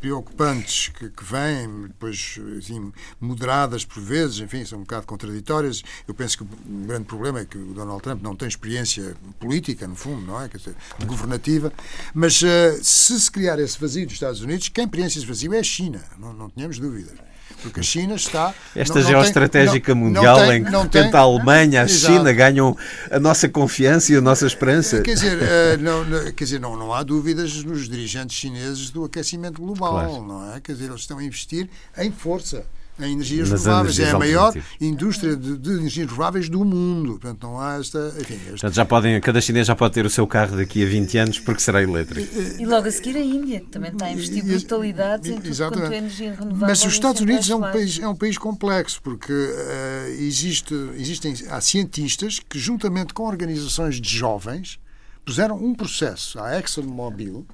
preocupantes 0.00 0.88
que, 0.88 1.08
que 1.08 1.24
vêm, 1.24 1.88
depois 1.88 2.38
assim, 2.58 2.92
moderadas 3.20 3.84
por 3.84 4.00
vezes, 4.00 4.38
enfim, 4.40 4.64
são 4.64 4.78
um 4.78 4.82
bocado 4.82 5.06
contraditórias. 5.06 5.82
Eu 6.06 6.14
penso 6.14 6.38
que 6.38 6.44
o 6.44 6.48
grande 6.86 7.04
problema 7.04 7.40
é 7.40 7.44
que 7.44 7.58
o 7.58 7.74
Donald 7.74 8.02
Trump 8.02 8.22
não 8.22 8.36
tem 8.36 8.48
experiência 8.48 9.16
política, 9.38 9.86
no 9.86 9.96
fundo, 9.96 10.26
não 10.26 10.40
é? 10.40 10.48
Quer 10.48 10.58
dizer, 10.58 10.76
governativa. 11.04 11.72
Mas 12.14 12.40
uh, 12.42 12.46
se 12.82 13.18
se 13.18 13.30
criar 13.30 13.58
esse 13.58 13.78
vazio 13.78 14.04
dos 14.06 14.14
Estados 14.14 14.40
Unidos, 14.40 14.68
quem 14.68 14.86
preenche 14.86 15.18
esse 15.18 15.26
vazio 15.26 15.52
é 15.54 15.58
a 15.58 15.62
China, 15.62 16.02
não, 16.18 16.32
não 16.32 16.48
tínhamos 16.50 16.78
dúvidas 16.78 17.27
porque 17.62 17.80
a 17.80 17.82
China 17.82 18.14
está. 18.14 18.54
Esta 18.74 19.00
não, 19.00 19.06
geoestratégica 19.06 19.94
não, 19.94 20.02
mundial 20.02 20.38
não 20.38 20.46
tem, 20.46 20.60
em 20.60 20.64
que, 20.64 20.70
de 20.70 20.76
repente, 20.76 21.16
a 21.16 21.20
Alemanha, 21.20 21.82
a 21.82 21.84
Exato. 21.84 22.12
China 22.12 22.32
ganham 22.32 22.76
a 23.10 23.18
nossa 23.18 23.48
confiança 23.48 24.12
e 24.12 24.16
a 24.16 24.20
nossa 24.20 24.46
esperança. 24.46 25.02
Quer 25.02 25.14
dizer, 25.14 25.38
uh, 25.38 25.78
não, 25.80 26.32
quer 26.32 26.44
dizer 26.44 26.60
não, 26.60 26.76
não 26.76 26.92
há 26.92 27.02
dúvidas 27.02 27.62
nos 27.64 27.88
dirigentes 27.88 28.36
chineses 28.36 28.90
do 28.90 29.04
aquecimento 29.04 29.60
global, 29.60 29.92
claro. 29.92 30.26
não 30.26 30.54
é? 30.54 30.60
Quer 30.60 30.72
dizer, 30.72 30.86
eles 30.86 31.00
estão 31.00 31.18
a 31.18 31.24
investir 31.24 31.68
em 31.96 32.10
força 32.10 32.64
em 33.00 33.12
energias 33.12 33.50
Nas 33.50 33.64
renováveis. 33.64 33.98
Energias 33.98 34.12
é 34.12 34.16
a 34.16 34.18
maior 34.18 34.54
indústria 34.80 35.36
de, 35.36 35.56
de, 35.56 35.70
energias 35.70 36.06
renováveis 36.06 36.48
do 36.48 36.64
mundo. 36.64 37.12
Portanto, 37.12 37.42
não 37.42 37.60
há 37.60 37.78
esta. 37.78 38.12
Enfim, 38.18 38.34
esta... 38.34 38.50
Portanto, 38.50 38.74
já 38.74 38.84
podem, 38.84 39.20
cada 39.20 39.40
chinês 39.40 39.66
já 39.66 39.76
pode 39.76 39.94
ter 39.94 40.06
o 40.06 40.10
seu 40.10 40.26
carro 40.26 40.56
daqui 40.56 40.82
a 40.82 40.86
20 40.86 41.18
anos 41.18 41.38
porque 41.38 41.60
será 41.60 41.82
elétrico. 41.82 42.28
E 42.58 42.66
logo 42.66 42.88
a 42.88 42.90
seguir 42.90 43.16
a 43.16 43.20
Índia, 43.20 43.60
que 43.60 43.66
também 43.66 43.90
está 43.90 44.06
a 44.06 44.12
investir 44.12 44.44
brutalidades 44.44 45.30
em 45.30 45.40
tudo 45.40 45.56
quanto 45.56 45.92
é 45.92 45.96
energia 45.96 46.34
renovável. 46.34 46.68
Mas 46.68 46.84
os 46.84 46.92
Estados 46.92 47.20
Unidos 47.20 47.48
é 47.48 47.54
um, 47.54 47.60
país, 47.60 47.98
é 47.98 48.08
um 48.08 48.16
país 48.16 48.38
complexo, 48.38 49.00
porque 49.02 49.32
uh, 49.32 50.08
existe, 50.18 50.74
existem, 50.96 51.34
há 51.50 51.60
cientistas 51.60 52.40
que, 52.40 52.58
juntamente 52.58 53.14
com 53.14 53.24
organizações 53.24 54.00
de 54.00 54.08
jovens, 54.08 54.78
puseram 55.24 55.56
um 55.56 55.74
processo 55.74 56.38
à 56.40 56.58
ExxonMobil 56.58 57.46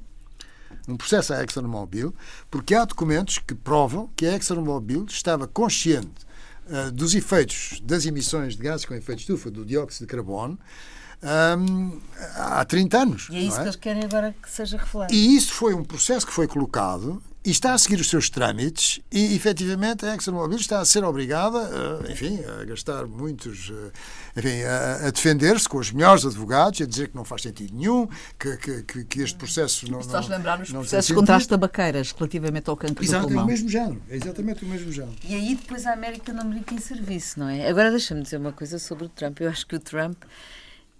um 0.89 0.97
processo 0.97 1.32
à 1.32 1.43
ExxonMobil, 1.43 2.14
porque 2.51 2.74
há 2.74 2.85
documentos 2.85 3.39
que 3.39 3.55
provam 3.55 4.11
que 4.14 4.26
a 4.26 4.35
ExxonMobil 4.35 5.07
estava 5.09 5.47
consciente 5.47 6.26
uh, 6.66 6.91
dos 6.93 7.14
efeitos 7.14 7.80
das 7.82 8.07
emissões 8.07 8.57
de 8.57 8.62
gases 8.62 8.85
com 8.87 8.95
efeito 8.95 9.18
de 9.18 9.22
estufa, 9.22 9.51
do 9.51 9.64
dióxido 9.64 10.07
de 10.07 10.11
carbono, 10.11 10.59
um, 11.23 12.01
há 12.37 12.65
30 12.65 12.99
anos. 12.99 13.29
E 13.31 13.37
é 13.37 13.41
isso 13.41 13.57
é? 13.57 13.61
que 13.61 13.65
eles 13.65 13.77
querem 13.77 14.05
agora 14.05 14.35
que 14.43 14.51
seja 14.51 14.77
revelado. 14.77 15.12
E 15.12 15.37
isso 15.37 15.53
foi 15.53 15.75
um 15.75 15.85
processo 15.85 16.27
que 16.27 16.33
foi 16.33 16.47
colocado 16.47 17.23
e 17.45 17.51
está 17.51 17.75
a 17.75 17.79
seguir 17.79 18.01
os 18.01 18.09
seus 18.09 18.31
trâmites 18.31 19.01
e, 19.12 19.35
efetivamente, 19.37 20.07
a 20.07 20.15
ExxonMobil 20.15 20.57
está 20.57 20.81
a 20.81 20.85
ser 20.85 21.05
obrigada, 21.05 21.59
eh, 22.07 22.12
enfim, 22.12 22.41
a 22.43 22.65
gastar 22.65 23.07
muitos, 23.07 23.71
eh, 23.71 24.39
enfim, 24.39 24.62
a, 24.62 25.09
a 25.09 25.11
defender-se 25.11 25.69
com 25.69 25.77
os 25.77 25.93
melhores 25.93 26.25
advogados, 26.25 26.81
a 26.81 26.87
dizer 26.87 27.09
que 27.09 27.15
não 27.15 27.25
faz 27.25 27.43
sentido 27.43 27.75
nenhum, 27.75 28.09
que, 28.39 28.57
que, 28.57 29.05
que 29.05 29.21
este 29.21 29.37
processo 29.37 29.91
não... 29.91 30.01
Estás 30.01 30.27
não, 30.27 30.39
lembrar 30.39 30.62
os 30.62 30.73
não 30.73 30.81
processos 30.81 31.15
contra 31.15 31.37
as 31.37 31.47
tabaqueiras 31.47 32.12
relativamente 32.12 32.71
ao 32.71 32.77
cancro 32.79 33.05
Exato, 33.05 33.27
do 33.27 33.27
é 33.27 33.27
o 33.27 33.29
pulmão. 33.29 33.47
mesmo 33.47 33.69
género. 33.69 34.03
É 34.09 34.17
exatamente 34.17 34.65
o 34.65 34.69
mesmo 34.69 34.91
género. 34.91 35.15
E 35.23 35.35
aí 35.35 35.55
depois 35.55 35.85
a 35.85 35.93
América 35.93 36.33
não 36.33 36.49
brinca 36.49 36.75
em 36.75 36.79
serviço, 36.79 37.39
não 37.39 37.51
é? 37.51 37.69
Agora 37.69 37.91
deixa-me 37.91 38.23
dizer 38.23 38.39
uma 38.39 38.53
coisa 38.53 38.79
sobre 38.79 39.05
o 39.05 39.09
Trump. 39.11 39.39
Eu 39.41 39.51
acho 39.51 39.67
que 39.67 39.77
o 39.77 39.81
Trump 39.81 40.17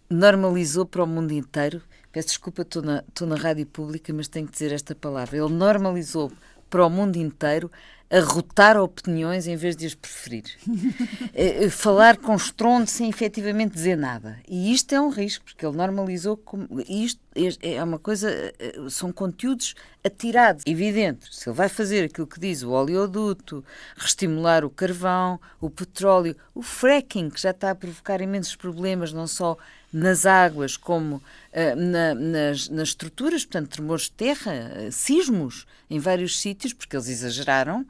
normalizou 0.09 0.87
para 0.87 1.03
o 1.03 1.07
mundo 1.07 1.33
inteiro. 1.33 1.83
Peço 2.13 2.29
desculpa, 2.29 2.63
estou 2.63 2.83
na, 2.83 3.05
estou 3.09 3.27
na 3.27 3.37
rádio 3.37 3.67
pública, 3.67 4.13
mas 4.13 4.29
tenho 4.29 4.47
que 4.47 4.53
dizer 4.53 4.73
esta 4.73 4.95
palavra. 4.95 5.37
Ele 5.37 5.53
normalizou 5.53 6.31
para 6.71 6.87
o 6.87 6.91
mundo 6.91 7.17
inteiro 7.17 7.71
arrotar 8.17 8.77
opiniões 8.77 9.47
em 9.47 9.57
vez 9.57 9.75
de 9.77 9.87
as 9.87 9.95
preferir. 9.95 10.45
Eh, 11.37 11.65
eh, 11.65 11.71
Falar 11.71 12.17
com 12.17 12.35
estrondo 12.37 12.89
sem 12.89 13.09
efetivamente 13.09 13.75
dizer 13.75 13.97
nada. 13.97 14.39
E 14.49 14.73
isto 14.73 14.95
é 14.95 15.01
um 15.01 15.09
risco, 15.09 15.45
porque 15.45 15.67
ele 15.67 15.77
normalizou. 15.77 16.37
Como, 16.37 16.69
isto 16.89 17.21
é 17.61 17.83
uma 17.83 17.99
coisa. 17.99 18.31
eh, 18.59 18.75
São 18.89 19.11
conteúdos 19.13 19.75
atirados, 20.05 20.63
evidente. 20.67 21.27
Se 21.35 21.49
ele 21.49 21.57
vai 21.57 21.69
fazer 21.69 22.05
aquilo 22.05 22.27
que 22.27 22.39
diz 22.39 22.63
o 22.63 22.71
oleoduto, 22.71 23.65
reestimular 23.97 24.65
o 24.65 24.71
carvão, 24.71 25.41
o 25.61 25.69
petróleo, 25.69 26.37
o 26.55 26.63
fracking, 26.63 27.31
que 27.31 27.41
já 27.41 27.51
está 27.51 27.71
a 27.71 27.75
provocar 27.75 28.21
imensos 28.21 28.55
problemas, 28.55 29.13
não 29.13 29.27
só 29.27 29.57
nas 29.93 30.25
águas 30.27 30.77
como 30.77 31.21
eh, 31.53 31.75
na- 31.75 32.15
nas, 32.15 32.69
nas 32.69 32.89
estruturas, 32.91 33.45
portanto, 33.45 33.71
tremores 33.71 34.05
de 34.05 34.13
terra, 34.13 34.53
eh, 34.53 34.91
sismos 34.93 35.67
em 35.91 35.99
vários 35.99 36.41
sítios, 36.41 36.73
porque 36.73 36.95
eles 36.97 37.09
exageraram. 37.09 37.85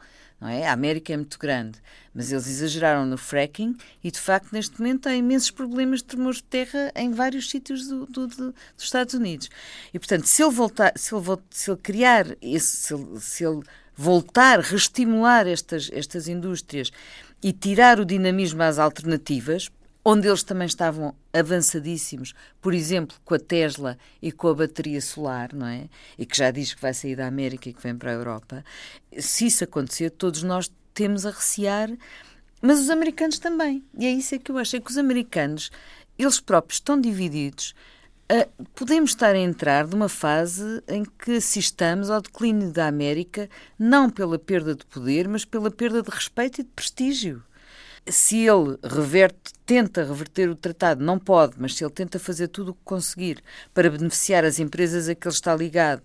Não 0.45 0.51
é? 0.51 0.67
A 0.67 0.75
América 0.75 1.11
é 1.11 1.17
muito 1.17 1.39
grande, 1.39 1.79
mas 2.13 2.31
eles 2.31 2.47
exageraram 2.47 3.07
no 3.07 3.17
fracking 3.17 3.75
e, 4.03 4.11
de 4.11 4.21
facto, 4.21 4.53
neste 4.53 4.79
momento 4.79 5.09
há 5.09 5.15
imensos 5.17 5.51
problemas 5.51 6.01
de 6.01 6.05
tremores 6.05 6.37
de 6.37 6.45
terra 6.45 6.93
em 6.95 7.13
vários 7.13 7.49
sítios 7.49 7.89
do- 7.89 8.05
do- 8.05 8.27
do- 8.27 8.53
dos 8.53 8.85
Estados 8.85 9.15
Unidos. 9.15 9.49
E, 9.95 9.99
portanto, 9.99 10.27
se 10.27 10.43
ele, 10.43 10.53
voltar, 10.53 10.93
se 10.97 11.15
ele, 11.15 11.23
vol- 11.23 11.41
se 11.49 11.71
ele 11.71 11.81
criar, 11.83 12.27
esse, 12.43 12.77
se, 12.77 12.93
ele, 12.93 13.21
se 13.21 13.43
ele 13.43 13.63
voltar, 13.97 14.61
reestimular 14.61 15.47
estas, 15.47 15.89
estas 15.91 16.29
indústrias 16.29 16.91
e 17.43 17.51
tirar 17.51 17.99
o 17.99 18.05
dinamismo 18.05 18.63
às 18.63 18.79
alternativas, 18.79 19.71
onde 20.05 20.29
eles 20.29 20.43
também 20.43 20.67
estavam 20.67 21.15
avançadíssimos, 21.33 22.35
por 22.61 22.75
exemplo, 22.75 23.17
com 23.25 23.35
a 23.35 23.39
Tesla 23.39 23.97
e 24.21 24.31
com 24.31 24.49
a 24.49 24.55
bateria 24.55 25.01
solar, 25.01 25.55
não 25.55 25.67
é? 25.67 25.89
E 26.19 26.27
que 26.27 26.37
já 26.37 26.51
diz 26.51 26.75
que 26.75 26.83
vai 26.83 26.93
sair 26.93 27.17
da 27.17 27.27
América 27.27 27.69
e 27.69 27.73
que 27.73 27.83
vem 27.83 27.97
para 27.97 28.11
a 28.11 28.15
Europa. 28.15 28.65
Se 29.19 29.47
isso 29.47 29.65
acontecer, 29.65 30.11
todos 30.11 30.43
nós 30.43 30.71
temos 30.93 31.25
a 31.25 31.31
recear, 31.31 31.91
mas 32.61 32.79
os 32.81 32.91
americanos 32.91 33.39
também. 33.39 33.83
E 33.99 34.05
é 34.05 34.11
isso 34.11 34.35
é 34.35 34.39
que 34.39 34.53
eu 34.53 34.59
acho, 34.59 34.77
é 34.77 34.81
que 34.81 34.91
os 34.91 34.99
americanos, 34.99 35.71
eles 36.19 36.39
próprios 36.39 36.77
estão 36.77 37.01
divididos. 37.01 37.75
Ah, 38.29 38.49
podemos 38.75 39.11
estar 39.11 39.35
a 39.35 39.39
entrar 39.39 39.87
numa 39.87 40.09
fase 40.09 40.83
em 40.87 41.05
que 41.05 41.37
assistamos 41.37 42.11
ao 42.11 42.21
declínio 42.21 42.71
da 42.71 42.87
América, 42.87 43.49
não 43.79 44.11
pela 44.11 44.39
perda 44.39 44.75
de 44.75 44.85
poder, 44.85 45.29
mas 45.29 45.45
pela 45.45 45.71
perda 45.71 46.03
de 46.03 46.11
respeito 46.11 46.61
e 46.61 46.65
de 46.65 46.71
prestígio 46.71 47.43
se 48.09 48.39
ele 48.47 48.77
reverte, 48.83 49.53
tenta 49.65 50.05
reverter 50.05 50.49
o 50.51 50.55
tratado, 50.55 51.03
não 51.05 51.19
pode, 51.19 51.55
mas 51.59 51.75
se 51.75 51.85
ele 51.85 51.93
tenta 51.93 52.19
fazer 52.19 52.49
tudo 52.49 52.73
o 52.73 52.75
que 52.75 52.81
conseguir 52.85 53.43
para 53.73 53.91
beneficiar 53.91 54.45
as 54.45 54.59
empresas 54.59 55.09
a 55.09 55.15
que 55.15 55.27
ele 55.27 55.35
está 55.35 55.55
ligado 55.57 56.03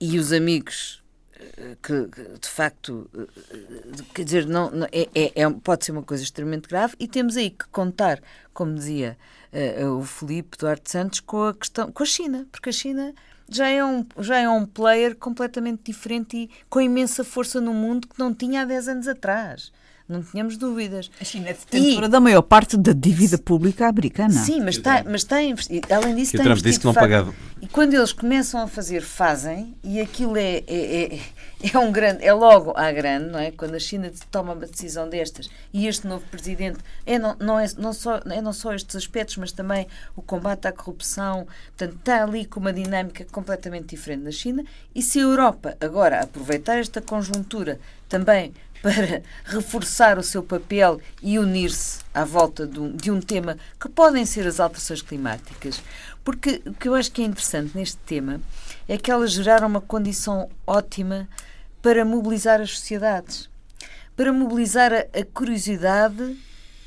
e 0.00 0.18
os 0.18 0.32
amigos 0.32 1.02
eh, 1.40 1.76
que, 1.82 2.06
que, 2.08 2.22
de 2.38 2.48
facto 2.48 3.08
eh, 3.16 4.02
quer 4.14 4.24
dizer 4.24 4.46
não, 4.46 4.70
não- 4.70 4.86
é, 4.92 5.08
é- 5.14 5.32
é- 5.42 5.50
pode 5.50 5.84
ser 5.84 5.92
uma 5.92 6.02
coisa 6.02 6.22
extremamente 6.22 6.68
grave 6.68 6.94
e 6.98 7.08
temos 7.08 7.36
aí 7.36 7.50
que 7.50 7.66
contar 7.68 8.20
como 8.52 8.74
dizia 8.74 9.16
eh, 9.52 9.84
o 9.86 10.02
Filipe 10.04 10.58
Duarte 10.58 10.90
Santos 10.90 11.20
com 11.20 11.44
a 11.44 11.54
questão 11.54 11.90
com 11.90 12.02
a 12.02 12.06
China 12.06 12.46
porque 12.52 12.68
a 12.68 12.72
China 12.72 13.14
já 13.48 13.68
é 13.68 13.82
um 13.82 14.04
já 14.18 14.36
é 14.38 14.48
um 14.48 14.66
player 14.66 15.16
completamente 15.16 15.84
diferente 15.84 16.36
e 16.36 16.50
com 16.68 16.80
imensa 16.80 17.24
força 17.24 17.58
no 17.60 17.72
mundo 17.72 18.06
que 18.06 18.18
não 18.18 18.34
tinha 18.34 18.62
há 18.62 18.64
10 18.66 18.88
anos 18.88 19.08
atrás 19.08 19.72
não 20.08 20.22
tínhamos 20.22 20.56
dúvidas 20.56 21.10
A 21.20 21.24
China 21.24 21.48
é 21.50 21.52
detentora 21.52 22.08
da 22.08 22.18
maior 22.20 22.42
parte 22.42 22.76
da 22.76 22.92
dívida 22.92 23.36
pública 23.36 23.86
americana. 23.88 24.30
Sim, 24.32 24.60
mas 24.60 24.76
está, 24.76 25.04
mas 25.04 25.20
está 25.22 25.36
a 25.36 25.42
investi- 25.42 25.82
além 25.90 26.14
disso, 26.14 26.30
Que 26.32 26.38
o 26.38 26.40
está 26.40 26.44
Trump 26.44 26.52
investido 26.58 26.68
disse 26.68 26.80
que 26.80 26.86
não 26.86 26.94
pagava. 26.94 27.34
E 27.60 27.66
quando 27.66 27.92
eles 27.92 28.12
começam 28.12 28.62
a 28.62 28.68
fazer, 28.68 29.02
fazem, 29.02 29.74
e 29.82 30.00
aquilo 30.00 30.36
é, 30.36 30.62
é, 30.66 31.14
é, 31.14 31.20
é 31.74 31.78
um 31.78 31.90
grande, 31.90 32.24
é 32.24 32.32
logo 32.32 32.72
à 32.76 32.90
grande, 32.92 33.30
não 33.30 33.38
é? 33.38 33.50
Quando 33.50 33.74
a 33.74 33.80
China 33.80 34.10
toma 34.30 34.52
uma 34.52 34.66
decisão 34.66 35.08
destas 35.08 35.50
e 35.72 35.86
este 35.88 36.06
novo 36.06 36.24
presidente 36.30 36.78
é 37.04 37.18
não, 37.18 37.36
não, 37.40 37.58
é, 37.58 37.66
não, 37.76 37.92
só, 37.92 38.18
é 38.26 38.40
não 38.40 38.52
só 38.52 38.72
estes 38.74 38.94
aspectos, 38.94 39.36
mas 39.38 39.50
também 39.50 39.88
o 40.14 40.22
combate 40.22 40.68
à 40.68 40.72
corrupção, 40.72 41.46
portanto, 41.76 41.98
está 41.98 42.22
ali 42.22 42.44
com 42.44 42.60
uma 42.60 42.72
dinâmica 42.72 43.26
completamente 43.32 43.88
diferente 43.88 44.22
da 44.22 44.30
China. 44.30 44.64
E 44.94 45.02
se 45.02 45.18
a 45.18 45.22
Europa 45.22 45.76
agora 45.80 46.20
aproveitar 46.20 46.78
esta 46.78 47.02
conjuntura 47.02 47.80
também 48.08 48.54
para 48.82 49.22
reforçar 49.44 50.18
o 50.18 50.22
seu 50.22 50.42
papel 50.42 51.00
e 51.22 51.38
unir-se 51.38 52.00
à 52.14 52.24
volta 52.24 52.66
de 52.66 52.78
um, 52.78 52.94
de 52.94 53.10
um 53.10 53.20
tema 53.20 53.56
que 53.80 53.88
podem 53.88 54.24
ser 54.24 54.46
as 54.46 54.60
alterações 54.60 55.02
climáticas. 55.02 55.82
Porque 56.24 56.62
o 56.66 56.74
que 56.74 56.88
eu 56.88 56.94
acho 56.94 57.10
que 57.10 57.22
é 57.22 57.24
interessante 57.24 57.76
neste 57.76 57.96
tema 57.98 58.40
é 58.86 58.96
que 58.96 59.10
elas 59.10 59.32
geraram 59.32 59.66
uma 59.66 59.80
condição 59.80 60.48
ótima 60.66 61.28
para 61.80 62.04
mobilizar 62.04 62.60
as 62.60 62.70
sociedades, 62.70 63.48
para 64.16 64.32
mobilizar 64.32 64.92
a, 64.92 65.18
a 65.18 65.24
curiosidade 65.32 66.36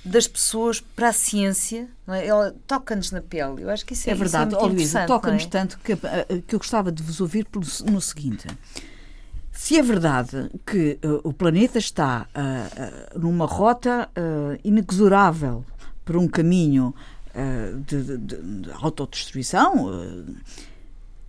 das 0.04 0.28
pessoas 0.28 0.82
para 0.82 1.10
a 1.10 1.14
ciência, 1.14 1.88
é? 2.08 2.26
ela 2.26 2.56
toca-nos 2.66 3.12
na 3.12 3.22
pele. 3.22 3.64
Eu 3.64 3.70
acho 3.70 3.86
que 3.86 3.94
isso 3.94 4.10
é, 4.10 4.14
É 4.14 4.16
verdade, 4.16 4.50
isso 4.50 4.56
é 4.56 4.60
Ó 4.60 4.66
muito 4.66 4.78
Luísa, 4.78 5.06
toca-nos 5.06 5.44
é? 5.44 5.48
tanto 5.48 5.80
que, 5.80 5.94
eh, 5.94 6.42
que 6.48 6.56
eu 6.56 6.60
gostava 6.60 6.92
de 6.92 7.04
vos 7.04 7.22
ouvir 7.22 7.48
no 7.86 8.02
seguinte. 8.02 8.48
Se 9.52 9.78
é 9.78 9.82
verdade 9.84 10.50
que 10.66 10.98
eh, 11.02 11.08
o 11.24 11.32
planeta 11.34 11.78
está 11.78 12.28
ah, 12.34 12.68
ah, 13.14 13.18
numa 13.20 13.46
rota 13.46 14.10
inexorável 14.64 15.64
por 16.04 16.18
um 16.18 16.28
caminho 16.28 16.94
de, 17.86 18.04
de- 18.04 18.18
de- 18.18 18.62
de 18.62 18.72
autodestruição, 18.82 19.90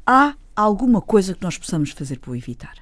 há 0.06 0.34
alguma 0.56 1.00
coisa 1.00 1.34
que 1.34 1.42
nós 1.42 1.56
possamos 1.58 1.90
fazer 1.90 2.18
para 2.18 2.30
o 2.32 2.36
evitar. 2.36 2.74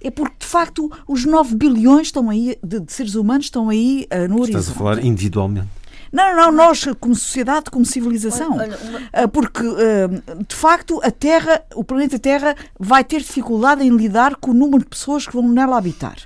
É 0.00 0.10
porque, 0.10 0.36
de 0.40 0.46
facto, 0.46 0.90
os 1.08 1.24
9 1.24 1.56
bilhões 1.56 2.08
estão 2.08 2.28
aí, 2.30 2.56
de, 2.62 2.80
de 2.80 2.92
seres 2.92 3.14
humanos 3.14 3.46
estão 3.46 3.68
aí 3.68 4.06
no 4.28 4.40
horizonte. 4.42 4.48
Estás 4.50 4.68
a 4.70 4.72
falar 4.74 5.04
individualmente. 5.04 5.68
Não, 6.12 6.34
não, 6.36 6.50
nós, 6.52 6.84
como 7.00 7.14
sociedade, 7.14 7.70
como 7.70 7.84
civilização. 7.84 8.56
Olha, 8.56 8.78
olha, 8.94 9.08
Ah, 9.12 9.28
Porque, 9.28 9.62
ah, 9.62 10.42
de 10.48 10.54
facto, 10.56 11.00
a 11.02 11.10
Terra, 11.10 11.62
o 11.74 11.84
planeta 11.84 12.18
Terra, 12.18 12.54
vai 12.78 13.04
ter 13.04 13.18
dificuldade 13.20 13.82
em 13.84 13.90
lidar 13.96 14.36
com 14.36 14.50
o 14.50 14.54
número 14.54 14.80
de 14.84 14.88
pessoas 14.88 15.26
que 15.26 15.32
vão 15.34 15.48
nela 15.48 15.76
habitar. 15.78 16.16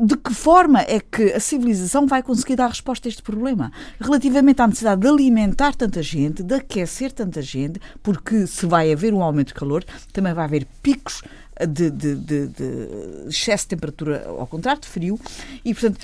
De 0.00 0.16
que 0.16 0.32
forma 0.34 0.82
é 0.82 1.00
que 1.00 1.32
a 1.32 1.40
civilização 1.40 2.06
vai 2.06 2.22
conseguir 2.22 2.54
dar 2.56 2.68
resposta 2.68 3.08
a 3.08 3.10
este 3.10 3.22
problema? 3.22 3.72
Relativamente 3.98 4.60
à 4.62 4.66
necessidade 4.66 5.00
de 5.00 5.08
alimentar 5.08 5.74
tanta 5.74 6.02
gente, 6.02 6.42
de 6.42 6.54
aquecer 6.54 7.10
tanta 7.10 7.40
gente, 7.42 7.80
porque 8.02 8.46
se 8.46 8.66
vai 8.66 8.92
haver 8.92 9.12
um 9.14 9.22
aumento 9.22 9.48
de 9.48 9.54
calor, 9.54 9.82
também 10.12 10.32
vai 10.34 10.44
haver 10.44 10.66
picos 10.82 11.22
de, 11.68 11.90
de- 11.90 12.14
de- 12.16 12.46
de 12.48 12.88
excesso 13.28 13.64
de 13.64 13.68
temperatura, 13.70 14.24
ao 14.28 14.46
contrário, 14.46 14.80
de 14.80 14.88
frio, 14.88 15.18
e, 15.64 15.72
portanto, 15.74 15.98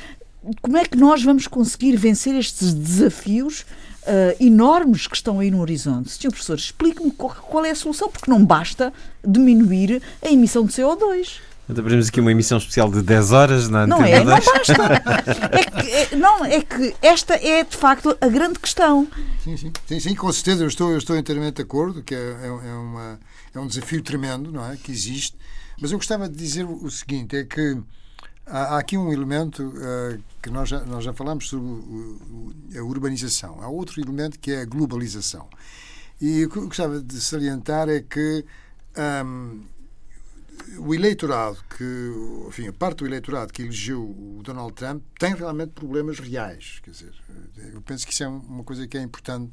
como 0.62 0.76
é 0.76 0.84
que 0.84 0.96
nós 0.96 1.22
vamos 1.22 1.46
conseguir 1.46 1.96
vencer 1.96 2.34
estes 2.34 2.72
desafios 2.74 3.64
ah, 4.06 4.34
enormes 4.40 5.06
que 5.06 5.16
estão 5.16 5.40
aí 5.40 5.50
no 5.50 5.60
horizonte? 5.60 6.10
Senhor 6.10 6.30
professor, 6.30 6.56
explique-me 6.56 7.10
qual, 7.10 7.34
qual 7.34 7.64
é 7.64 7.70
a 7.70 7.74
solução, 7.74 8.08
porque 8.10 8.30
não 8.30 8.44
basta 8.44 8.92
diminuir 9.26 10.02
a 10.22 10.28
emissão 10.28 10.64
de 10.64 10.72
CO2. 10.72 11.40
Então, 11.70 11.84
abrimos 11.84 12.08
aqui 12.08 12.18
uma 12.18 12.32
emissão 12.32 12.56
especial 12.56 12.90
de 12.90 13.02
10 13.02 13.32
horas 13.32 13.68
na 13.68 13.86
Não 13.86 14.02
é? 14.02 14.24
Não 14.24 14.32
10. 14.34 14.44
basta. 14.46 14.72
É 15.52 15.64
que, 15.82 15.90
é- 15.90 16.16
não, 16.16 16.42
é 16.42 16.62
que 16.62 16.94
esta 17.02 17.34
é, 17.34 17.62
de 17.62 17.76
facto, 17.76 18.16
a 18.22 18.28
grande 18.28 18.58
questão. 18.58 19.06
Sim, 19.44 19.54
sim, 19.58 19.72
sim, 19.86 20.00
sim, 20.00 20.14
com 20.14 20.32
certeza, 20.32 20.64
eu 20.64 20.68
estou, 20.68 20.90
eu 20.92 20.96
estou 20.96 21.14
inteiramente 21.18 21.56
de 21.56 21.62
acordo, 21.62 22.02
que 22.02 22.14
é, 22.14 22.18
é, 22.18 22.46
é 22.46 22.72
uma, 22.72 23.20
é 23.54 23.60
um 23.60 23.66
desafio 23.66 24.00
tremendo, 24.02 24.50
não 24.50 24.64
é? 24.64 24.78
Que 24.78 24.90
existe. 24.90 25.36
Mas 25.78 25.92
eu 25.92 25.98
gostava 25.98 26.26
de 26.26 26.36
dizer 26.36 26.64
o 26.64 26.90
seguinte: 26.90 27.36
é 27.36 27.44
que 27.44 27.76
há, 28.48 28.78
aqui 28.78 28.96
um 28.96 29.12
elemento 29.12 29.72
eh, 29.80 30.18
que 30.42 30.50
nós 30.50 30.68
já, 30.68 30.80
nós 30.84 31.04
já 31.04 31.12
falamos 31.12 31.48
sobre 31.48 31.66
o- 31.66 32.52
a 32.76 32.82
urbanização. 32.82 33.62
Há 33.62 33.68
outro 33.68 34.00
elemento 34.00 34.38
que 34.38 34.52
é 34.52 34.62
a 34.62 34.64
globalização. 34.64 35.48
E 36.20 36.44
o 36.44 36.50
que 36.50 36.56
eu 36.58 36.66
gostava 36.66 37.00
de 37.00 37.20
salientar 37.20 37.88
é 37.88 38.00
que 38.00 38.44
ahm, 38.96 39.62
o 40.78 40.94
eleitorado 40.94 41.58
que, 41.76 42.12
enfim, 42.48 42.68
a 42.68 42.72
parte 42.72 42.98
do 42.98 43.06
eleitorado 43.06 43.52
que 43.52 43.62
elegeu 43.62 44.02
o 44.02 44.40
Donald 44.42 44.72
Trump 44.74 45.02
tem 45.18 45.34
realmente 45.34 45.70
problemas 45.72 46.18
reais. 46.18 46.80
Quer 46.82 46.90
dizer, 46.90 47.12
eu 47.72 47.80
penso 47.82 48.06
que 48.06 48.12
isso 48.12 48.24
é 48.24 48.28
uma 48.28 48.64
coisa 48.64 48.86
que 48.86 48.98
é 48.98 49.02
importante 49.02 49.52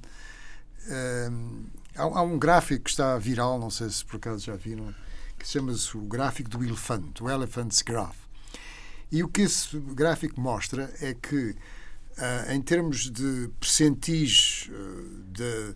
há, 1.96 2.04
há, 2.04 2.22
um 2.22 2.38
gráfico 2.38 2.84
que 2.86 2.90
está 2.90 3.18
viral, 3.18 3.60
não 3.60 3.70
sei 3.70 3.90
se 3.90 4.04
por 4.06 4.18
acaso 4.18 4.44
já 4.46 4.56
viram, 4.56 4.94
que 5.38 5.48
chama-se 5.48 5.96
o 5.98 6.02
gráfico 6.02 6.50
do 6.50 6.64
elefante, 6.64 7.24
o 7.24 7.30
Elephant's 7.30 7.82
Graph. 7.82 8.25
E 9.12 9.24
o 9.24 9.28
que 9.28 9.42
esse 9.42 9.78
gráfico 9.80 10.40
mostra 10.40 10.94
é 11.00 11.14
que, 11.14 11.52
uh, 11.52 12.52
em 12.52 12.62
termos 12.62 13.10
de 13.10 13.50
percentis 13.60 14.70
de, 15.32 15.44
uh, 15.44 15.76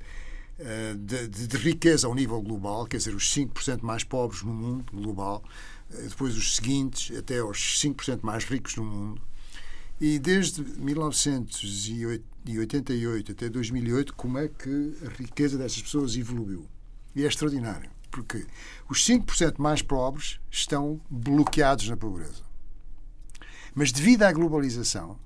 de, 0.97 1.27
de, 1.27 1.47
de, 1.47 1.57
riqueza 1.57 2.07
ao 2.07 2.15
nível 2.15 2.41
global, 2.41 2.85
quer 2.85 2.97
dizer, 2.97 3.15
os 3.15 3.33
5% 3.33 3.81
mais 3.81 4.03
pobres 4.03 4.43
no 4.43 4.53
mundo 4.53 4.91
global, 4.91 5.43
depois 5.89 6.37
os 6.37 6.55
seguintes, 6.55 7.17
até 7.17 7.43
os 7.43 7.81
5% 7.81 8.19
mais 8.21 8.45
ricos 8.45 8.75
no 8.75 8.83
mundo, 8.83 9.19
e 9.99 10.17
desde 10.17 10.63
1988 10.63 13.31
até 13.33 13.49
2008, 13.49 14.13
como 14.13 14.37
é 14.37 14.47
que 14.47 14.93
a 15.05 15.09
riqueza 15.09 15.57
dessas 15.57 15.81
pessoas 15.81 16.15
evoluiu? 16.15 16.65
E 17.13 17.25
é 17.25 17.27
extraordinário, 17.27 17.89
porque 18.09 18.45
os 18.87 19.05
5% 19.05 19.55
mais 19.57 19.81
pobres 19.81 20.39
estão 20.49 21.01
bloqueados 21.09 21.89
na 21.89 21.97
pobreza. 21.97 22.47
Mas 23.79 23.93
devido 23.93 24.23
à 24.23 24.33
globalização, 24.33 25.17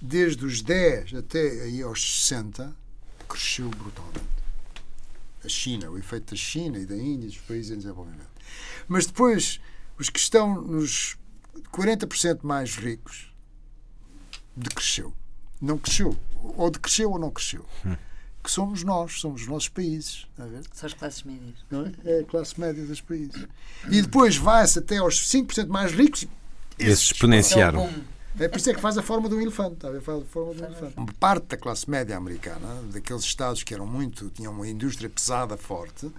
desde 0.00 0.42
os 0.46 0.62
10 0.62 1.16
até 1.16 1.64
aí 1.64 1.82
aos 1.82 2.22
60, 2.22 2.74
cresceu 3.28 3.68
brutalmente. 3.68 4.24
A 5.44 5.48
China, 5.50 5.90
o 5.90 5.98
efeito 5.98 6.30
da 6.30 6.36
China 6.36 6.78
e 6.78 6.86
da 6.86 6.96
Índia, 6.96 7.28
dos 7.28 7.36
países 7.36 7.72
em 7.72 7.76
desenvolvimento. 7.76 8.30
Mas 8.88 9.04
depois, 9.04 9.60
os 9.98 10.08
que 10.08 10.18
estão 10.18 10.62
nos 10.62 11.18
40% 11.74 12.38
mais 12.42 12.74
ricos 12.74 13.34
decresceu. 14.56 15.12
Não 15.60 15.76
cresceu. 15.76 16.16
Ou 16.56 16.70
decresceu 16.70 17.10
ou 17.10 17.18
não 17.18 17.30
cresceu. 17.30 17.66
Hum. 17.84 17.96
Que 18.42 18.50
somos 18.50 18.82
nós, 18.82 19.20
somos 19.20 19.42
os 19.42 19.46
nossos 19.46 19.68
países. 19.68 20.26
São 20.72 20.86
as 20.86 20.94
classes 20.94 21.22
médias. 21.22 21.66
Não 21.70 21.84
é? 21.84 21.92
é 22.06 22.20
a 22.20 22.24
classe 22.24 22.58
média 22.58 22.82
dos 22.82 23.02
países. 23.02 23.46
E 23.90 24.00
depois 24.00 24.38
vai-se 24.38 24.78
até 24.78 24.96
aos 24.96 25.28
5% 25.30 25.66
mais 25.66 25.92
ricos. 25.92 26.26
Esses 26.80 27.10
exponenciaram. 27.12 27.88
É 28.38 28.48
por 28.48 28.58
isso 28.58 28.70
é 28.70 28.74
que 28.74 28.80
faz 28.80 28.96
a 28.96 29.02
forma 29.02 29.28
de 29.28 29.34
um 29.34 29.40
elefante. 29.40 29.86
Ver? 29.90 30.00
Faz 30.00 30.22
a 30.22 30.24
forma 30.24 30.54
de 30.54 30.62
um 30.62 30.66
elefante. 30.66 30.94
Uma 30.96 31.12
parte 31.18 31.46
da 31.46 31.56
classe 31.56 31.90
média 31.90 32.16
americana, 32.16 32.82
daqueles 32.92 33.22
estados 33.22 33.62
que 33.62 33.74
eram 33.74 33.86
muito, 33.86 34.30
tinham 34.30 34.52
uma 34.52 34.66
indústria 34.66 35.10
pesada 35.10 35.56
forte, 35.56 36.10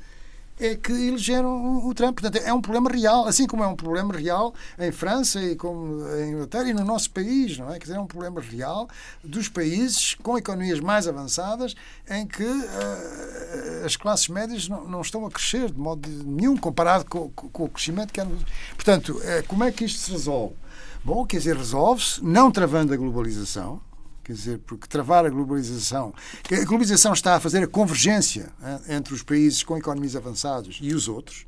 é 0.59 0.75
que 0.75 0.91
elegeram 0.91 1.85
o 1.85 1.93
Trump. 1.93 2.19
Portanto, 2.19 2.43
é 2.43 2.53
um 2.53 2.61
problema 2.61 2.89
real, 2.89 3.27
assim 3.27 3.47
como 3.47 3.63
é 3.63 3.67
um 3.67 3.75
problema 3.75 4.13
real 4.13 4.53
em 4.77 4.91
França 4.91 5.41
e 5.41 5.55
como 5.55 6.05
em 6.15 6.31
Inglaterra 6.33 6.69
e 6.69 6.73
no 6.73 6.83
nosso 6.83 7.09
país, 7.11 7.57
não 7.57 7.69
é? 7.69 7.73
Quer 7.73 7.85
dizer, 7.85 7.95
é 7.95 7.99
um 7.99 8.07
problema 8.07 8.41
real 8.41 8.87
dos 9.23 9.47
países 9.49 10.15
com 10.15 10.37
economias 10.37 10.79
mais 10.79 11.07
avançadas 11.07 11.75
em 12.09 12.25
que 12.25 12.43
uh, 12.43 13.85
as 13.85 13.95
classes 13.95 14.27
médias 14.27 14.67
não, 14.67 14.87
não, 14.87 15.01
estão 15.01 15.25
a 15.25 15.31
crescer 15.31 15.71
de 15.71 15.79
modo 15.79 16.07
nenhum 16.07 16.55
comparado 16.55 17.05
com, 17.05 17.29
com, 17.29 17.49
com 17.49 17.63
o 17.63 17.69
crescimento 17.69 18.13
que 18.13 18.21
é. 18.21 18.27
Portanto, 18.75 19.17
uh, 19.17 19.47
como 19.47 19.63
é 19.63 19.71
que 19.71 19.85
isto 19.85 19.99
se 19.99 20.11
resolve? 20.11 20.55
Bom, 21.03 21.25
quer 21.25 21.37
dizer, 21.37 21.57
resolve-se 21.57 22.23
não 22.23 22.51
travando 22.51 22.93
a 22.93 22.97
globalização, 22.97 23.81
Quer 24.31 24.35
dizer, 24.35 24.59
porque 24.59 24.87
travar 24.87 25.25
a 25.25 25.29
globalização. 25.29 26.13
A 26.49 26.63
globalização 26.63 27.11
está 27.11 27.35
a 27.35 27.39
fazer 27.41 27.61
a 27.63 27.67
convergência 27.67 28.49
entre 28.87 29.13
os 29.13 29.21
países 29.21 29.61
com 29.61 29.77
economias 29.77 30.15
avançadas 30.15 30.77
e 30.79 30.93
os 30.93 31.09
outros 31.09 31.45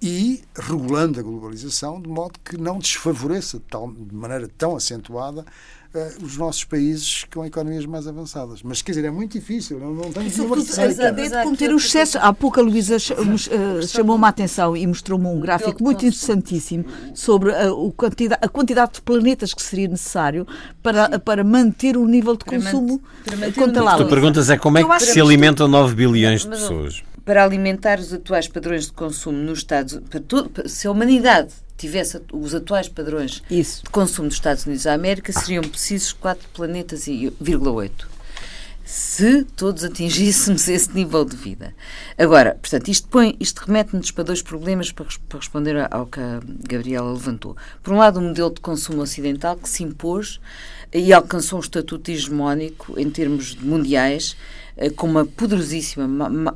e 0.00 0.42
regulando 0.58 1.20
a 1.20 1.22
globalização 1.22 2.00
de 2.00 2.08
modo 2.08 2.38
que 2.42 2.56
não 2.56 2.78
desfavoreça 2.78 3.58
de, 3.58 3.64
tal, 3.64 3.92
de 3.92 4.14
maneira 4.14 4.48
tão 4.56 4.74
acentuada 4.74 5.44
uh, 5.94 6.24
os 6.24 6.36
nossos 6.36 6.64
países 6.64 7.24
com 7.32 7.44
economias 7.44 7.86
mais 7.86 8.06
avançadas. 8.06 8.62
Mas, 8.62 8.82
quer 8.82 8.92
dizer, 8.92 9.06
é 9.06 9.10
muito 9.10 9.32
difícil, 9.32 9.78
não, 9.78 9.92
não 9.92 10.12
tenho 10.12 10.30
nenhuma 10.30 10.56
receita. 10.56 11.12
De 11.12 11.30
cometer 11.42 11.72
o 11.72 11.76
excesso. 11.76 12.18
Há 12.18 12.32
pouco 12.32 12.60
a 12.60 12.62
Luísa 12.62 12.96
uh, 12.96 13.86
chamou-me 13.86 14.24
a 14.24 14.28
atenção 14.28 14.76
e 14.76 14.86
mostrou-me 14.86 15.26
um 15.26 15.40
gráfico 15.40 15.82
muito 15.82 16.04
interessantíssimo 16.04 16.84
sobre 17.14 17.50
uh, 17.50 17.72
o 17.72 17.92
quantidade, 17.92 18.40
a 18.44 18.48
quantidade 18.48 18.92
de 18.94 19.02
planetas 19.02 19.54
que 19.54 19.62
seria 19.62 19.88
necessário 19.88 20.46
para, 20.82 21.18
para 21.18 21.44
manter 21.44 21.96
o 21.96 22.06
nível 22.06 22.36
de 22.36 22.44
consumo. 22.44 23.02
Manter 23.38 23.96
tu 23.96 24.06
perguntas 24.06 24.50
é 24.50 24.56
como 24.56 24.78
é 24.78 24.84
que 24.84 25.00
se 25.00 25.20
alimentam 25.20 25.68
9 25.68 25.94
bilhões 25.94 26.42
de 26.42 26.48
pessoas. 26.48 27.02
para 27.24 27.44
alimentar 27.44 27.98
os 27.98 28.12
atuais 28.12 28.48
padrões 28.48 28.86
de 28.86 28.92
consumo 28.92 29.38
nos 29.38 29.60
Estados 29.60 29.94
Unidos, 29.94 30.72
se 30.72 30.86
a 30.86 30.90
humanidade 30.90 31.52
tivesse 31.82 32.20
os 32.32 32.54
atuais 32.54 32.88
padrões 32.88 33.42
Isso. 33.50 33.84
de 33.84 33.90
consumo 33.90 34.28
dos 34.28 34.36
Estados 34.36 34.64
Unidos 34.64 34.84
da 34.84 34.94
América, 34.94 35.32
seriam 35.32 35.62
precisos 35.62 36.12
4 36.12 36.48
planetas 36.52 37.06
e 37.06 37.32
8 37.40 38.12
se 38.84 39.44
todos 39.56 39.84
atingíssemos 39.84 40.66
esse 40.68 40.92
nível 40.92 41.24
de 41.24 41.34
vida. 41.34 41.74
Agora, 42.18 42.58
portanto, 42.60 42.88
isto, 42.88 43.08
põe, 43.08 43.34
isto 43.40 43.64
remete-nos 43.64 44.10
para 44.10 44.24
dois 44.24 44.42
problemas 44.42 44.92
para, 44.92 45.06
para, 45.28 45.38
responder 45.38 45.88
ao 45.90 46.06
que 46.06 46.20
a 46.20 46.40
Gabriela 46.68 47.10
levantou. 47.10 47.56
Por 47.82 47.94
um 47.94 47.98
lado, 47.98 48.18
o 48.18 48.22
modelo 48.22 48.50
de 48.50 48.60
consumo 48.60 49.00
ocidental 49.00 49.56
que 49.56 49.68
se 49.68 49.82
impôs 49.82 50.40
e 50.92 51.10
alcançou 51.10 51.58
um 51.58 51.62
estatuto 51.62 52.10
hegemónico 52.10 53.00
em 53.00 53.08
termos 53.08 53.56
mundiais 53.56 54.36
com 54.96 55.06
uma 55.06 55.24
poderosíssima 55.24 56.06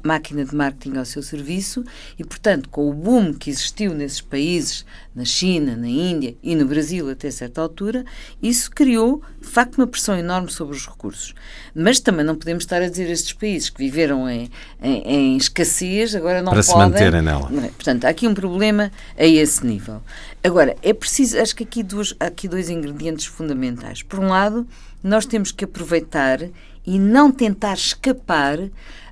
máquina 0.02 0.44
de 0.44 0.54
marketing 0.54 0.96
ao 0.96 1.04
seu 1.04 1.22
serviço 1.22 1.84
e, 2.18 2.24
portanto, 2.24 2.68
com 2.68 2.88
o 2.88 2.94
boom 2.94 3.32
que 3.32 3.50
existiu 3.50 3.94
nesses 3.94 4.20
países, 4.20 4.84
na 5.14 5.24
China, 5.24 5.76
na 5.76 5.88
Índia 5.88 6.36
e 6.42 6.54
no 6.54 6.66
Brasil 6.66 7.08
até 7.10 7.30
certa 7.30 7.60
altura, 7.60 8.04
isso 8.42 8.70
criou, 8.70 9.22
de 9.40 9.46
facto, 9.46 9.78
uma 9.78 9.86
pressão 9.86 10.16
enorme 10.16 10.50
sobre 10.50 10.76
os 10.76 10.86
recursos. 10.86 11.34
Mas 11.74 12.00
também 12.00 12.24
não 12.24 12.34
podemos 12.34 12.64
estar 12.64 12.82
a 12.82 12.88
dizer 12.88 13.06
a 13.06 13.12
estes 13.12 13.32
países 13.32 13.70
que 13.70 13.78
viveram 13.78 14.28
em, 14.28 14.50
em, 14.82 15.02
em 15.02 15.36
escassez, 15.36 16.14
agora 16.14 16.42
não 16.42 16.52
Para 16.52 16.62
podem... 16.62 16.90
Para 16.90 16.98
se 16.98 17.04
manterem 17.04 17.22
nela. 17.22 17.50
É? 17.64 17.68
Portanto, 17.68 18.04
há 18.04 18.08
aqui 18.08 18.26
um 18.26 18.34
problema 18.34 18.90
a 19.16 19.24
esse 19.24 19.64
nível. 19.64 20.02
Agora, 20.42 20.76
é 20.82 20.92
preciso, 20.92 21.38
acho 21.38 21.56
que 21.56 21.64
aqui, 21.64 21.82
duas, 21.82 22.14
há 22.20 22.26
aqui 22.26 22.46
dois 22.48 22.68
ingredientes 22.70 23.26
fundamentais. 23.26 24.02
Por 24.02 24.20
um 24.20 24.28
lado, 24.28 24.66
nós 25.02 25.24
temos 25.24 25.50
que 25.50 25.64
aproveitar 25.64 26.40
e 26.86 26.98
não 26.98 27.32
tentar 27.32 27.74
escapar 27.74 28.58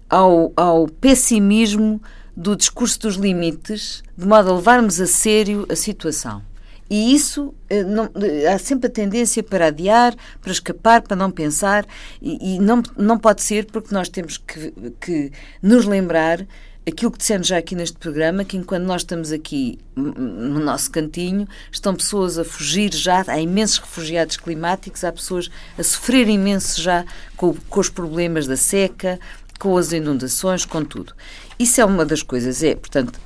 ao, 0.09 0.53
ao 0.57 0.87
pessimismo 0.87 2.01
do 2.37 2.57
discurso 2.57 3.01
dos 3.01 3.15
limites, 3.17 4.03
de 4.17 4.27
modo 4.27 4.51
a 4.51 4.55
levarmos 4.55 5.01
a 5.01 5.07
sério 5.07 5.67
a 5.69 5.77
situação. 5.77 6.43
E 6.91 7.15
isso 7.15 7.55
eh, 7.71 7.83
não, 7.83 8.11
eh, 8.15 8.47
há 8.47 8.59
sempre 8.59 8.89
a 8.89 8.91
tendência 8.91 9.43
para 9.43 9.67
adiar, 9.67 10.15
para 10.41 10.53
escapar, 10.53 11.03
para 11.03 11.17
não 11.17 11.31
pensar, 11.31 11.87
e, 12.21 12.57
e 12.57 12.59
não, 12.59 12.83
não 12.97 13.19
pode 13.19 13.43
ser 13.43 13.65
porque 13.67 13.95
nós 13.95 14.09
temos 14.09 14.37
que, 14.37 14.73
que 15.01 15.33
nos 15.63 15.87
lembrar 15.87 16.47
aquilo 16.87 17.11
que 17.11 17.19
dissemos 17.19 17.47
já 17.47 17.57
aqui 17.57 17.75
neste 17.75 17.97
programa, 17.97 18.45
que 18.45 18.57
enquanto 18.57 18.85
nós 18.85 19.03
estamos 19.03 19.33
aqui 19.33 19.79
no 19.97 20.61
nosso 20.61 20.91
cantinho, 20.91 21.49
estão 21.73 21.95
pessoas 21.95 22.39
a 22.39 22.45
fugir 22.45 22.93
já, 22.95 23.25
há 23.27 23.41
imensos 23.41 23.79
refugiados 23.79 24.37
climáticos, 24.37 25.05
há 25.05 25.13
pessoas 25.13 25.51
a 25.79 25.83
sofrer 25.83 26.29
imenso 26.29 26.81
já 26.81 27.05
com, 27.37 27.55
com 27.69 27.81
os 27.81 27.89
problemas 27.89 28.47
da 28.47 28.57
seca, 28.57 29.19
com 29.59 29.77
as 29.77 29.93
inundações, 29.93 30.65
com 30.65 30.85
tudo. 30.85 31.15
Isso 31.59 31.81
é 31.81 31.85
uma 31.85 32.05
das 32.05 32.23
coisas, 32.23 32.63
é, 32.63 32.75
portanto, 32.75 33.19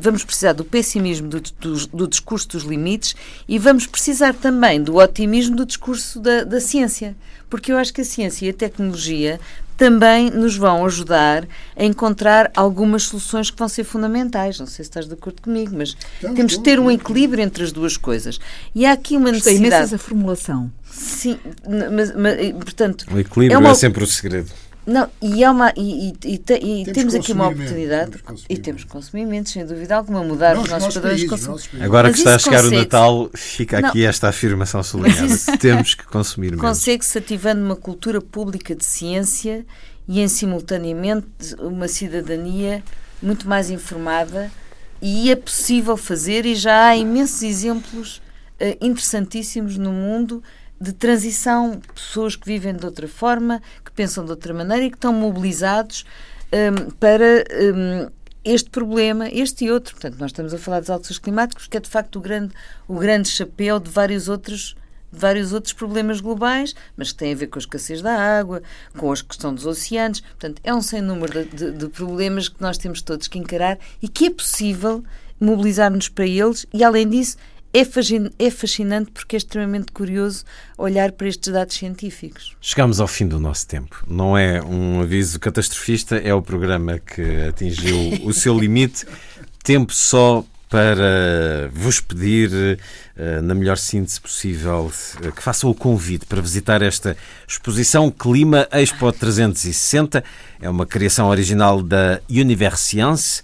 vamos 0.00 0.24
precisar 0.24 0.52
do 0.52 0.64
pessimismo 0.64 1.28
do, 1.28 1.40
do, 1.40 1.86
do, 1.88 2.08
discurso 2.08 2.48
dos 2.48 2.62
limites 2.62 3.16
e 3.48 3.58
vamos 3.58 3.86
precisar 3.86 4.34
também 4.34 4.82
do 4.82 4.96
otimismo 4.96 5.56
do 5.56 5.66
discurso 5.66 6.20
da, 6.20 6.44
da 6.44 6.60
ciência. 6.60 7.16
Porque 7.48 7.72
eu 7.72 7.76
acho 7.76 7.92
que 7.92 8.00
a 8.00 8.04
ciência 8.04 8.46
e 8.46 8.50
a 8.50 8.54
tecnologia 8.54 9.40
também 9.76 10.30
nos 10.30 10.56
vão 10.56 10.84
ajudar 10.84 11.46
a 11.76 11.84
encontrar 11.84 12.50
algumas 12.56 13.04
soluções 13.04 13.50
que 13.50 13.58
vão 13.58 13.68
ser 13.68 13.84
fundamentais. 13.84 14.58
Não 14.58 14.66
sei 14.66 14.84
se 14.84 14.90
estás 14.90 15.06
de 15.06 15.14
acordo 15.14 15.42
comigo, 15.42 15.74
mas 15.76 15.96
então, 16.18 16.34
temos 16.34 16.52
de 16.52 16.60
ter 16.60 16.78
um 16.78 16.90
equilíbrio 16.90 17.42
entre 17.42 17.64
as 17.64 17.72
duas 17.72 17.96
coisas. 17.96 18.38
E 18.74 18.86
há 18.86 18.92
aqui 18.92 19.16
uma 19.16 19.32
necessidade. 19.32 19.62
Gostei 19.62 19.78
imenso 19.78 19.98
formulação. 19.98 20.72
Sim, 20.90 21.38
mas, 21.92 22.14
mas, 22.14 22.52
portanto. 22.52 23.06
O 23.12 23.18
equilíbrio 23.18 23.56
é, 23.56 23.58
uma... 23.58 23.70
é 23.70 23.74
sempre 23.74 24.04
o 24.04 24.06
segredo. 24.06 24.50
Não, 24.86 25.08
e, 25.20 25.42
é 25.42 25.50
uma, 25.50 25.72
e, 25.76 26.10
e, 26.10 26.14
e, 26.24 26.82
e 26.82 26.92
temos, 26.92 27.14
aqui 27.14 27.32
uma 27.32 27.48
oportunidade 27.48 28.18
temos 28.18 28.44
e 28.48 28.58
temos 28.58 28.84
que 28.84 28.90
consumir 28.90 29.24
menos, 29.24 29.50
sem 29.50 29.64
dúvida 29.64 29.96
alguma, 29.96 30.22
mudar 30.22 30.58
os 30.58 30.68
nossos 30.68 30.92
padrões 30.94 31.20
de 31.20 31.26
consumo. 31.26 31.58
Agora 31.80 32.08
Mas 32.08 32.16
que 32.16 32.20
está 32.20 32.34
a 32.34 32.38
chegar 32.38 32.64
o 32.64 32.70
Natal, 32.70 33.30
fica 33.34 33.78
aqui 33.78 34.02
não. 34.02 34.08
esta 34.08 34.28
afirmação 34.28 34.82
sublinhada. 34.82 35.34
temos 35.58 35.94
que 35.94 36.04
consumir 36.04 36.50
menos. 36.50 36.60
Consegue-se 36.60 37.16
ativando 37.16 37.64
uma 37.64 37.76
cultura 37.76 38.20
pública 38.20 38.74
de 38.74 38.84
ciência 38.84 39.64
e, 40.06 40.20
em 40.20 40.28
simultaneamente, 40.28 41.26
uma 41.58 41.88
cidadania 41.88 42.82
muito 43.22 43.48
mais 43.48 43.70
informada 43.70 44.52
e 45.00 45.30
é 45.30 45.36
possível 45.36 45.96
fazer 45.96 46.44
e 46.44 46.54
já 46.54 46.88
há 46.88 46.96
imensos 46.96 47.42
exemplos 47.42 48.16
uh, 48.60 48.76
interessantíssimos 48.80 49.78
no 49.78 49.92
mundo 49.92 50.42
de 50.84 50.92
transição, 50.92 51.80
pessoas 51.94 52.36
que 52.36 52.46
vivem 52.46 52.74
de 52.74 52.84
outra 52.84 53.08
forma, 53.08 53.62
que 53.84 53.90
pensam 53.90 54.24
de 54.24 54.30
outra 54.30 54.52
maneira 54.52 54.84
e 54.84 54.90
que 54.90 54.96
estão 54.96 55.12
mobilizados 55.12 56.04
um, 56.52 56.90
para 56.90 57.44
um, 57.74 58.10
este 58.44 58.68
problema, 58.68 59.28
este 59.28 59.64
e 59.64 59.70
outro. 59.70 59.94
Portanto, 59.94 60.18
nós 60.18 60.30
estamos 60.30 60.52
a 60.52 60.58
falar 60.58 60.80
dos 60.80 60.90
alterações 60.90 61.18
climáticos, 61.18 61.66
que 61.66 61.76
é 61.76 61.80
de 61.80 61.88
facto 61.88 62.16
o 62.16 62.20
grande, 62.20 62.54
o 62.86 62.98
grande 62.98 63.28
chapéu 63.28 63.80
de 63.80 63.90
vários 63.90 64.28
outros 64.28 64.76
de 65.10 65.20
vários 65.20 65.52
outros 65.52 65.72
problemas 65.72 66.20
globais, 66.20 66.74
mas 66.96 67.12
que 67.12 67.18
têm 67.18 67.32
a 67.32 67.36
ver 67.36 67.46
com 67.46 67.56
a 67.56 67.60
escassez 67.60 68.02
da 68.02 68.18
água, 68.18 68.60
com 68.98 69.12
a 69.12 69.14
questão 69.14 69.54
dos 69.54 69.64
oceanos. 69.64 70.20
Portanto, 70.20 70.60
é 70.64 70.74
um 70.74 70.82
sem 70.82 71.00
número 71.00 71.44
de, 71.44 71.44
de, 71.44 71.70
de 71.70 71.88
problemas 71.88 72.48
que 72.48 72.60
nós 72.60 72.76
temos 72.76 73.00
todos 73.00 73.28
que 73.28 73.38
encarar 73.38 73.78
e 74.02 74.08
que 74.08 74.26
é 74.26 74.30
possível 74.30 75.04
mobilizar-nos 75.40 76.08
para 76.08 76.26
eles 76.26 76.66
e, 76.74 76.82
além 76.82 77.08
disso, 77.08 77.36
é, 77.74 78.46
é 78.46 78.50
fascinante 78.50 79.10
porque 79.10 79.34
é 79.34 79.38
extremamente 79.38 79.90
curioso 79.90 80.44
olhar 80.78 81.10
para 81.10 81.26
estes 81.26 81.52
dados 81.52 81.74
científicos. 81.74 82.56
Chegamos 82.60 83.00
ao 83.00 83.08
fim 83.08 83.26
do 83.26 83.40
nosso 83.40 83.66
tempo. 83.66 84.04
Não 84.06 84.38
é 84.38 84.62
um 84.62 85.00
aviso 85.00 85.40
catastrofista, 85.40 86.16
é 86.16 86.32
o 86.32 86.40
programa 86.40 87.00
que 87.00 87.22
atingiu 87.48 87.96
o 88.24 88.32
seu 88.32 88.56
limite. 88.56 89.04
Tempo 89.64 89.92
só 89.92 90.44
para 90.68 91.70
vos 91.72 92.00
pedir, 92.00 92.78
eh, 93.16 93.40
na 93.40 93.54
melhor 93.54 93.78
síntese 93.78 94.20
possível, 94.20 94.90
eh, 95.22 95.30
que 95.30 95.40
façam 95.40 95.70
o 95.70 95.74
convite 95.74 96.26
para 96.26 96.40
visitar 96.40 96.82
esta 96.82 97.16
exposição 97.46 98.10
Clima 98.10 98.66
Expo 98.72 99.12
360. 99.12 100.24
É 100.60 100.68
uma 100.68 100.84
criação 100.84 101.28
original 101.28 101.80
da 101.80 102.20
Universcience 102.28 103.42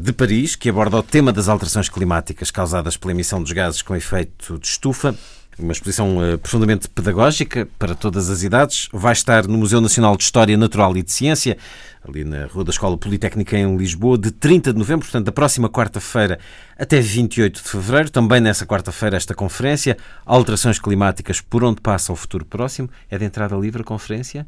de 0.00 0.12
Paris, 0.12 0.56
que 0.56 0.70
aborda 0.70 0.96
o 0.96 1.02
tema 1.02 1.32
das 1.32 1.48
alterações 1.48 1.88
climáticas 1.88 2.50
causadas 2.50 2.96
pela 2.96 3.12
emissão 3.12 3.42
dos 3.42 3.52
gases 3.52 3.82
com 3.82 3.94
efeito 3.94 4.58
de 4.58 4.66
estufa. 4.66 5.14
Uma 5.56 5.72
exposição 5.72 6.16
profundamente 6.42 6.88
pedagógica 6.88 7.68
para 7.78 7.94
todas 7.94 8.28
as 8.28 8.42
idades. 8.42 8.88
Vai 8.92 9.12
estar 9.12 9.46
no 9.46 9.56
Museu 9.56 9.80
Nacional 9.80 10.16
de 10.16 10.24
História 10.24 10.56
Natural 10.56 10.96
e 10.96 11.02
de 11.02 11.12
Ciência, 11.12 11.56
ali 12.02 12.24
na 12.24 12.46
Rua 12.46 12.64
da 12.64 12.70
Escola 12.70 12.98
Politécnica 12.98 13.56
em 13.56 13.76
Lisboa, 13.76 14.18
de 14.18 14.32
30 14.32 14.72
de 14.72 14.78
novembro, 14.78 15.06
portanto, 15.06 15.26
da 15.26 15.32
próxima 15.32 15.68
quarta-feira 15.68 16.40
até 16.76 16.98
28 16.98 17.62
de 17.62 17.68
fevereiro. 17.68 18.10
Também 18.10 18.40
nessa 18.40 18.66
quarta-feira, 18.66 19.16
esta 19.16 19.32
conferência, 19.32 19.96
Alterações 20.26 20.80
Climáticas, 20.80 21.40
por 21.40 21.62
onde 21.62 21.80
passa 21.80 22.12
o 22.12 22.16
futuro 22.16 22.44
próximo. 22.44 22.90
É 23.08 23.16
de 23.16 23.24
entrada 23.24 23.54
livre 23.54 23.82
a 23.82 23.84
conferência? 23.84 24.44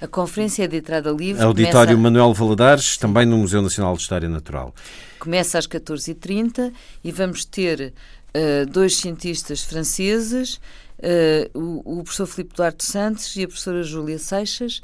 A 0.00 0.06
conferência 0.06 0.64
é 0.64 0.68
de 0.68 0.76
entrada 0.76 1.10
livre. 1.10 1.42
Auditório 1.42 1.96
começa... 1.96 2.02
Manuel 2.02 2.32
Valadares, 2.32 2.96
também 2.96 3.26
no 3.26 3.36
Museu 3.38 3.60
Nacional 3.60 3.94
de 3.96 4.02
História 4.02 4.28
Natural. 4.28 4.74
Começa 5.18 5.58
às 5.58 5.66
14h30 5.66 6.72
e 7.02 7.10
vamos 7.10 7.44
ter 7.44 7.92
uh, 8.28 8.66
dois 8.66 8.96
cientistas 8.96 9.62
franceses, 9.62 10.60
uh, 10.98 11.58
o, 11.58 12.00
o 12.00 12.04
professor 12.04 12.26
Filipe 12.26 12.54
Duarte 12.54 12.84
Santos 12.84 13.34
e 13.36 13.42
a 13.42 13.48
professora 13.48 13.82
Júlia 13.82 14.18
Seixas, 14.18 14.80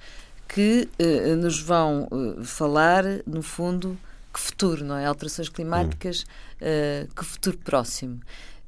que 0.49 0.89
uh, 0.99 1.37
nos 1.37 1.61
vão 1.61 2.09
falar, 2.43 3.05
no 3.27 3.43
fundo, 3.43 3.97
que 4.33 4.41
futuro, 4.41 4.85
não 4.85 4.97
é? 4.97 5.07
Alterações 5.07 5.49
climáticas, 5.49 6.25
uh, 6.61 7.15
que 7.15 7.25
futuro 7.25 7.57
próximo. 7.59 8.21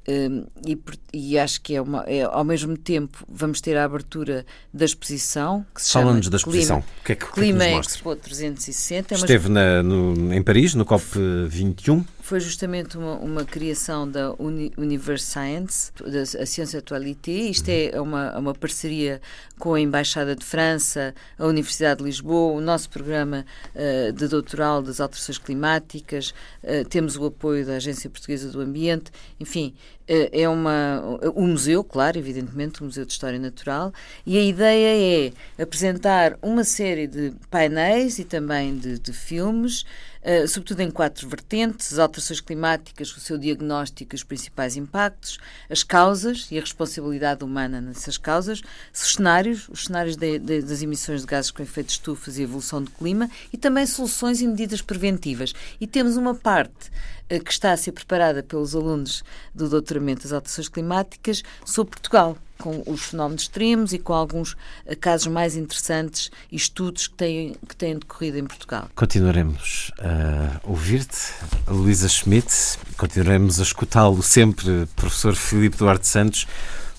E, 0.09 0.79
e, 1.13 1.39
acho 1.39 1.61
que 1.61 1.75
é, 1.75 1.83
uma, 1.83 2.05
é, 2.07 2.23
ao 2.23 2.45
mesmo 2.45 2.77
tempo 2.77 3.25
vamos 3.29 3.61
ter 3.61 3.77
a 3.77 3.85
abertura 3.85 4.47
da 4.73 4.85
exposição 4.85 5.67
que 5.75 5.83
se 5.83 5.93
Fala-nos 5.93 6.27
chama 6.27 6.31
da 6.31 6.37
exposição. 6.37 6.81
Clima, 6.81 7.01
o 7.01 7.05
que 7.05 7.13
é 7.13 7.15
que, 7.17 7.27
Clima 7.33 7.59
que 7.59 7.65
é 7.65 7.81
que 7.81 7.87
Expo 7.89 8.17
360. 8.17 9.15
É 9.15 9.17
Esteve 9.17 9.49
na, 9.49 9.83
no, 9.83 10.33
em 10.33 10.43
Paris, 10.43 10.75
no 10.75 10.87
COP21 10.87 12.05
foi 12.27 12.41
justamente 12.41 12.99
uma, 12.99 13.15
uma 13.19 13.45
criação 13.45 14.11
da 14.11 14.35
Uni, 14.37 14.73
Universe 14.77 15.27
Science, 15.27 15.93
da 16.05 16.45
Ciência 16.45 16.81
Atualité. 16.81 17.31
Isto 17.31 17.69
é 17.69 18.01
uma, 18.01 18.37
uma 18.37 18.53
parceria 18.53 19.21
com 19.61 19.75
a 19.75 19.81
Embaixada 19.81 20.35
de 20.35 20.45
França, 20.45 21.15
a 21.39 21.47
Universidade 21.47 21.99
de 21.99 22.05
Lisboa, 22.05 22.53
o 22.55 22.61
nosso 22.61 22.91
programa 22.91 23.47
uh, 23.77 24.13
de 24.13 24.27
doutoral 24.27 24.83
das 24.83 25.01
alterações 25.01 25.39
climáticas, 25.39 26.35
uh, 26.65 26.85
temos 26.89 27.17
o 27.17 27.27
apoio 27.27 27.65
da 27.65 27.75
Agência 27.77 28.11
Portuguesa 28.11 28.51
do 28.51 28.61
Ambiente, 28.61 29.13
enfim, 29.39 29.73
uh, 30.11 30.29
é 30.33 30.49
uma. 30.49 31.01
O 31.33 31.47
museu, 31.47 31.85
claro, 31.85 32.19
evidentemente, 32.19 32.83
o 32.83 32.87
Museu 32.87 33.07
de 33.07 33.13
História 33.13 33.39
Natural, 33.39 33.93
e 34.27 34.37
a 34.37 34.43
ideia 34.43 35.31
é 35.59 35.63
apresentar 35.63 36.37
uma 36.43 36.65
série 36.65 37.07
de 37.07 37.33
painéis 37.49 38.19
e 38.19 38.25
também 38.25 38.77
de, 38.77 38.99
de 38.99 39.13
filmes. 39.13 39.85
Uh, 40.27 40.49
sobretudo 40.49 40.81
em 40.81 40.91
quatro 40.91 41.29
vertentes: 41.29 41.93
as 41.93 42.01
alterações 42.01 42.41
climáticas, 42.41 43.17
o 43.17 43.21
seu 43.21 43.39
diagnóstico 43.39 44.13
e 44.13 44.17
os 44.17 44.25
principais 44.25 44.77
impactos, 44.77 45.39
as 45.71 45.85
causas 45.85 46.49
e 46.51 46.59
a 46.59 46.61
responsabilidade 46.61 47.45
humana 47.45 47.81
nessas 47.81 48.19
causas, 48.19 48.61
os 48.93 49.13
cenários, 49.15 49.69
os 49.69 49.85
cenários 49.85 50.17
de, 50.17 50.41
de, 50.41 50.63
das 50.63 50.83
emissões 50.83 51.21
de 51.21 51.29
gases 51.29 51.53
com 51.53 51.63
efeito 51.63 51.87
de 51.87 51.93
estufas 51.93 52.39
e 52.39 52.43
evolução 52.43 52.83
do 52.83 52.91
clima, 52.91 53.31
e 53.53 53.57
também 53.57 53.87
soluções 53.87 54.41
e 54.41 54.49
medidas 54.49 54.83
preventivas. 54.83 55.53
E 55.81 55.87
temos 55.87 56.17
uma 56.17 56.35
parte 56.35 56.91
que 57.29 57.51
está 57.51 57.73
a 57.73 57.77
ser 57.77 57.93
preparada 57.93 58.43
pelos 58.43 58.75
alunos 58.75 59.25
do 59.55 59.69
doutoramento 59.69 60.23
das 60.23 60.33
alterações 60.33 60.69
climáticas 60.69 61.43
sobre 61.65 61.91
Portugal 61.91 62.37
com 62.59 62.83
os 62.87 63.07
fenómenos 63.07 63.43
extremos 63.43 63.93
e 63.93 63.99
com 63.99 64.13
alguns 64.13 64.57
eh, 64.87 64.95
casos 64.95 65.27
mais 65.27 65.57
interessantes 65.57 66.31
e 66.51 66.57
estudos 66.57 67.07
que 67.09 67.15
têm, 67.15 67.57
que 67.69 67.77
têm 67.77 67.99
decorrido 67.99 68.39
em 68.39 68.45
Portugal. 68.45 68.89
Continuaremos 68.95 69.93
a 69.99 70.61
ouvir-te, 70.65 71.33
Luísa 71.69 72.09
Schmidt, 72.09 72.79
continuaremos 72.97 73.61
a 73.61 73.63
escutá-lo 73.63 74.23
sempre, 74.23 74.87
professor 74.97 75.35
Filipe 75.35 75.77
Duarte 75.77 76.07
Santos. 76.07 76.47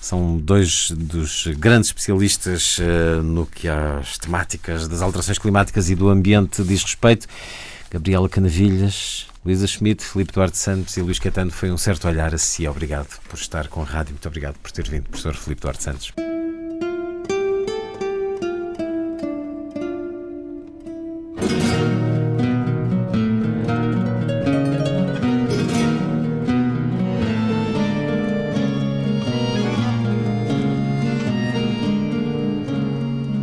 São 0.00 0.38
dois 0.38 0.92
dos 0.92 1.48
grandes 1.58 1.88
especialistas 1.88 2.78
uh, 2.78 3.20
no 3.20 3.44
que 3.44 3.66
às 3.68 4.16
temáticas 4.16 4.86
das 4.86 5.02
alterações 5.02 5.38
climáticas 5.38 5.90
e 5.90 5.96
do 5.96 6.08
ambiente 6.08 6.62
diz 6.62 6.84
respeito. 6.84 7.26
Gabriela 7.90 8.28
Canavilhas, 8.28 9.26
Luísa 9.48 9.66
Schmidt, 9.66 10.04
Filipe 10.04 10.30
Duarte 10.30 10.58
Santos 10.58 10.94
e 10.98 11.00
Luís 11.00 11.18
Catano, 11.18 11.50
foi 11.50 11.70
um 11.70 11.78
certo 11.78 12.06
olhar 12.06 12.34
a 12.34 12.36
si. 12.36 12.68
Obrigado 12.68 13.18
por 13.30 13.38
estar 13.38 13.66
com 13.68 13.80
a 13.80 13.84
rádio. 13.84 14.12
Muito 14.12 14.28
obrigado 14.28 14.58
por 14.58 14.70
ter 14.70 14.86
vindo, 14.86 15.04
professor 15.04 15.34
Filipe 15.34 15.62
Duarte 15.62 15.84
Santos. 15.84 16.12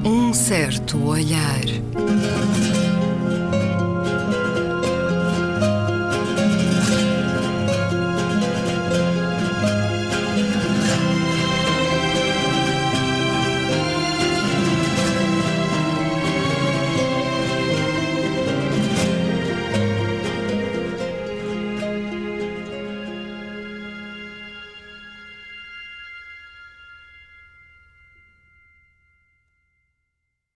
Um 0.04 0.32
certo 0.36 1.04
olhar. 1.04 2.75